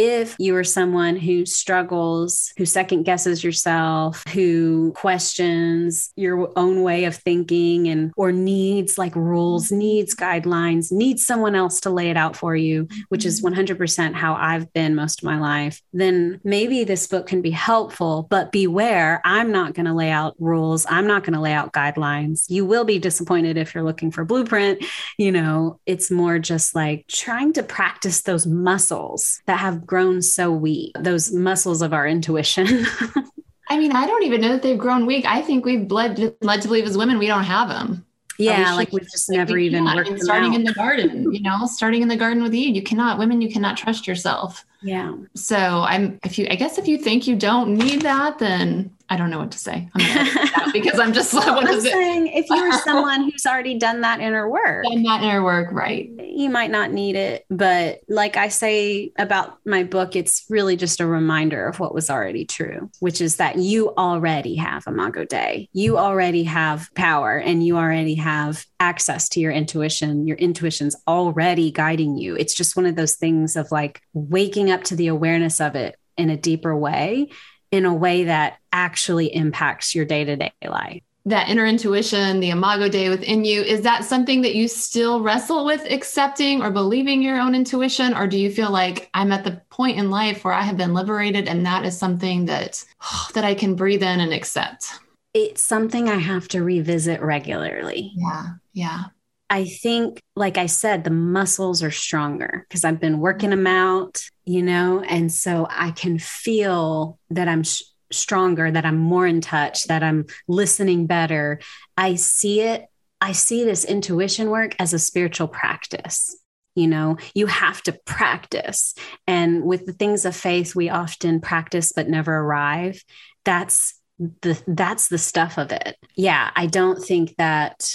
if 0.00 0.34
you 0.38 0.56
are 0.56 0.64
someone 0.64 1.14
who 1.14 1.44
struggles, 1.44 2.54
who 2.56 2.64
second 2.64 3.02
guesses 3.02 3.44
yourself, 3.44 4.24
who 4.28 4.92
questions 4.96 6.10
your 6.16 6.50
own 6.56 6.82
way 6.82 7.04
of 7.04 7.14
thinking 7.14 7.86
and 7.86 8.10
or 8.16 8.32
needs 8.32 8.96
like 8.96 9.14
rules, 9.14 9.70
needs 9.70 10.14
guidelines, 10.14 10.90
needs 10.90 11.26
someone 11.26 11.54
else 11.54 11.80
to 11.80 11.90
lay 11.90 12.08
it 12.08 12.16
out 12.16 12.34
for 12.34 12.56
you, 12.56 12.88
which 13.10 13.26
is 13.26 13.42
100% 13.42 13.76
mm-hmm. 13.76 14.14
how 14.14 14.34
I've 14.34 14.72
been 14.72 14.94
most 14.94 15.20
of 15.20 15.24
my 15.24 15.38
life, 15.38 15.82
then 15.92 16.40
maybe 16.44 16.84
this 16.84 17.06
book 17.06 17.26
can 17.26 17.42
be 17.42 17.50
helpful, 17.50 18.26
but 18.30 18.52
beware, 18.52 19.20
I'm 19.24 19.52
not 19.52 19.74
going 19.74 19.86
to 19.86 19.94
lay 19.94 20.10
out 20.10 20.34
rules, 20.38 20.86
I'm 20.88 21.06
not 21.06 21.24
going 21.24 21.34
to 21.34 21.40
lay 21.40 21.52
out 21.52 21.72
guidelines. 21.74 22.46
You 22.48 22.64
will 22.64 22.84
be 22.84 22.98
disappointed 22.98 23.58
if 23.58 23.74
you're 23.74 23.84
looking 23.84 24.10
for 24.10 24.24
blueprint, 24.24 24.82
you 25.18 25.30
know, 25.30 25.78
it's 25.84 26.10
more 26.10 26.38
just 26.38 26.74
like 26.74 27.04
trying 27.06 27.52
to 27.52 27.62
practice 27.62 28.22
those 28.22 28.46
muscles 28.46 29.42
that 29.46 29.58
have 29.58 29.86
grown 29.90 30.22
so 30.22 30.52
weak, 30.52 30.92
those 30.98 31.32
muscles 31.32 31.82
of 31.82 31.92
our 31.92 32.06
intuition. 32.06 32.86
I 33.68 33.76
mean, 33.76 33.92
I 33.92 34.06
don't 34.06 34.22
even 34.22 34.40
know 34.40 34.52
that 34.52 34.62
they've 34.62 34.78
grown 34.78 35.04
weak. 35.04 35.26
I 35.26 35.42
think 35.42 35.64
we've 35.64 35.90
led, 35.90 36.36
led 36.40 36.62
to 36.62 36.68
believe 36.68 36.86
as 36.86 36.96
women 36.96 37.18
we 37.18 37.26
don't 37.26 37.42
have 37.42 37.68
them. 37.68 38.06
Yeah, 38.38 38.70
we 38.70 38.76
like 38.76 38.92
we've 38.92 39.10
just 39.10 39.28
like 39.28 39.36
never 39.36 39.54
we 39.54 39.66
even 39.66 39.84
worked. 39.84 40.10
Mean, 40.10 40.18
starting 40.20 40.54
in 40.54 40.64
the 40.64 40.72
garden, 40.84 41.32
you 41.32 41.42
know, 41.42 41.66
starting 41.66 42.02
in 42.02 42.08
the 42.08 42.16
garden 42.16 42.42
with 42.42 42.54
Eve, 42.54 42.74
you 42.74 42.82
cannot, 42.82 43.18
women, 43.18 43.42
you 43.42 43.52
cannot 43.52 43.76
trust 43.76 44.06
yourself. 44.06 44.64
Yeah. 44.80 45.14
So 45.34 45.56
I'm, 45.56 46.18
if 46.24 46.38
you, 46.38 46.46
I 46.48 46.54
guess 46.54 46.78
if 46.78 46.88
you 46.88 46.96
think 46.96 47.26
you 47.26 47.36
don't 47.36 47.74
need 47.74 48.02
that, 48.02 48.38
then 48.38 48.94
I 49.10 49.16
don't 49.16 49.28
know 49.28 49.40
what 49.40 49.50
to 49.50 49.58
say. 49.58 49.88
I'm 49.92 50.72
because 50.72 51.00
I'm 51.00 51.12
just 51.12 51.34
well, 51.34 51.68
I'm 51.68 51.80
saying 51.80 52.28
if 52.28 52.46
you're 52.48 52.72
someone 52.84 53.24
who's 53.28 53.44
already 53.44 53.76
done 53.76 54.02
that 54.02 54.20
inner 54.20 54.48
work, 54.48 54.84
done 54.84 55.02
that 55.02 55.24
inner 55.24 55.42
work, 55.42 55.72
right? 55.72 56.08
You 56.20 56.48
might 56.48 56.70
not 56.70 56.92
need 56.92 57.16
it, 57.16 57.44
but 57.50 58.00
like 58.08 58.36
I 58.36 58.48
say 58.48 59.10
about 59.18 59.58
my 59.66 59.82
book, 59.82 60.14
it's 60.14 60.44
really 60.48 60.76
just 60.76 61.00
a 61.00 61.06
reminder 61.06 61.66
of 61.66 61.80
what 61.80 61.92
was 61.92 62.08
already 62.08 62.44
true, 62.44 62.88
which 63.00 63.20
is 63.20 63.36
that 63.36 63.56
you 63.56 63.92
already 63.96 64.54
have 64.54 64.84
Imago 64.86 65.24
Dei. 65.24 65.68
You 65.72 65.98
already 65.98 66.44
have 66.44 66.88
power, 66.94 67.36
and 67.36 67.66
you 67.66 67.78
already 67.78 68.14
have 68.14 68.64
access 68.78 69.28
to 69.30 69.40
your 69.40 69.50
intuition. 69.50 70.28
Your 70.28 70.36
intuition's 70.36 70.94
already 71.08 71.72
guiding 71.72 72.16
you. 72.16 72.36
It's 72.36 72.54
just 72.54 72.76
one 72.76 72.86
of 72.86 72.94
those 72.94 73.16
things 73.16 73.56
of 73.56 73.72
like 73.72 74.02
waking 74.12 74.70
up 74.70 74.84
to 74.84 74.94
the 74.94 75.08
awareness 75.08 75.60
of 75.60 75.74
it 75.74 75.96
in 76.16 76.30
a 76.30 76.36
deeper 76.36 76.76
way 76.76 77.28
in 77.70 77.84
a 77.84 77.94
way 77.94 78.24
that 78.24 78.58
actually 78.72 79.34
impacts 79.34 79.94
your 79.94 80.04
day 80.04 80.24
to 80.24 80.36
day 80.36 80.52
life. 80.64 81.02
That 81.26 81.48
inner 81.48 81.66
intuition, 81.66 82.40
the 82.40 82.50
imago 82.50 82.88
Dei 82.88 83.10
within 83.10 83.44
you, 83.44 83.60
is 83.60 83.82
that 83.82 84.04
something 84.04 84.40
that 84.40 84.54
you 84.54 84.68
still 84.68 85.20
wrestle 85.20 85.66
with 85.66 85.84
accepting 85.90 86.62
or 86.62 86.70
believing 86.70 87.20
your 87.20 87.38
own 87.38 87.54
intuition? 87.54 88.14
Or 88.14 88.26
do 88.26 88.38
you 88.38 88.50
feel 88.50 88.70
like 88.70 89.10
I'm 89.12 89.30
at 89.30 89.44
the 89.44 89.60
point 89.68 89.98
in 89.98 90.10
life 90.10 90.44
where 90.44 90.54
I 90.54 90.62
have 90.62 90.78
been 90.78 90.94
liberated 90.94 91.46
and 91.46 91.64
that 91.66 91.84
is 91.84 91.96
something 91.96 92.46
that, 92.46 92.82
that 93.34 93.44
I 93.44 93.54
can 93.54 93.74
breathe 93.74 94.02
in 94.02 94.20
and 94.20 94.32
accept? 94.32 94.86
It's 95.34 95.62
something 95.62 96.08
I 96.08 96.16
have 96.16 96.48
to 96.48 96.64
revisit 96.64 97.20
regularly. 97.20 98.12
Yeah. 98.16 98.46
Yeah. 98.72 99.04
I 99.50 99.64
think, 99.64 100.22
like 100.36 100.56
I 100.56 100.66
said, 100.66 101.02
the 101.02 101.10
muscles 101.10 101.82
are 101.82 101.90
stronger 101.90 102.64
because 102.68 102.84
I've 102.84 103.00
been 103.00 103.18
working 103.18 103.50
mm-hmm. 103.50 103.64
them 103.64 103.66
out, 103.66 104.22
you 104.44 104.62
know, 104.62 105.00
and 105.00 105.30
so 105.30 105.66
I 105.68 105.90
can 105.90 106.18
feel 106.18 107.18
that 107.30 107.48
I'm 107.48 107.64
sh- 107.64 107.82
stronger, 108.12 108.70
that 108.70 108.86
I'm 108.86 108.96
more 108.96 109.26
in 109.26 109.40
touch, 109.40 109.84
that 109.88 110.04
I'm 110.04 110.26
listening 110.46 111.06
better. 111.06 111.58
I 111.96 112.14
see 112.14 112.60
it. 112.60 112.86
I 113.20 113.32
see 113.32 113.64
this 113.64 113.84
intuition 113.84 114.50
work 114.50 114.76
as 114.78 114.94
a 114.94 114.98
spiritual 114.98 115.48
practice. 115.48 116.36
You 116.76 116.86
know, 116.86 117.16
you 117.34 117.46
have 117.46 117.82
to 117.82 117.98
practice. 118.04 118.94
And 119.26 119.64
with 119.64 119.84
the 119.84 119.92
things 119.92 120.24
of 120.24 120.36
faith, 120.36 120.76
we 120.76 120.88
often 120.88 121.40
practice 121.40 121.92
but 121.94 122.08
never 122.08 122.34
arrive. 122.34 123.04
That's 123.44 124.00
the 124.18 124.62
that's 124.66 125.08
the 125.08 125.18
stuff 125.18 125.58
of 125.58 125.72
it. 125.72 125.96
Yeah, 126.14 126.50
I 126.54 126.66
don't 126.66 127.02
think 127.02 127.34
that 127.36 127.90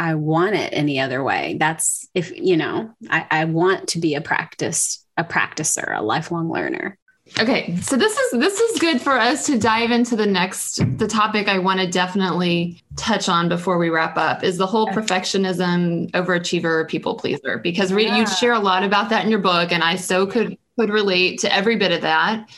I 0.00 0.14
want 0.14 0.54
it 0.54 0.72
any 0.72 0.98
other 0.98 1.22
way. 1.22 1.58
That's 1.60 2.08
if, 2.14 2.34
you 2.34 2.56
know, 2.56 2.90
I, 3.10 3.26
I 3.30 3.44
want 3.44 3.88
to 3.88 3.98
be 3.98 4.14
a 4.14 4.22
practice, 4.22 5.04
a 5.18 5.24
practicer, 5.24 5.94
a 5.94 6.02
lifelong 6.02 6.50
learner. 6.50 6.96
Okay, 7.38 7.76
so 7.76 7.96
this 7.96 8.16
is 8.16 8.40
this 8.40 8.58
is 8.58 8.80
good 8.80 9.00
for 9.00 9.12
us 9.12 9.46
to 9.46 9.58
dive 9.58 9.92
into 9.92 10.16
the 10.16 10.26
next 10.26 10.80
the 10.98 11.06
topic 11.06 11.46
I 11.46 11.58
want 11.58 11.78
to 11.78 11.86
definitely 11.86 12.82
touch 12.96 13.28
on 13.28 13.48
before 13.48 13.78
we 13.78 13.88
wrap 13.88 14.16
up 14.16 14.42
is 14.42 14.56
the 14.56 14.66
whole 14.66 14.88
perfectionism, 14.88 16.10
overachiever, 16.10 16.88
people 16.88 17.14
pleaser 17.14 17.58
because 17.58 17.92
yeah. 17.92 18.16
you 18.16 18.26
share 18.26 18.54
a 18.54 18.58
lot 18.58 18.82
about 18.82 19.10
that 19.10 19.24
in 19.24 19.30
your 19.30 19.38
book 19.38 19.70
and 19.70 19.84
I 19.84 19.94
so 19.94 20.26
could 20.26 20.58
could 20.76 20.90
relate 20.90 21.38
to 21.40 21.54
every 21.54 21.76
bit 21.76 21.92
of 21.92 22.00
that. 22.00 22.50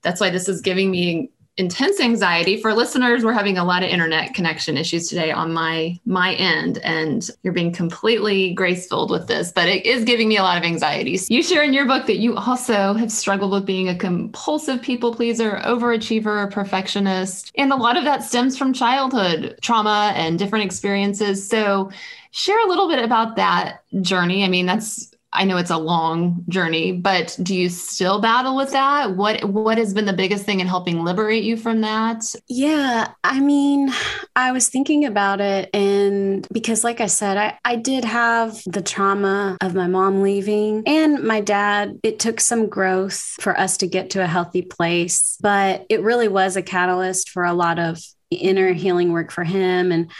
That's 0.00 0.20
why 0.20 0.30
this 0.30 0.48
is 0.48 0.62
giving 0.62 0.90
me 0.90 1.30
intense 1.56 2.00
anxiety. 2.00 2.60
For 2.60 2.74
listeners 2.74 3.24
we're 3.24 3.32
having 3.32 3.56
a 3.56 3.64
lot 3.64 3.82
of 3.82 3.88
internet 3.88 4.34
connection 4.34 4.76
issues 4.76 5.08
today 5.08 5.30
on 5.30 5.52
my 5.52 5.98
my 6.04 6.34
end 6.34 6.78
and 6.78 7.28
you're 7.42 7.52
being 7.52 7.72
completely 7.72 8.52
grace 8.52 8.86
filled 8.86 9.10
with 9.10 9.26
this 9.26 9.52
but 9.52 9.66
it 9.68 9.86
is 9.86 10.04
giving 10.04 10.28
me 10.28 10.36
a 10.36 10.42
lot 10.42 10.58
of 10.58 10.64
anxiety. 10.64 11.18
You 11.28 11.42
share 11.42 11.62
in 11.62 11.72
your 11.72 11.86
book 11.86 12.06
that 12.06 12.18
you 12.18 12.36
also 12.36 12.92
have 12.94 13.10
struggled 13.10 13.52
with 13.52 13.64
being 13.64 13.88
a 13.88 13.96
compulsive 13.96 14.82
people 14.82 15.14
pleaser 15.14 15.60
overachiever 15.64 16.50
perfectionist 16.50 17.52
and 17.56 17.72
a 17.72 17.76
lot 17.76 17.96
of 17.96 18.04
that 18.04 18.22
stems 18.22 18.58
from 18.58 18.72
childhood 18.72 19.58
trauma 19.62 20.12
and 20.14 20.38
different 20.38 20.64
experiences. 20.64 21.48
So 21.48 21.90
share 22.32 22.62
a 22.66 22.68
little 22.68 22.88
bit 22.88 23.02
about 23.02 23.36
that 23.36 23.80
journey. 24.02 24.44
I 24.44 24.48
mean 24.48 24.66
that's 24.66 25.10
I 25.36 25.44
know 25.44 25.58
it's 25.58 25.70
a 25.70 25.76
long 25.76 26.44
journey, 26.48 26.92
but 26.92 27.38
do 27.42 27.54
you 27.54 27.68
still 27.68 28.20
battle 28.20 28.56
with 28.56 28.72
that? 28.72 29.16
What 29.16 29.44
what 29.44 29.78
has 29.78 29.92
been 29.92 30.06
the 30.06 30.12
biggest 30.12 30.44
thing 30.44 30.60
in 30.60 30.66
helping 30.66 31.04
liberate 31.04 31.44
you 31.44 31.56
from 31.56 31.82
that? 31.82 32.24
Yeah, 32.48 33.12
I 33.22 33.40
mean, 33.40 33.92
I 34.34 34.52
was 34.52 34.68
thinking 34.68 35.04
about 35.04 35.40
it 35.40 35.68
and 35.74 36.46
because 36.50 36.82
like 36.84 37.00
I 37.00 37.06
said, 37.06 37.36
I, 37.36 37.58
I 37.64 37.76
did 37.76 38.04
have 38.04 38.60
the 38.66 38.82
trauma 38.82 39.58
of 39.60 39.74
my 39.74 39.86
mom 39.86 40.22
leaving 40.22 40.82
and 40.86 41.22
my 41.22 41.40
dad. 41.40 41.98
It 42.02 42.18
took 42.18 42.40
some 42.40 42.68
growth 42.68 43.20
for 43.40 43.58
us 43.58 43.76
to 43.78 43.86
get 43.86 44.10
to 44.10 44.22
a 44.22 44.26
healthy 44.26 44.62
place, 44.62 45.36
but 45.40 45.84
it 45.90 46.02
really 46.02 46.28
was 46.28 46.56
a 46.56 46.62
catalyst 46.62 47.30
for 47.30 47.44
a 47.44 47.52
lot 47.52 47.78
of 47.78 48.00
inner 48.30 48.72
healing 48.72 49.12
work 49.12 49.30
for 49.30 49.44
him 49.44 49.92
and 49.92 50.10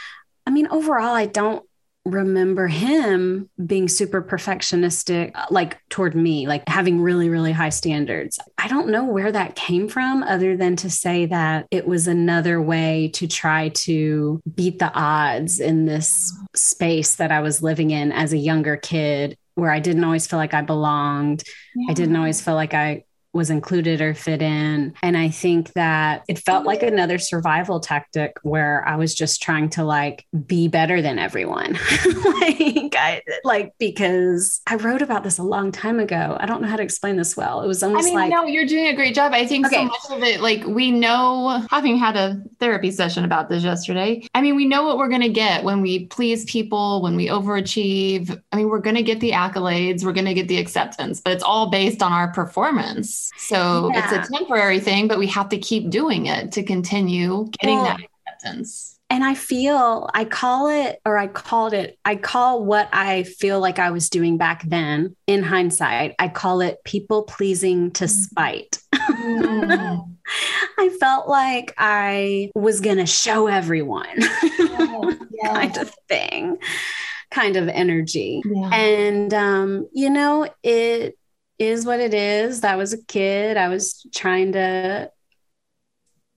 I 0.47 0.49
mean, 0.49 0.69
overall, 0.69 1.13
I 1.13 1.25
don't 1.25 1.66
remember 2.11 2.67
him 2.67 3.49
being 3.65 3.87
super 3.87 4.21
perfectionistic, 4.21 5.33
like 5.51 5.77
toward 5.89 6.15
me, 6.15 6.47
like 6.47 6.67
having 6.67 7.01
really, 7.01 7.29
really 7.29 7.51
high 7.51 7.69
standards. 7.69 8.39
I 8.57 8.67
don't 8.67 8.89
know 8.89 9.05
where 9.05 9.31
that 9.31 9.55
came 9.55 9.87
from, 9.87 10.23
other 10.23 10.55
than 10.55 10.75
to 10.77 10.89
say 10.89 11.25
that 11.27 11.67
it 11.71 11.87
was 11.87 12.07
another 12.07 12.61
way 12.61 13.09
to 13.13 13.27
try 13.27 13.69
to 13.69 14.41
beat 14.55 14.79
the 14.79 14.91
odds 14.93 15.59
in 15.59 15.85
this 15.85 16.33
space 16.55 17.15
that 17.15 17.31
I 17.31 17.41
was 17.41 17.61
living 17.61 17.91
in 17.91 18.11
as 18.11 18.33
a 18.33 18.37
younger 18.37 18.77
kid, 18.77 19.37
where 19.55 19.71
I 19.71 19.79
didn't 19.79 20.03
always 20.03 20.27
feel 20.27 20.39
like 20.39 20.53
I 20.53 20.61
belonged. 20.61 21.43
Yeah. 21.75 21.91
I 21.91 21.93
didn't 21.93 22.15
always 22.15 22.39
feel 22.39 22.53
like 22.55 22.73
I 22.73 23.03
was 23.37 23.49
included 23.49 24.01
or 24.01 24.13
fit 24.13 24.41
in. 24.41 24.93
And 25.01 25.15
I 25.15 25.29
think 25.29 25.71
that 25.73 26.23
it 26.27 26.39
felt 26.39 26.65
like 26.65 26.83
another 26.83 27.17
survival 27.17 27.79
tactic 27.79 28.37
where 28.43 28.85
I 28.85 28.97
was 28.97 29.15
just 29.15 29.41
trying 29.41 29.69
to 29.71 29.83
like 29.83 30.25
be 30.45 30.67
better 30.67 31.01
than 31.01 31.19
everyone. 31.19 31.73
like 32.33 32.95
I 32.97 33.21
like 33.43 33.73
because 33.79 34.61
I 34.67 34.75
wrote 34.75 35.01
about 35.01 35.23
this 35.23 35.37
a 35.37 35.43
long 35.43 35.71
time 35.71 35.99
ago. 35.99 36.35
I 36.39 36.45
don't 36.45 36.61
know 36.61 36.67
how 36.67 36.75
to 36.75 36.83
explain 36.83 37.15
this 37.15 37.37
well. 37.37 37.61
It 37.61 37.67
was 37.67 37.81
almost 37.83 38.05
I 38.05 38.09
mean, 38.09 38.15
like 38.15 38.31
no, 38.31 38.45
you're 38.45 38.65
doing 38.65 38.87
a 38.87 38.95
great 38.95 39.15
job. 39.15 39.31
I 39.33 39.45
think 39.45 39.67
okay. 39.67 39.75
so 39.75 39.83
much 39.85 40.11
of 40.11 40.23
it, 40.23 40.41
like 40.41 40.65
we 40.65 40.91
know 40.91 41.65
having 41.69 41.97
had 41.97 42.17
a 42.17 42.41
therapy 42.59 42.91
session 42.91 43.23
about 43.23 43.49
this 43.49 43.63
yesterday, 43.63 44.27
I 44.33 44.41
mean, 44.41 44.55
we 44.55 44.65
know 44.65 44.83
what 44.83 44.97
we're 44.97 45.09
going 45.09 45.21
to 45.21 45.29
get 45.29 45.63
when 45.63 45.81
we 45.81 46.07
please 46.07 46.43
people, 46.45 47.01
when 47.03 47.15
we 47.15 47.27
overachieve. 47.27 48.41
I 48.51 48.55
mean, 48.55 48.69
we're 48.69 48.79
going 48.79 48.95
to 48.95 49.03
get 49.03 49.19
the 49.19 49.31
accolades, 49.31 50.03
we're 50.03 50.13
going 50.13 50.25
to 50.25 50.33
get 50.33 50.47
the 50.47 50.57
acceptance, 50.57 51.21
but 51.21 51.33
it's 51.33 51.43
all 51.43 51.69
based 51.69 52.01
on 52.01 52.11
our 52.11 52.31
performance. 52.31 53.26
So 53.37 53.91
yeah. 53.93 54.15
it's 54.15 54.27
a 54.27 54.31
temporary 54.31 54.79
thing, 54.79 55.07
but 55.07 55.19
we 55.19 55.27
have 55.27 55.49
to 55.49 55.57
keep 55.57 55.89
doing 55.89 56.25
it 56.27 56.51
to 56.53 56.63
continue 56.63 57.49
getting 57.59 57.77
well, 57.77 57.85
that 57.85 57.99
acceptance 57.99 58.97
and 59.09 59.23
I 59.23 59.35
feel 59.35 60.09
I 60.13 60.25
call 60.25 60.67
it, 60.67 60.99
or 61.05 61.17
I 61.17 61.27
called 61.27 61.73
it, 61.73 61.97
I 62.03 62.17
call 62.17 62.65
what 62.65 62.89
I 62.91 63.23
feel 63.23 63.59
like 63.59 63.79
I 63.79 63.91
was 63.91 64.09
doing 64.09 64.37
back 64.37 64.63
then 64.63 65.15
in 65.27 65.43
hindsight, 65.43 66.15
I 66.19 66.27
call 66.27 66.61
it 66.61 66.83
people 66.83 67.23
pleasing 67.23 67.91
to 67.91 68.05
mm. 68.05 68.09
spite. 68.09 68.79
Mm. 69.07 70.15
I 70.77 70.89
felt 70.99 71.29
like 71.29 71.73
I 71.77 72.51
was 72.53 72.81
going 72.81 72.97
to 72.97 73.05
show 73.05 73.47
everyone 73.47 74.07
yeah, 74.59 75.13
yeah. 75.31 75.53
kind 75.53 75.77
of 75.77 75.93
thing, 76.09 76.57
kind 77.31 77.55
of 77.55 77.69
energy. 77.69 78.41
Yeah. 78.45 78.69
And, 78.73 79.33
um, 79.33 79.87
you 79.93 80.09
know, 80.09 80.49
it 80.63 81.17
is 81.59 81.85
what 81.85 81.99
it 81.99 82.13
is. 82.13 82.61
That 82.61 82.77
was 82.77 82.93
a 82.93 83.03
kid. 83.03 83.57
I 83.57 83.67
was 83.69 84.05
trying 84.13 84.53
to 84.53 85.11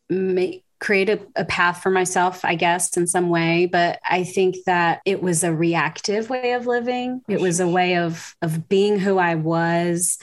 make 0.09 0.65
create 0.81 1.11
a, 1.11 1.21
a, 1.37 1.45
path 1.45 1.83
for 1.83 1.91
myself, 1.91 2.43
I 2.43 2.55
guess, 2.55 2.97
in 2.97 3.07
some 3.07 3.29
way. 3.29 3.67
But 3.67 4.01
I 4.03 4.25
think 4.25 4.57
that 4.65 5.01
it 5.05 5.23
was 5.23 5.45
a 5.45 5.55
reactive 5.55 6.31
way 6.31 6.53
of 6.53 6.67
living. 6.67 7.21
It 7.29 7.41
was 7.41 7.61
a 7.61 7.69
way 7.69 7.97
of 7.97 8.35
of 8.43 8.69
being 8.69 8.99
who 8.99 9.19
I 9.19 9.35
was. 9.35 10.19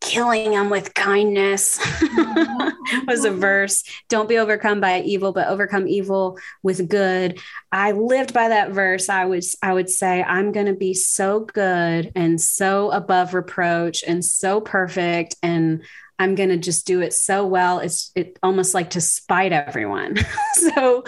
Killing 0.00 0.52
them 0.52 0.70
with 0.70 0.94
kindness 0.94 1.78
was 3.06 3.24
a 3.24 3.30
verse. 3.30 3.82
Don't 4.08 4.28
be 4.28 4.38
overcome 4.38 4.80
by 4.80 5.00
evil, 5.00 5.32
but 5.32 5.48
overcome 5.48 5.88
evil 5.88 6.38
with 6.62 6.88
good. 6.88 7.40
I 7.72 7.92
lived 7.92 8.32
by 8.32 8.48
that 8.48 8.70
verse. 8.70 9.08
I 9.08 9.24
would 9.24 9.44
I 9.62 9.72
would 9.72 9.90
say 9.90 10.22
I'm 10.22 10.52
going 10.52 10.66
to 10.66 10.74
be 10.74 10.94
so 10.94 11.40
good 11.40 12.12
and 12.14 12.40
so 12.40 12.90
above 12.90 13.34
reproach 13.34 14.04
and 14.06 14.24
so 14.24 14.60
perfect 14.60 15.36
and 15.42 15.82
I'm 16.18 16.34
going 16.34 16.48
to 16.48 16.56
just 16.56 16.86
do 16.86 17.00
it 17.00 17.12
so 17.12 17.46
well. 17.46 17.78
It's 17.78 18.10
it 18.14 18.38
almost 18.42 18.74
like 18.74 18.90
to 18.90 19.00
spite 19.00 19.52
everyone. 19.52 20.16
so, 20.54 21.04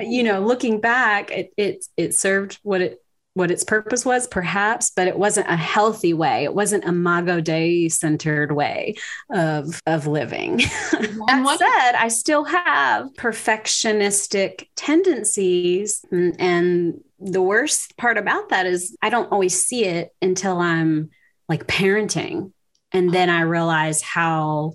you 0.00 0.22
know, 0.22 0.40
looking 0.40 0.80
back, 0.80 1.30
it, 1.30 1.52
it 1.56 1.84
it 1.96 2.14
served 2.14 2.58
what 2.62 2.80
it 2.80 3.02
what 3.34 3.50
its 3.50 3.62
purpose 3.64 4.04
was, 4.04 4.26
perhaps, 4.26 4.90
but 4.94 5.06
it 5.06 5.18
wasn't 5.18 5.48
a 5.48 5.56
healthy 5.56 6.12
way. 6.12 6.44
It 6.44 6.54
wasn't 6.54 6.84
an 6.84 6.90
Imago 6.90 7.40
Dei 7.40 7.88
centered 7.88 8.52
way 8.52 8.96
of 9.30 9.80
of 9.86 10.06
living. 10.06 10.56
that 10.92 11.40
what- 11.42 11.58
said, 11.58 11.92
I 11.94 12.08
still 12.08 12.44
have 12.44 13.12
perfectionistic 13.14 14.66
tendencies, 14.76 16.04
and, 16.10 16.40
and 16.40 17.00
the 17.20 17.42
worst 17.42 17.96
part 17.96 18.18
about 18.18 18.48
that 18.48 18.66
is 18.66 18.96
I 19.02 19.10
don't 19.10 19.30
always 19.30 19.64
see 19.64 19.84
it 19.84 20.14
until 20.22 20.58
I'm 20.58 21.10
like 21.48 21.66
parenting 21.66 22.52
and 22.92 23.12
then 23.12 23.28
I 23.28 23.42
realize 23.42 24.00
how 24.02 24.72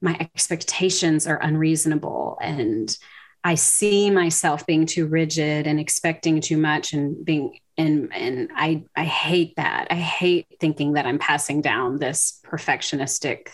my 0.00 0.16
expectations 0.20 1.26
are 1.26 1.40
unreasonable 1.40 2.38
and 2.40 2.96
I 3.42 3.54
see 3.54 4.10
myself 4.10 4.66
being 4.66 4.86
too 4.86 5.06
rigid 5.06 5.66
and 5.66 5.80
expecting 5.80 6.40
too 6.40 6.58
much 6.58 6.92
and 6.92 7.24
being 7.24 7.58
and 7.78 8.12
and 8.14 8.50
I 8.54 8.84
I 8.94 9.04
hate 9.04 9.56
that. 9.56 9.88
I 9.90 9.96
hate 9.96 10.46
thinking 10.60 10.94
that 10.94 11.06
I'm 11.06 11.18
passing 11.18 11.60
down 11.60 11.98
this 11.98 12.40
perfectionistic 12.44 13.48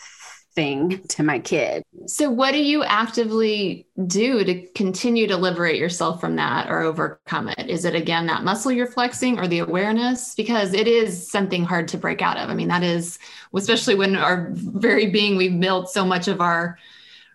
thing 0.54 1.02
to 1.08 1.22
my 1.22 1.38
kid. 1.38 1.82
So, 2.06 2.30
what 2.30 2.52
do 2.52 2.62
you 2.62 2.84
actively 2.84 3.86
do 4.06 4.44
to 4.44 4.66
continue 4.74 5.26
to 5.28 5.36
liberate 5.36 5.78
yourself 5.78 6.20
from 6.20 6.36
that 6.36 6.68
or 6.70 6.82
overcome 6.82 7.48
it? 7.48 7.68
Is 7.70 7.84
it 7.84 7.94
again 7.94 8.26
that 8.26 8.44
muscle 8.44 8.72
you're 8.72 8.86
flexing 8.86 9.38
or 9.38 9.48
the 9.48 9.60
awareness? 9.60 10.34
Because 10.34 10.74
it 10.74 10.86
is 10.86 11.30
something 11.30 11.64
hard 11.64 11.88
to 11.88 11.98
break 11.98 12.22
out 12.22 12.36
of. 12.36 12.50
I 12.50 12.54
mean, 12.54 12.68
that 12.68 12.82
is, 12.82 13.18
especially 13.54 13.94
when 13.94 14.16
our 14.16 14.48
very 14.52 15.10
being, 15.10 15.36
we've 15.36 15.58
built 15.58 15.90
so 15.90 16.04
much 16.04 16.28
of 16.28 16.40
our 16.40 16.78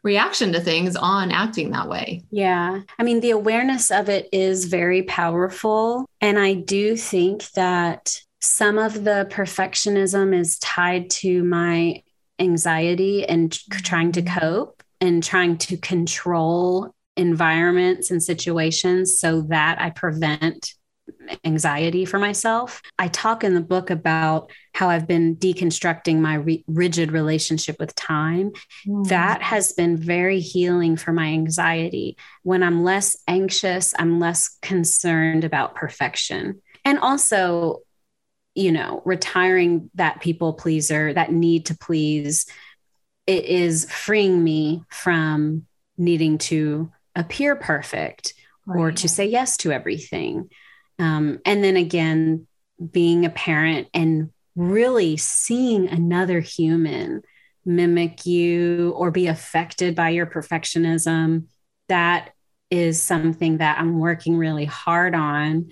reaction 0.04 0.54
to 0.54 0.60
things 0.60 0.96
on 0.96 1.32
acting 1.32 1.72
that 1.72 1.90
way. 1.90 2.24
Yeah. 2.32 2.82
I 2.98 3.04
mean, 3.04 3.20
the 3.20 3.32
awareness 3.32 3.92
of 3.92 4.10
it 4.10 4.30
is 4.32 4.66
very 4.66 5.04
powerful. 5.04 6.06
And 6.22 6.40
I 6.40 6.54
do 6.54 6.96
think 6.96 7.50
that 7.52 8.22
some 8.40 8.78
of 8.78 9.04
the 9.04 9.28
perfectionism 9.32 10.38
is 10.38 10.60
tied 10.60 11.10
to 11.10 11.44
my 11.44 12.04
anxiety 12.40 13.26
and 13.26 13.52
trying 13.84 14.12
to 14.14 14.22
mm-hmm. 14.22 14.40
cope 14.40 14.84
and 15.02 15.24
trying 15.24 15.58
to 15.58 15.78
control 15.78 16.94
environments 17.16 18.12
and 18.12 18.22
situations 18.22 19.20
so 19.20 19.42
that 19.42 19.82
I 19.82 19.90
prevent 19.90 20.76
anxiety 21.44 22.06
for 22.06 22.20
myself. 22.20 22.82
I 22.98 23.08
talk 23.08 23.44
in 23.44 23.54
the 23.54 23.62
book 23.62 23.90
about 23.90 24.52
how 24.74 24.90
I've 24.90 25.08
been 25.08 25.36
deconstructing 25.36 26.20
my 26.20 26.36
re- 26.36 26.64
rigid 26.68 27.12
relationship 27.12 27.78
with 27.80 27.96
time. 27.96 28.52
Mm. 28.86 29.08
That 29.10 29.42
has 29.42 29.74
been 29.74 29.98
very 29.98 30.40
healing 30.40 30.96
for 30.98 31.12
my 31.12 31.28
anxiety. 31.28 32.18
When 32.44 32.64
I'm 32.64 32.84
less 32.84 33.18
anxious, 33.28 33.94
I'm 33.98 34.20
less 34.20 34.58
concerned 34.62 35.44
about 35.44 35.76
perfection. 35.76 36.62
And 36.86 37.00
also, 37.00 37.80
you 38.56 38.72
know, 38.72 39.02
retiring 39.06 39.90
that 39.96 40.22
people 40.22 40.54
pleaser, 40.54 41.14
that 41.14 41.32
need 41.32 41.68
to 41.68 41.78
please, 41.78 42.46
it 43.26 43.46
is 43.46 43.92
freeing 43.92 44.44
me 44.44 44.84
from 44.90 45.66
needing 45.98 46.38
to 46.38 46.92
appear 47.16 47.56
perfect 47.56 48.34
right. 48.66 48.80
or 48.80 48.92
to 48.92 49.10
say 49.10 49.26
yes 49.26 49.58
to 49.58 49.72
everything. 49.72 50.50
Um, 51.00 51.40
and 51.46 51.64
then 51.64 51.78
again, 51.78 52.48
being 52.92 53.26
a 53.26 53.30
parent 53.30 53.88
and 53.94 54.32
really 54.56 55.18
seeing 55.18 55.88
another 55.88 56.40
human 56.40 57.22
mimic 57.66 58.26
you 58.26 58.94
or 58.96 59.12
be 59.12 59.28
affected 59.28 59.96
by 59.96 60.10
your 60.10 60.26
perfectionism, 60.26 61.48
that 61.90 62.32
is 62.70 63.02
something 63.02 63.58
that 63.58 63.80
I'm 63.80 64.00
working 64.00 64.38
really 64.38 64.66
hard 64.66 65.16
on 65.16 65.70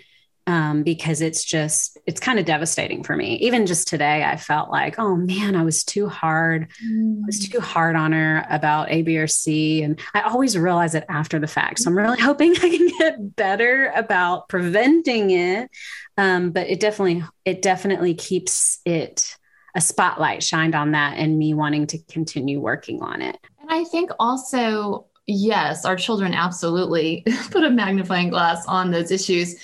um, 0.48 0.84
because 0.84 1.22
it's 1.22 1.44
just 1.44 1.98
it's 2.06 2.20
kind 2.20 2.38
of 2.38 2.46
devastating 2.46 3.04
for 3.04 3.16
me. 3.16 3.36
Even 3.38 3.66
just 3.66 3.88
today, 3.88 4.24
I 4.24 4.38
felt 4.38 4.70
like, 4.70 5.00
oh 5.00 5.16
man, 5.16 5.56
I 5.56 5.64
was 5.64 5.84
too 5.84 6.08
hard. 6.08 6.70
Mm. 6.86 7.24
I 7.24 7.26
was 7.26 7.40
too 7.40 7.60
hard 7.60 7.96
on 7.96 8.12
her 8.12 8.46
about 8.50 8.92
A, 8.92 9.02
B, 9.02 9.18
or 9.18 9.28
C, 9.28 9.82
and 9.82 10.00
I 10.14 10.22
always 10.22 10.58
realize 10.58 10.94
it 10.94 11.06
after 11.10 11.40
the 11.40 11.48
fact. 11.48 11.80
So 11.80 11.90
I'm 11.90 11.98
really 11.98 12.20
hoping 12.22 12.52
I 12.52 12.70
can 12.70 12.88
get 13.00 13.36
better 13.36 13.92
about 13.96 14.48
preventing 14.48 15.32
it. 15.32 15.72
Um, 16.18 16.52
but 16.52 16.68
it 16.68 16.80
definitely 16.80 17.24
it 17.44 17.62
definitely 17.62 18.14
keeps 18.14 18.80
it 18.86 19.36
a 19.76 19.82
spotlight 19.82 20.44
shined 20.44 20.76
on 20.76 20.92
that, 20.92 21.18
and 21.18 21.40
me 21.40 21.54
wanting 21.54 21.88
to 21.88 21.98
continue 21.98 22.60
working 22.60 23.02
on 23.02 23.22
it. 23.22 23.38
And 23.62 23.72
I 23.72 23.84
think 23.86 24.12
also. 24.20 25.08
Yes, 25.28 25.86
our 25.86 25.96
children 25.96 26.36
absolutely 26.36 27.24
put 27.50 27.64
a 27.64 27.72
magnifying 27.72 28.30
glass 28.30 28.64
on 28.68 28.92
those 28.92 29.10
issues 29.10 29.56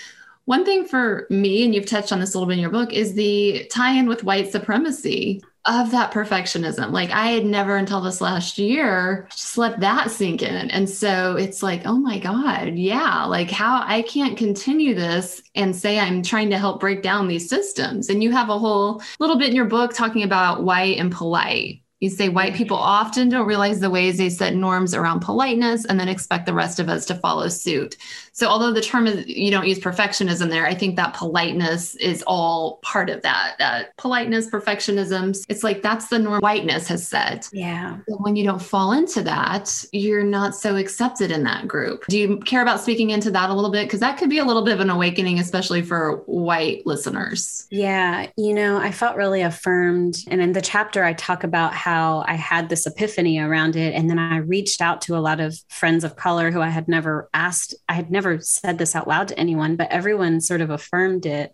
one 0.46 0.66
thing 0.66 0.86
for 0.86 1.28
me, 1.30 1.64
and 1.64 1.74
you've 1.74 1.86
touched 1.86 2.12
on 2.12 2.20
this 2.20 2.34
a 2.34 2.38
little 2.38 2.48
bit 2.48 2.56
in 2.56 2.60
your 2.60 2.72
book, 2.72 2.94
is 2.94 3.14
the 3.14 3.68
tie 3.72 3.94
in 3.94 4.08
with 4.08 4.24
white 4.24 4.52
supremacy 4.52 5.42
of 5.66 5.92
that 5.92 6.12
perfectionism. 6.12 6.92
Like 6.92 7.12
I 7.12 7.28
had 7.28 7.46
never 7.46 7.78
until 7.78 8.02
this 8.02 8.20
last 8.20 8.58
year 8.58 9.28
just 9.32 9.58
let 9.58 9.80
that 9.82 10.10
sink 10.10 10.42
in. 10.42 10.72
And 10.72 10.89
so 10.89 11.36
it's 11.36 11.62
like, 11.62 11.84
oh 11.86 11.98
my 11.98 12.18
God, 12.18 12.76
yeah, 12.76 13.26
like 13.26 13.52
how 13.52 13.84
I 13.86 14.02
can't 14.02 14.38
continue 14.38 14.96
this 14.96 15.44
and 15.54 15.76
say 15.76 16.00
I'm 16.00 16.24
trying 16.24 16.50
to 16.50 16.58
help 16.58 16.80
break 16.80 17.04
down 17.04 17.28
these 17.28 17.48
systems. 17.48 18.10
And 18.10 18.24
you 18.24 18.32
have 18.32 18.50
a 18.50 18.58
whole 18.58 19.04
little 19.20 19.38
bit 19.38 19.50
in 19.50 19.56
your 19.56 19.66
book 19.66 19.94
talking 19.94 20.24
about 20.24 20.64
white 20.64 20.98
and 20.98 21.12
polite 21.12 21.84
you 22.02 22.10
say 22.10 22.30
white 22.30 22.56
people 22.56 22.78
often 22.78 23.30
don't 23.30 23.45
realize 23.45 23.80
the 23.80 23.89
ways 23.89 24.18
they 24.18 24.30
set 24.30 24.56
norms 24.56 24.95
around 24.95 25.20
politeness 25.20 25.86
and 25.86 25.99
then 25.99 26.10
expect 26.10 26.47
the 26.47 26.54
rest 26.54 26.80
of 26.80 26.89
us 26.89 27.06
to 27.06 27.16
follow 27.16 27.47
suit. 27.47 27.95
So, 28.34 28.47
although 28.47 28.74
the 28.74 28.82
term 28.82 29.06
is, 29.06 29.28
you 29.28 29.52
don't 29.52 29.68
use 29.68 29.80
perfectionism 29.80 30.49
there, 30.49 30.66
I 30.66 30.74
think 30.74 30.95
that 30.95 31.14
politeness 31.14 31.95
is 31.95 32.24
all 32.26 32.80
part 32.82 33.10
of 33.12 33.22
that. 33.22 33.56
That 33.60 33.95
politeness, 33.97 34.49
perfectionism, 34.49 35.38
it's 35.47 35.64
like 35.64 35.84
that's 35.84 36.08
the 36.08 36.18
norm 36.18 36.41
whiteness 36.41 36.88
has 36.88 37.08
set. 37.08 37.47
Yeah. 37.54 37.97
But 38.08 38.22
when 38.22 38.36
you 38.36 38.45
don't 38.45 38.62
fall 38.62 38.93
into 38.93 39.22
that, 39.24 39.86
you're 39.91 40.24
not 40.24 40.56
so 40.56 40.78
accepted 40.78 41.30
in 41.30 41.43
that 41.43 41.68
group. 41.68 42.06
Do 42.08 42.18
you 42.18 42.38
care 42.39 42.64
about 42.64 42.82
speaking 42.82 43.12
into 43.12 43.30
that 43.32 43.52
a 43.52 43.54
little 43.54 43.72
bit? 43.72 43.84
Because 43.84 43.99
that 43.99 44.18
could 44.18 44.30
be 44.30 44.39
a 44.39 44.45
little 44.45 44.64
bit 44.64 44.74
of 44.74 44.80
an 44.80 44.89
awakening, 44.89 45.39
especially 45.39 45.84
for 45.84 46.24
white 46.26 46.88
listeners. 46.88 47.68
Yeah. 47.70 48.28
You 48.38 48.56
know, 48.56 48.78
I 48.78 48.91
felt 48.91 49.18
really 49.18 49.41
affirmed. 49.41 50.18
And 50.28 50.41
in 50.41 50.54
the 50.54 50.62
chapter, 50.62 51.04
I 51.04 51.14
talk 51.14 51.43
about 51.43 51.74
how 51.74 51.91
how 51.92 52.24
I 52.26 52.36
had 52.36 52.70
this 52.70 52.86
epiphany 52.86 53.38
around 53.39 53.76
it. 53.76 53.94
And 53.94 54.10
then 54.10 54.18
I 54.18 54.38
reached 54.38 54.82
out 54.82 55.02
to 55.02 55.18
a 55.18 55.20
lot 55.20 55.42
of 55.42 55.58
friends 55.68 56.06
of 56.06 56.16
color 56.16 56.50
who 56.50 56.62
I 56.62 56.70
had 56.70 56.88
never 56.88 57.30
asked, 57.34 57.76
I 57.89 57.94
had 57.94 58.10
never 58.10 58.39
said 58.39 58.78
this 58.78 58.96
out 58.96 59.10
loud 59.10 59.28
to 59.28 59.38
anyone, 59.38 59.76
but 59.76 59.92
everyone 59.92 60.39
sort 60.39 60.62
of 60.62 60.70
affirmed 60.70 61.26
it. 61.26 61.52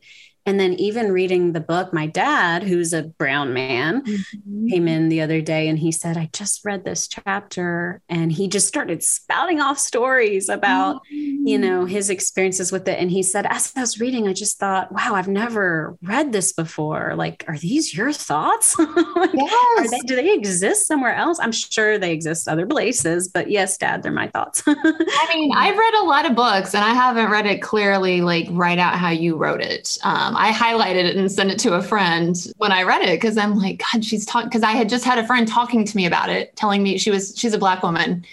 And 0.47 0.61
then 0.61 0.73
even 0.75 1.11
reading 1.11 1.51
the 1.51 1.59
book, 1.59 1.91
my 1.91 2.07
dad, 2.07 2.63
who's 2.63 2.93
a 2.93 3.03
brown 3.03 3.53
man, 3.53 4.01
mm-hmm. 4.01 4.67
came 4.69 4.87
in 4.87 5.09
the 5.09 5.19
other 5.19 5.41
day 5.41 5.67
and 5.67 5.77
he 5.77 5.91
said, 5.91 6.15
I 6.15 6.29
just 6.31 6.63
read 6.63 6.85
this 6.85 7.09
chapter. 7.09 8.01
And 8.07 8.31
he 8.31 8.47
just 8.47 8.65
started 8.65 9.03
spouting 9.03 9.59
off 9.59 9.77
stories 9.77 10.47
about, 10.47 11.01
mm-hmm. 11.11 11.45
you 11.45 11.57
know, 11.57 11.83
his 11.83 12.09
experiences 12.09 12.71
with 12.71 12.87
it. 12.87 12.97
And 12.97 13.11
he 13.11 13.23
said, 13.23 13.45
as 13.45 13.73
I 13.75 13.81
was 13.81 13.99
reading, 13.99 14.29
I 14.29 14.31
just 14.31 14.57
thought, 14.57 14.89
wow, 14.93 15.15
I've 15.15 15.27
never 15.27 15.97
read 16.01 16.31
this 16.31 16.53
before. 16.53 17.13
Like, 17.17 17.43
are 17.49 17.57
these 17.57 17.93
your 17.93 18.13
thoughts? 18.13 18.79
like, 18.79 19.33
yes. 19.33 19.91
They, 19.91 19.99
do 19.99 20.15
they 20.15 20.33
exist 20.33 20.87
somewhere 20.87 21.13
else? 21.13 21.39
I'm 21.41 21.51
sure 21.51 21.97
they 21.97 22.13
exist 22.13 22.47
other 22.47 22.65
places, 22.65 23.27
but 23.27 23.51
yes, 23.51 23.77
dad, 23.77 24.01
they're 24.01 24.13
my 24.13 24.29
thoughts. 24.29 24.63
I 24.65 25.31
mean, 25.33 25.51
I've 25.57 25.77
read 25.77 25.93
a 25.95 26.05
lot 26.05 26.25
of 26.25 26.37
books 26.37 26.73
and 26.73 26.85
I 26.85 26.93
haven't 26.93 27.29
read 27.31 27.45
it 27.45 27.61
clearly, 27.61 28.21
like 28.21 28.47
write 28.51 28.79
out 28.79 28.95
how 28.95 29.09
you 29.09 29.35
wrote 29.35 29.59
it. 29.59 29.97
Um, 30.03 30.36
I 30.37 30.51
highlighted 30.51 31.05
it 31.05 31.15
and 31.15 31.31
sent 31.31 31.51
it 31.51 31.59
to 31.59 31.73
a 31.73 31.81
friend 31.81 32.35
when 32.57 32.71
I 32.71 32.83
read 32.83 33.01
it 33.01 33.19
because 33.19 33.37
I'm 33.37 33.55
like, 33.55 33.83
God, 33.91 34.05
she's 34.05 34.25
talking. 34.25 34.49
Because 34.49 34.63
I 34.63 34.71
had 34.71 34.87
just 34.87 35.03
had 35.03 35.17
a 35.17 35.25
friend 35.25 35.47
talking 35.47 35.83
to 35.83 35.97
me 35.97 36.05
about 36.05 36.29
it, 36.29 36.55
telling 36.55 36.83
me 36.83 36.97
she 36.97 37.11
was 37.11 37.33
she's 37.35 37.53
a 37.53 37.57
black 37.57 37.81
woman, 37.83 38.25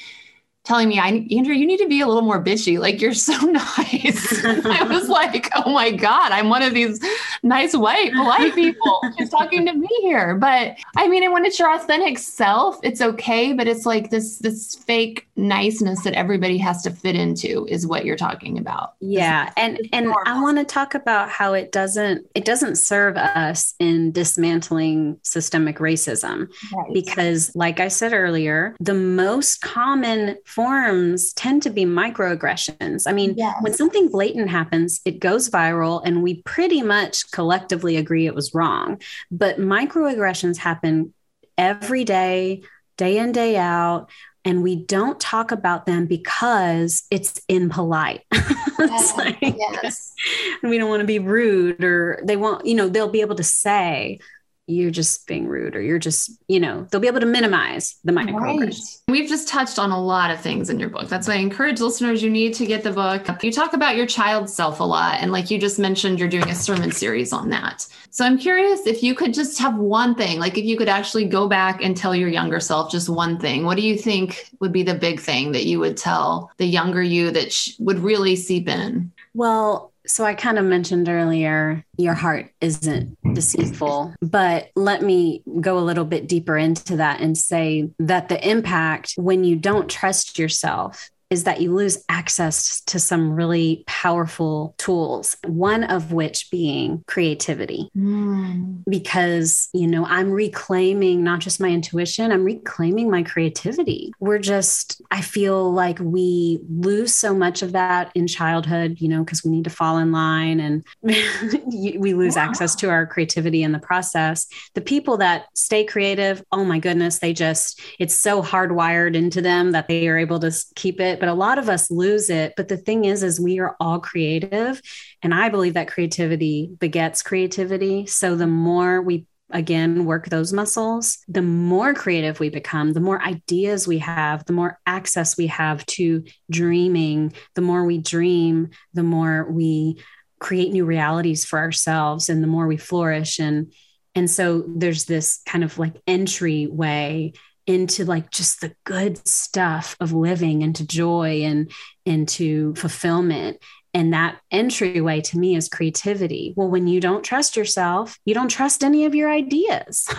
telling 0.64 0.88
me, 0.88 0.98
I, 0.98 1.26
Andrea, 1.30 1.58
you 1.58 1.66
need 1.66 1.78
to 1.78 1.88
be 1.88 2.00
a 2.00 2.06
little 2.06 2.22
more 2.22 2.42
bitchy. 2.42 2.78
Like 2.78 3.00
you're 3.00 3.12
so 3.12 3.36
nice. 3.46 4.44
I 4.44 4.82
was 4.82 5.08
like, 5.08 5.50
oh 5.54 5.72
my 5.72 5.90
God, 5.90 6.32
I'm 6.32 6.48
one 6.48 6.62
of 6.62 6.72
these 6.72 7.00
nice 7.42 7.76
white, 7.76 8.12
polite 8.14 8.54
people. 8.54 9.00
She's 9.18 9.28
talking 9.28 9.66
to 9.66 9.74
me 9.74 9.88
here. 10.00 10.34
But 10.36 10.76
I 10.96 11.06
mean, 11.06 11.30
when 11.32 11.44
it's 11.44 11.58
your 11.58 11.74
authentic 11.74 12.18
self, 12.18 12.78
it's 12.82 13.02
okay. 13.02 13.52
But 13.52 13.68
it's 13.68 13.84
like 13.84 14.10
this 14.10 14.38
this 14.38 14.74
fake 14.74 15.28
niceness 15.36 16.02
that 16.04 16.14
everybody 16.14 16.56
has 16.58 16.82
to 16.82 16.90
fit 16.90 17.14
into 17.14 17.66
is 17.68 17.86
what 17.86 18.06
you're 18.06 18.16
talking 18.16 18.58
about. 18.58 18.94
Yeah. 19.00 19.52
and 19.56 19.78
and 19.92 20.12
I 20.24 20.40
want 20.40 20.58
to 20.58 20.64
talk 20.64 20.94
about 20.94 21.28
how 21.28 21.52
it 21.52 21.72
doesn't 21.72 22.26
it 22.34 22.46
doesn't 22.46 22.76
serve 22.76 23.16
us 23.16 23.74
in 23.78 24.12
dismantling 24.12 25.18
systemic 25.22 25.76
racism. 25.78 26.48
Right. 26.74 26.92
Because 26.94 27.54
like 27.54 27.80
I 27.80 27.88
said 27.88 28.14
earlier, 28.14 28.74
the 28.80 28.94
most 28.94 29.60
common 29.60 30.36
forms 30.54 31.32
tend 31.32 31.62
to 31.64 31.70
be 31.70 31.84
microaggressions. 31.84 33.04
I 33.06 33.12
mean, 33.12 33.34
yes. 33.36 33.56
when 33.60 33.74
something 33.74 34.08
blatant 34.08 34.50
happens, 34.50 35.00
it 35.04 35.18
goes 35.18 35.50
viral 35.50 36.00
and 36.04 36.22
we 36.22 36.42
pretty 36.42 36.80
much 36.82 37.30
collectively 37.32 37.96
agree 37.96 38.26
it 38.26 38.34
was 38.34 38.54
wrong. 38.54 39.00
But 39.30 39.58
microaggressions 39.58 40.56
happen 40.56 41.12
every 41.58 42.04
day, 42.04 42.62
day 42.96 43.18
in, 43.18 43.32
day 43.32 43.56
out. 43.56 44.10
And 44.44 44.62
we 44.62 44.76
don't 44.76 45.18
talk 45.18 45.52
about 45.52 45.86
them 45.86 46.06
because 46.06 47.04
it's 47.10 47.40
impolite. 47.48 48.20
it's 48.32 49.16
like, 49.16 49.38
yes. 49.40 50.12
we 50.62 50.76
don't 50.78 50.90
want 50.90 51.00
to 51.00 51.06
be 51.06 51.18
rude, 51.18 51.82
or 51.82 52.20
they 52.22 52.36
won't, 52.36 52.66
you 52.66 52.74
know, 52.74 52.88
they'll 52.88 53.08
be 53.08 53.22
able 53.22 53.36
to 53.36 53.44
say, 53.44 54.20
you're 54.66 54.90
just 54.90 55.26
being 55.26 55.46
rude 55.46 55.76
or 55.76 55.82
you're 55.82 55.98
just, 55.98 56.30
you 56.48 56.58
know, 56.58 56.86
they'll 56.90 57.00
be 57.00 57.06
able 57.06 57.20
to 57.20 57.26
minimize 57.26 57.96
the 58.04 58.12
microaggressions. 58.12 59.00
Right. 59.08 59.12
We've 59.12 59.28
just 59.28 59.46
touched 59.46 59.78
on 59.78 59.90
a 59.90 60.02
lot 60.02 60.30
of 60.30 60.40
things 60.40 60.70
in 60.70 60.80
your 60.80 60.88
book. 60.88 61.08
That's 61.08 61.28
why 61.28 61.34
I 61.34 61.38
encourage 61.38 61.80
listeners, 61.80 62.22
you 62.22 62.30
need 62.30 62.54
to 62.54 62.66
get 62.66 62.82
the 62.82 62.90
book. 62.90 63.26
You 63.42 63.52
talk 63.52 63.74
about 63.74 63.96
your 63.96 64.06
child 64.06 64.48
self 64.48 64.80
a 64.80 64.84
lot. 64.84 65.20
And 65.20 65.32
like 65.32 65.50
you 65.50 65.58
just 65.58 65.78
mentioned, 65.78 66.18
you're 66.18 66.28
doing 66.28 66.48
a 66.48 66.54
sermon 66.54 66.92
series 66.92 67.32
on 67.32 67.50
that. 67.50 67.86
So 68.10 68.24
I'm 68.24 68.38
curious 68.38 68.86
if 68.86 69.02
you 69.02 69.14
could 69.14 69.34
just 69.34 69.58
have 69.58 69.76
one 69.76 70.14
thing, 70.14 70.38
like 70.38 70.56
if 70.56 70.64
you 70.64 70.76
could 70.78 70.88
actually 70.88 71.26
go 71.26 71.46
back 71.48 71.82
and 71.82 71.96
tell 71.96 72.14
your 72.14 72.28
younger 72.30 72.60
self 72.60 72.90
just 72.90 73.08
one 73.08 73.38
thing, 73.38 73.64
what 73.64 73.76
do 73.76 73.82
you 73.82 73.98
think 73.98 74.50
would 74.60 74.72
be 74.72 74.82
the 74.82 74.94
big 74.94 75.20
thing 75.20 75.52
that 75.52 75.66
you 75.66 75.78
would 75.80 75.96
tell 75.96 76.50
the 76.56 76.66
younger 76.66 77.02
you 77.02 77.30
that 77.32 77.52
sh- 77.52 77.72
would 77.78 77.98
really 77.98 78.36
seep 78.36 78.68
in? 78.68 79.12
Well, 79.34 79.92
so 80.06 80.24
I 80.24 80.34
kind 80.34 80.58
of 80.58 80.64
mentioned 80.64 81.08
earlier, 81.08 81.84
your 81.96 82.14
heart 82.14 82.50
isn't 82.60 83.16
deceitful, 83.34 84.14
but 84.20 84.70
let 84.76 85.02
me 85.02 85.42
go 85.60 85.78
a 85.78 85.80
little 85.80 86.04
bit 86.04 86.28
deeper 86.28 86.56
into 86.56 86.96
that 86.96 87.20
and 87.20 87.36
say 87.36 87.90
that 87.98 88.28
the 88.28 88.48
impact 88.48 89.14
when 89.16 89.44
you 89.44 89.56
don't 89.56 89.88
trust 89.88 90.38
yourself 90.38 91.10
is 91.30 91.44
that 91.44 91.60
you 91.60 91.74
lose 91.74 92.04
access 92.08 92.80
to 92.82 92.98
some 92.98 93.32
really 93.32 93.84
powerful 93.86 94.74
tools, 94.78 95.36
one 95.46 95.84
of 95.84 96.12
which 96.12 96.50
being 96.50 97.02
creativity. 97.06 97.90
Mm. 97.96 98.82
Because, 98.88 99.68
you 99.72 99.86
know, 99.86 100.04
I'm 100.04 100.30
reclaiming 100.30 101.24
not 101.24 101.40
just 101.40 101.60
my 101.60 101.68
intuition, 101.68 102.30
I'm 102.30 102.44
reclaiming 102.44 103.10
my 103.10 103.22
creativity. 103.22 104.12
We're 104.20 104.38
just, 104.38 105.00
I 105.10 105.20
feel 105.20 105.72
like 105.72 105.98
we 105.98 106.60
lose 106.68 107.14
so 107.14 107.34
much 107.34 107.62
of 107.62 107.72
that 107.72 108.12
in 108.14 108.26
childhood, 108.26 109.00
you 109.00 109.08
know, 109.08 109.24
because 109.24 109.44
we 109.44 109.50
need 109.50 109.64
to 109.64 109.70
fall 109.70 109.98
in 109.98 110.12
line 110.12 110.60
and 110.60 110.84
we 111.02 112.14
lose 112.14 112.36
access 112.36 112.74
to 112.76 112.90
our 112.90 113.06
creativity 113.06 113.62
in 113.62 113.72
the 113.72 113.78
process. 113.78 114.46
The 114.74 114.80
people 114.80 115.16
that 115.18 115.46
stay 115.54 115.84
creative, 115.84 116.42
oh 116.52 116.64
my 116.64 116.78
goodness, 116.78 117.18
they 117.18 117.32
just, 117.32 117.80
it's 117.98 118.14
so 118.14 118.42
hardwired 118.42 119.14
into 119.14 119.40
them 119.40 119.72
that 119.72 119.88
they 119.88 120.08
are 120.08 120.18
able 120.18 120.38
to 120.40 120.52
keep 120.74 121.00
it 121.00 121.13
but 121.20 121.28
a 121.28 121.34
lot 121.34 121.58
of 121.58 121.68
us 121.68 121.90
lose 121.90 122.30
it. 122.30 122.54
But 122.56 122.68
the 122.68 122.76
thing 122.76 123.04
is 123.04 123.22
is 123.22 123.40
we 123.40 123.58
are 123.58 123.76
all 123.80 123.98
creative 123.98 124.80
and 125.22 125.34
i 125.34 125.48
believe 125.48 125.74
that 125.74 125.88
creativity 125.88 126.70
begets 126.78 127.22
creativity. 127.22 128.06
So 128.06 128.36
the 128.36 128.46
more 128.46 129.02
we 129.02 129.26
again 129.50 130.06
work 130.06 130.30
those 130.30 130.54
muscles 130.54 131.18
the 131.28 131.42
more 131.42 131.92
creative 131.92 132.40
we 132.40 132.48
become 132.48 132.94
the 132.94 132.98
more 132.98 133.22
ideas 133.22 133.86
we 133.86 133.98
have 133.98 134.42
the 134.46 134.54
more 134.54 134.80
access 134.86 135.36
we 135.36 135.46
have 135.48 135.84
to 135.84 136.24
dreaming 136.50 137.30
the 137.54 137.60
more 137.60 137.84
we 137.84 137.98
dream 137.98 138.70
the 138.94 139.02
more 139.02 139.46
we 139.52 139.98
create 140.44 140.72
new 140.72 140.84
realities 140.84 141.42
for 141.44 141.58
ourselves 141.58 142.28
and 142.28 142.42
the 142.42 142.46
more 142.46 142.66
we 142.66 142.76
flourish. 142.76 143.38
And 143.38 143.72
and 144.14 144.30
so 144.30 144.64
there's 144.68 145.06
this 145.06 145.40
kind 145.46 145.64
of 145.64 145.78
like 145.78 145.94
entryway 146.06 147.32
into 147.66 148.04
like 148.04 148.30
just 148.30 148.60
the 148.60 148.74
good 148.84 149.26
stuff 149.26 149.96
of 150.00 150.12
living 150.12 150.62
into 150.62 150.86
joy 150.86 151.42
and 151.42 151.70
into 152.04 152.74
fulfillment 152.74 153.58
and 153.94 154.12
that 154.12 154.38
entryway 154.50 155.20
to 155.20 155.38
me 155.38 155.56
is 155.56 155.68
creativity 155.68 156.52
well 156.56 156.68
when 156.68 156.86
you 156.86 157.00
don't 157.00 157.22
trust 157.22 157.56
yourself 157.56 158.18
you 158.24 158.34
don't 158.34 158.48
trust 158.48 158.84
any 158.84 159.04
of 159.06 159.14
your 159.14 159.30
ideas 159.30 160.06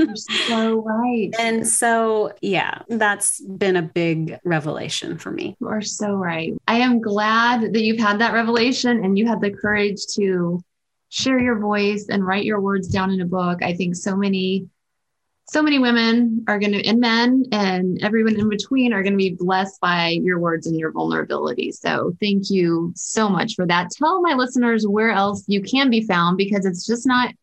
You're 0.00 0.16
so 0.16 0.82
right. 0.82 1.30
And 1.38 1.66
so, 1.66 2.32
yeah, 2.40 2.82
that's 2.88 3.40
been 3.40 3.76
a 3.76 3.82
big 3.82 4.38
revelation 4.44 5.18
for 5.18 5.30
me. 5.30 5.56
You 5.60 5.68
are 5.68 5.82
so 5.82 6.12
right. 6.12 6.54
I 6.66 6.78
am 6.78 7.00
glad 7.00 7.74
that 7.74 7.82
you've 7.82 8.00
had 8.00 8.18
that 8.20 8.32
revelation 8.32 9.04
and 9.04 9.18
you 9.18 9.26
had 9.26 9.40
the 9.40 9.50
courage 9.50 9.98
to 10.14 10.62
share 11.10 11.38
your 11.38 11.58
voice 11.58 12.06
and 12.08 12.26
write 12.26 12.44
your 12.44 12.60
words 12.60 12.88
down 12.88 13.10
in 13.10 13.20
a 13.20 13.26
book. 13.26 13.62
I 13.62 13.74
think 13.74 13.96
so 13.96 14.16
many 14.16 14.68
so 15.50 15.62
many 15.62 15.80
women 15.80 16.44
are 16.46 16.60
going 16.60 16.70
to, 16.70 16.86
and 16.86 17.00
men 17.00 17.44
and 17.50 18.00
everyone 18.04 18.38
in 18.38 18.48
between 18.48 18.92
are 18.92 19.02
going 19.02 19.14
to 19.14 19.16
be 19.16 19.34
blessed 19.34 19.80
by 19.80 20.10
your 20.22 20.38
words 20.38 20.68
and 20.68 20.78
your 20.78 20.92
vulnerability. 20.92 21.72
So 21.72 22.14
thank 22.20 22.50
you 22.50 22.92
so 22.94 23.28
much 23.28 23.56
for 23.56 23.66
that. 23.66 23.90
Tell 23.90 24.22
my 24.22 24.34
listeners 24.34 24.86
where 24.86 25.10
else 25.10 25.42
you 25.48 25.60
can 25.60 25.90
be 25.90 26.02
found 26.02 26.36
because 26.36 26.64
it's 26.66 26.86
just 26.86 27.04
not 27.04 27.34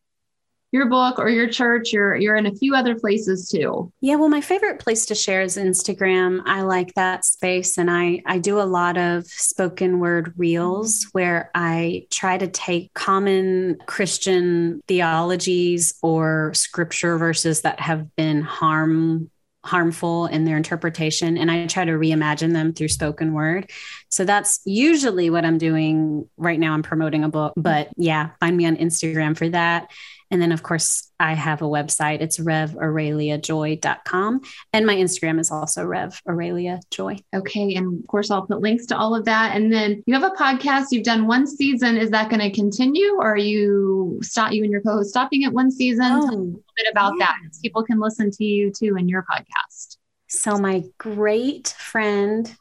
your 0.70 0.86
book 0.86 1.18
or 1.18 1.28
your 1.30 1.48
church 1.48 1.92
you're 1.92 2.14
you're 2.16 2.36
in 2.36 2.46
a 2.46 2.54
few 2.54 2.74
other 2.74 2.94
places 2.94 3.48
too. 3.48 3.92
Yeah 4.00 4.16
well 4.16 4.28
my 4.28 4.40
favorite 4.40 4.80
place 4.80 5.06
to 5.06 5.14
share 5.14 5.42
is 5.42 5.56
instagram. 5.56 6.42
I 6.46 6.62
like 6.62 6.94
that 6.94 7.24
space 7.24 7.78
and 7.78 7.90
i 7.90 8.22
i 8.26 8.38
do 8.38 8.60
a 8.60 8.62
lot 8.62 8.98
of 8.98 9.26
spoken 9.26 9.98
word 9.98 10.34
reels 10.36 11.06
where 11.12 11.50
i 11.54 12.06
try 12.10 12.36
to 12.36 12.48
take 12.48 12.92
common 12.94 13.78
christian 13.86 14.82
theologies 14.88 15.94
or 16.02 16.52
scripture 16.54 17.16
verses 17.18 17.62
that 17.62 17.80
have 17.80 18.14
been 18.16 18.42
harm 18.42 19.30
harmful 19.64 20.26
in 20.26 20.44
their 20.44 20.56
interpretation 20.56 21.36
and 21.36 21.50
i 21.50 21.66
try 21.66 21.84
to 21.84 21.92
reimagine 21.92 22.52
them 22.52 22.72
through 22.72 22.88
spoken 22.88 23.32
word. 23.32 23.70
So 24.10 24.24
that's 24.24 24.60
usually 24.64 25.30
what 25.30 25.44
i'm 25.44 25.58
doing 25.58 26.28
right 26.36 26.58
now. 26.58 26.74
I'm 26.74 26.82
promoting 26.82 27.24
a 27.24 27.28
book 27.28 27.54
but 27.56 27.88
yeah 27.96 28.30
find 28.40 28.56
me 28.56 28.66
on 28.66 28.76
instagram 28.76 29.36
for 29.36 29.48
that 29.48 29.90
and 30.30 30.42
then, 30.42 30.52
of 30.52 30.62
course, 30.62 31.10
I 31.18 31.34
have 31.34 31.62
a 31.62 31.66
website. 31.66 32.20
It's 32.20 32.38
revaureliajoy.com. 32.38 34.40
And 34.72 34.86
my 34.86 34.94
Instagram 34.94 35.40
is 35.40 35.50
also 35.50 35.84
Rev 35.84 36.20
Aurelia 36.28 36.80
Joy. 36.90 37.16
Okay. 37.34 37.74
And 37.74 38.00
of 38.00 38.06
course, 38.06 38.30
I'll 38.30 38.46
put 38.46 38.60
links 38.60 38.86
to 38.86 38.96
all 38.96 39.14
of 39.14 39.24
that. 39.24 39.56
And 39.56 39.72
then 39.72 40.02
you 40.06 40.14
have 40.14 40.30
a 40.30 40.36
podcast. 40.36 40.86
You've 40.90 41.04
done 41.04 41.26
one 41.26 41.46
season. 41.46 41.96
Is 41.96 42.10
that 42.10 42.28
going 42.28 42.40
to 42.40 42.50
continue? 42.50 43.14
Or 43.14 43.32
are 43.32 43.38
you 43.38 44.18
stop 44.22 44.52
you 44.52 44.62
and 44.62 44.70
your 44.70 44.82
co-host 44.82 45.10
stopping 45.10 45.44
at 45.44 45.52
one 45.52 45.70
season? 45.70 46.04
Oh, 46.04 46.20
Tell 46.20 46.28
a 46.28 46.36
little 46.36 46.64
bit 46.76 46.86
about 46.90 47.14
yeah. 47.18 47.26
that. 47.26 47.36
People 47.62 47.84
can 47.84 47.98
listen 47.98 48.30
to 48.30 48.44
you 48.44 48.70
too 48.70 48.96
in 48.96 49.08
your 49.08 49.24
podcast. 49.24 49.96
So 50.28 50.58
my 50.58 50.84
great 50.98 51.68
friend, 51.78 52.54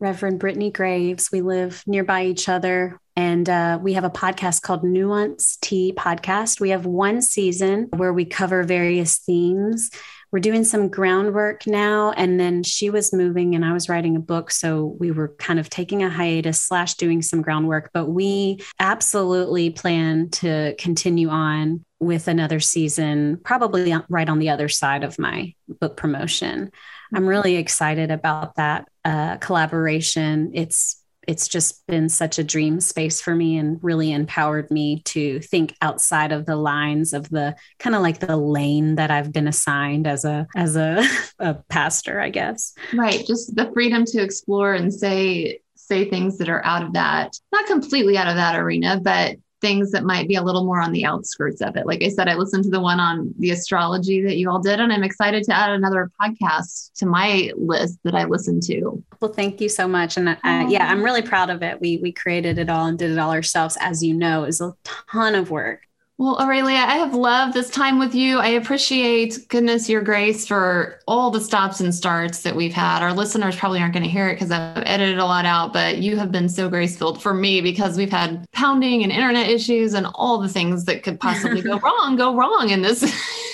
Reverend 0.00 0.40
Brittany 0.40 0.70
Graves, 0.70 1.30
we 1.30 1.42
live 1.42 1.82
nearby 1.86 2.24
each 2.24 2.48
other. 2.48 2.98
And 3.16 3.48
uh, 3.48 3.78
we 3.82 3.92
have 3.92 4.04
a 4.04 4.10
podcast 4.10 4.62
called 4.62 4.84
Nuance 4.84 5.58
Tea 5.60 5.92
Podcast. 5.96 6.60
We 6.60 6.70
have 6.70 6.86
one 6.86 7.20
season 7.20 7.88
where 7.96 8.12
we 8.12 8.24
cover 8.24 8.62
various 8.62 9.18
themes. 9.18 9.90
we're 10.32 10.40
doing 10.40 10.64
some 10.64 10.88
groundwork 10.88 11.66
now. 11.66 12.12
And 12.12 12.40
then 12.40 12.62
she 12.62 12.88
was 12.88 13.12
moving 13.12 13.54
and 13.54 13.64
I 13.64 13.74
was 13.74 13.90
writing 13.90 14.16
a 14.16 14.20
book. 14.20 14.50
So 14.50 14.96
we 14.98 15.10
were 15.10 15.28
kind 15.38 15.60
of 15.60 15.68
taking 15.68 16.02
a 16.02 16.08
hiatus 16.08 16.60
slash 16.60 16.94
doing 16.94 17.20
some 17.20 17.42
groundwork, 17.42 17.90
but 17.92 18.06
we 18.06 18.64
absolutely 18.80 19.68
plan 19.70 20.30
to 20.30 20.74
continue 20.78 21.28
on 21.28 21.84
with 22.00 22.28
another 22.28 22.60
season, 22.60 23.38
probably 23.44 23.94
right 24.08 24.28
on 24.28 24.38
the 24.38 24.48
other 24.48 24.68
side 24.68 25.04
of 25.04 25.18
my 25.18 25.54
book 25.68 25.96
promotion. 25.98 26.72
I'm 27.14 27.26
really 27.26 27.56
excited 27.56 28.10
about 28.10 28.56
that 28.56 28.88
uh, 29.04 29.36
collaboration. 29.36 30.52
It's 30.54 31.01
it's 31.28 31.48
just 31.48 31.86
been 31.86 32.08
such 32.08 32.38
a 32.38 32.44
dream 32.44 32.80
space 32.80 33.20
for 33.20 33.34
me 33.34 33.56
and 33.56 33.78
really 33.82 34.12
empowered 34.12 34.70
me 34.70 35.00
to 35.02 35.40
think 35.40 35.74
outside 35.80 36.32
of 36.32 36.46
the 36.46 36.56
lines 36.56 37.12
of 37.12 37.28
the 37.30 37.54
kind 37.78 37.94
of 37.94 38.02
like 38.02 38.18
the 38.18 38.36
lane 38.36 38.96
that 38.96 39.10
I've 39.10 39.32
been 39.32 39.48
assigned 39.48 40.06
as 40.06 40.24
a 40.24 40.46
as 40.56 40.76
a, 40.76 41.02
a 41.38 41.54
pastor, 41.68 42.20
I 42.20 42.30
guess. 42.30 42.74
Right, 42.92 43.24
just 43.26 43.54
the 43.54 43.70
freedom 43.72 44.04
to 44.06 44.22
explore 44.22 44.74
and 44.74 44.92
say 44.92 45.60
say 45.74 46.08
things 46.08 46.38
that 46.38 46.48
are 46.48 46.64
out 46.64 46.84
of 46.84 46.92
that, 46.94 47.36
not 47.52 47.66
completely 47.66 48.16
out 48.16 48.28
of 48.28 48.36
that 48.36 48.56
arena, 48.56 49.00
but 49.02 49.36
things 49.62 49.92
that 49.92 50.04
might 50.04 50.28
be 50.28 50.34
a 50.34 50.42
little 50.42 50.64
more 50.64 50.80
on 50.80 50.92
the 50.92 51.06
outskirts 51.06 51.62
of 51.62 51.76
it. 51.76 51.86
Like 51.86 52.02
I 52.02 52.08
said, 52.08 52.28
I 52.28 52.34
listened 52.34 52.64
to 52.64 52.70
the 52.70 52.80
one 52.80 53.00
on 53.00 53.32
the 53.38 53.50
astrology 53.50 54.20
that 54.22 54.36
you 54.36 54.50
all 54.50 54.60
did, 54.60 54.80
and 54.80 54.92
I'm 54.92 55.04
excited 55.04 55.44
to 55.44 55.56
add 55.56 55.70
another 55.70 56.10
podcast 56.20 56.92
to 56.96 57.06
my 57.06 57.50
list 57.56 57.98
that 58.04 58.14
I 58.14 58.24
listened 58.24 58.64
to. 58.64 59.02
Well, 59.20 59.32
thank 59.32 59.60
you 59.60 59.70
so 59.70 59.88
much, 59.88 60.18
and 60.18 60.28
uh, 60.28 60.66
yeah, 60.68 60.88
I'm 60.90 61.02
really 61.02 61.22
proud 61.22 61.48
of 61.48 61.62
it. 61.62 61.80
We 61.80 61.98
we 62.02 62.12
created 62.12 62.58
it 62.58 62.68
all 62.68 62.86
and 62.86 62.98
did 62.98 63.12
it 63.12 63.18
all 63.18 63.30
ourselves, 63.30 63.78
as 63.80 64.02
you 64.02 64.12
know, 64.12 64.44
is 64.44 64.60
a 64.60 64.74
ton 64.84 65.34
of 65.34 65.50
work. 65.50 65.86
Well, 66.22 66.40
Aurelia, 66.40 66.78
I 66.78 66.98
have 66.98 67.14
loved 67.14 67.52
this 67.52 67.68
time 67.68 67.98
with 67.98 68.14
you. 68.14 68.38
I 68.38 68.46
appreciate, 68.46 69.48
goodness, 69.48 69.88
your 69.88 70.02
grace 70.02 70.46
for 70.46 71.00
all 71.08 71.32
the 71.32 71.40
stops 71.40 71.80
and 71.80 71.92
starts 71.92 72.42
that 72.42 72.54
we've 72.54 72.72
had. 72.72 73.02
Our 73.02 73.12
listeners 73.12 73.56
probably 73.56 73.80
aren't 73.80 73.92
going 73.92 74.04
to 74.04 74.08
hear 74.08 74.28
it 74.28 74.34
because 74.34 74.52
I've 74.52 74.84
edited 74.86 75.18
a 75.18 75.24
lot 75.24 75.46
out, 75.46 75.72
but 75.72 75.98
you 75.98 76.16
have 76.18 76.30
been 76.30 76.48
so 76.48 76.68
grace 76.68 76.96
filled 76.96 77.20
for 77.20 77.34
me 77.34 77.60
because 77.60 77.96
we've 77.96 78.12
had 78.12 78.44
pounding 78.52 79.02
and 79.02 79.10
internet 79.10 79.50
issues 79.50 79.94
and 79.94 80.06
all 80.14 80.38
the 80.38 80.48
things 80.48 80.84
that 80.84 81.02
could 81.02 81.18
possibly 81.18 81.60
go 81.60 81.76
wrong, 81.80 82.14
go 82.14 82.36
wrong 82.36 82.68
in 82.70 82.82
this 82.82 83.02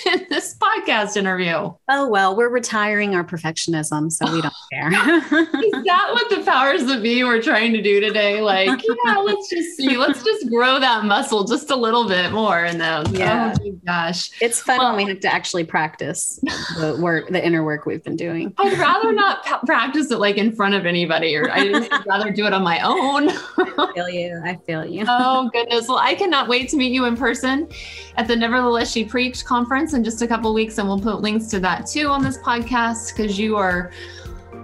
in 0.05 0.25
this 0.29 0.55
podcast 0.55 1.17
interview. 1.17 1.73
Oh 1.89 2.07
well, 2.07 2.35
we're 2.35 2.49
retiring 2.49 3.15
our 3.15 3.23
perfectionism, 3.23 4.11
so 4.11 4.31
we 4.31 4.41
don't 4.41 4.53
care. 4.71 4.89
Is 4.91 5.83
that 5.85 6.09
what 6.11 6.29
the 6.29 6.43
powers 6.45 6.85
that 6.85 7.01
be 7.01 7.23
were 7.23 7.41
trying 7.41 7.73
to 7.73 7.81
do 7.81 7.99
today? 7.99 8.41
Like, 8.41 8.79
yeah, 9.05 9.17
let's 9.17 9.49
just 9.49 9.75
see, 9.75 9.97
let's 9.97 10.23
just 10.23 10.49
grow 10.49 10.79
that 10.79 11.05
muscle 11.05 11.45
just 11.45 11.71
a 11.71 11.75
little 11.75 12.07
bit 12.07 12.31
more 12.31 12.58
more 12.59 12.65
in 12.65 12.77
those. 12.77 13.07
Oh 13.09 13.17
yeah. 13.17 13.55
Oh 13.59 13.79
gosh. 13.85 14.31
It's 14.41 14.61
fun 14.61 14.77
well, 14.77 14.95
when 14.95 15.05
we 15.05 15.11
have 15.11 15.19
to 15.21 15.33
actually 15.33 15.63
practice 15.63 16.39
the 16.77 16.97
work, 16.99 17.29
the 17.29 17.43
inner 17.43 17.63
work 17.63 17.85
we've 17.85 18.03
been 18.03 18.15
doing. 18.15 18.53
I'd 18.57 18.77
rather 18.77 19.11
not 19.11 19.43
practice 19.65 20.11
it 20.11 20.19
like 20.19 20.37
in 20.37 20.55
front 20.55 20.75
of 20.75 20.85
anybody 20.85 21.35
or 21.35 21.49
I'd 21.51 21.89
rather 22.05 22.31
do 22.31 22.45
it 22.45 22.53
on 22.53 22.63
my 22.63 22.79
own. 22.81 23.29
I 23.29 23.91
feel 23.95 24.09
you. 24.09 24.41
I 24.43 24.55
feel 24.65 24.85
you. 24.85 25.05
oh 25.07 25.49
goodness. 25.51 25.87
Well, 25.87 25.99
I 25.99 26.15
cannot 26.15 26.47
wait 26.47 26.69
to 26.69 26.77
meet 26.77 26.91
you 26.91 27.05
in 27.05 27.15
person 27.15 27.69
at 28.17 28.27
the 28.27 28.35
Nevertheless 28.35 28.91
She 28.91 29.03
Preached 29.03 29.45
conference 29.45 29.93
in 29.93 30.03
just 30.03 30.21
a 30.21 30.27
couple 30.27 30.53
weeks. 30.53 30.77
And 30.77 30.87
we'll 30.87 30.99
put 30.99 31.21
links 31.21 31.47
to 31.47 31.59
that 31.61 31.87
too 31.87 32.07
on 32.07 32.23
this 32.23 32.37
podcast 32.39 33.15
because 33.15 33.39
you 33.39 33.55
are 33.55 33.91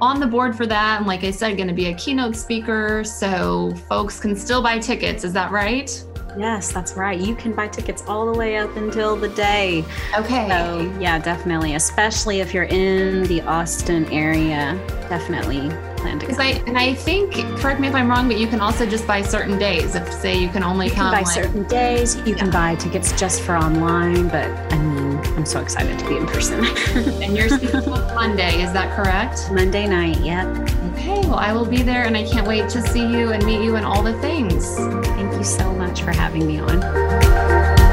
on 0.01 0.19
the 0.19 0.27
board 0.27 0.55
for 0.55 0.65
that. 0.65 0.97
And 0.97 1.07
like 1.07 1.23
I 1.23 1.31
said, 1.31 1.55
going 1.55 1.69
to 1.69 1.73
be 1.73 1.87
a 1.87 1.93
keynote 1.93 2.35
speaker. 2.35 3.03
So 3.03 3.73
folks 3.87 4.19
can 4.19 4.35
still 4.35 4.61
buy 4.61 4.79
tickets. 4.79 5.23
Is 5.23 5.33
that 5.33 5.51
right? 5.51 6.03
Yes, 6.37 6.71
that's 6.71 6.93
right. 6.93 7.19
You 7.19 7.35
can 7.35 7.53
buy 7.53 7.67
tickets 7.67 8.03
all 8.07 8.31
the 8.31 8.37
way 8.37 8.57
up 8.57 8.75
until 8.75 9.15
the 9.15 9.29
day. 9.29 9.85
Okay. 10.17 10.47
So, 10.49 10.93
yeah, 10.99 11.17
definitely, 11.19 11.75
especially 11.75 12.41
if 12.41 12.53
you're 12.53 12.63
in 12.63 13.23
the 13.23 13.41
Austin 13.41 14.05
area, 14.11 14.79
definitely 15.09 15.69
plan 16.05 16.19
to 16.19 16.27
come. 16.27 16.39
I, 16.39 16.63
and 16.67 16.77
I 16.77 16.93
think, 16.93 17.33
correct 17.59 17.79
me 17.79 17.87
if 17.87 17.95
I'm 17.95 18.09
wrong, 18.09 18.27
but 18.27 18.37
you 18.37 18.47
can 18.47 18.61
also 18.61 18.85
just 18.85 19.07
buy 19.07 19.21
certain 19.21 19.57
days. 19.57 19.95
If, 19.95 20.11
say, 20.13 20.37
you 20.37 20.49
can 20.49 20.63
only 20.63 20.87
you 20.87 20.93
come. 20.93 21.11
Can 21.11 21.23
buy 21.23 21.27
like, 21.27 21.33
certain 21.33 21.63
days. 21.63 22.15
You 22.17 22.33
yeah. 22.33 22.35
can 22.35 22.51
buy 22.51 22.75
tickets 22.75 23.11
just 23.19 23.41
for 23.41 23.55
online, 23.55 24.27
but 24.27 24.49
I 24.71 24.77
mean, 24.77 25.17
I'm 25.35 25.45
so 25.45 25.59
excited 25.59 25.97
to 25.99 26.07
be 26.07 26.17
in 26.17 26.27
person. 26.27 26.63
and 27.23 27.35
you're 27.35 27.49
speaking 27.49 27.89
Monday, 27.89 28.61
is 28.61 28.71
that 28.73 28.95
correct? 28.95 29.51
Monday 29.51 29.87
night, 29.87 30.19
yep. 30.21 30.47
Okay, 30.93 31.19
well, 31.21 31.35
I 31.35 31.51
will 31.53 31.65
be 31.65 31.81
there 31.81 32.05
and 32.05 32.15
I 32.15 32.23
can't 32.23 32.47
wait 32.47 32.69
to 32.69 32.81
see 32.81 33.05
you 33.05 33.31
and 33.31 33.43
meet 33.45 33.63
you 33.63 33.75
and 33.75 33.85
all 33.85 34.03
the 34.03 34.17
things. 34.21 34.75
Thank 34.77 35.33
you 35.33 35.43
so 35.43 35.71
much 35.73 36.01
for 36.01 36.11
having 36.11 36.45
me 36.47 36.59
on. 36.59 37.84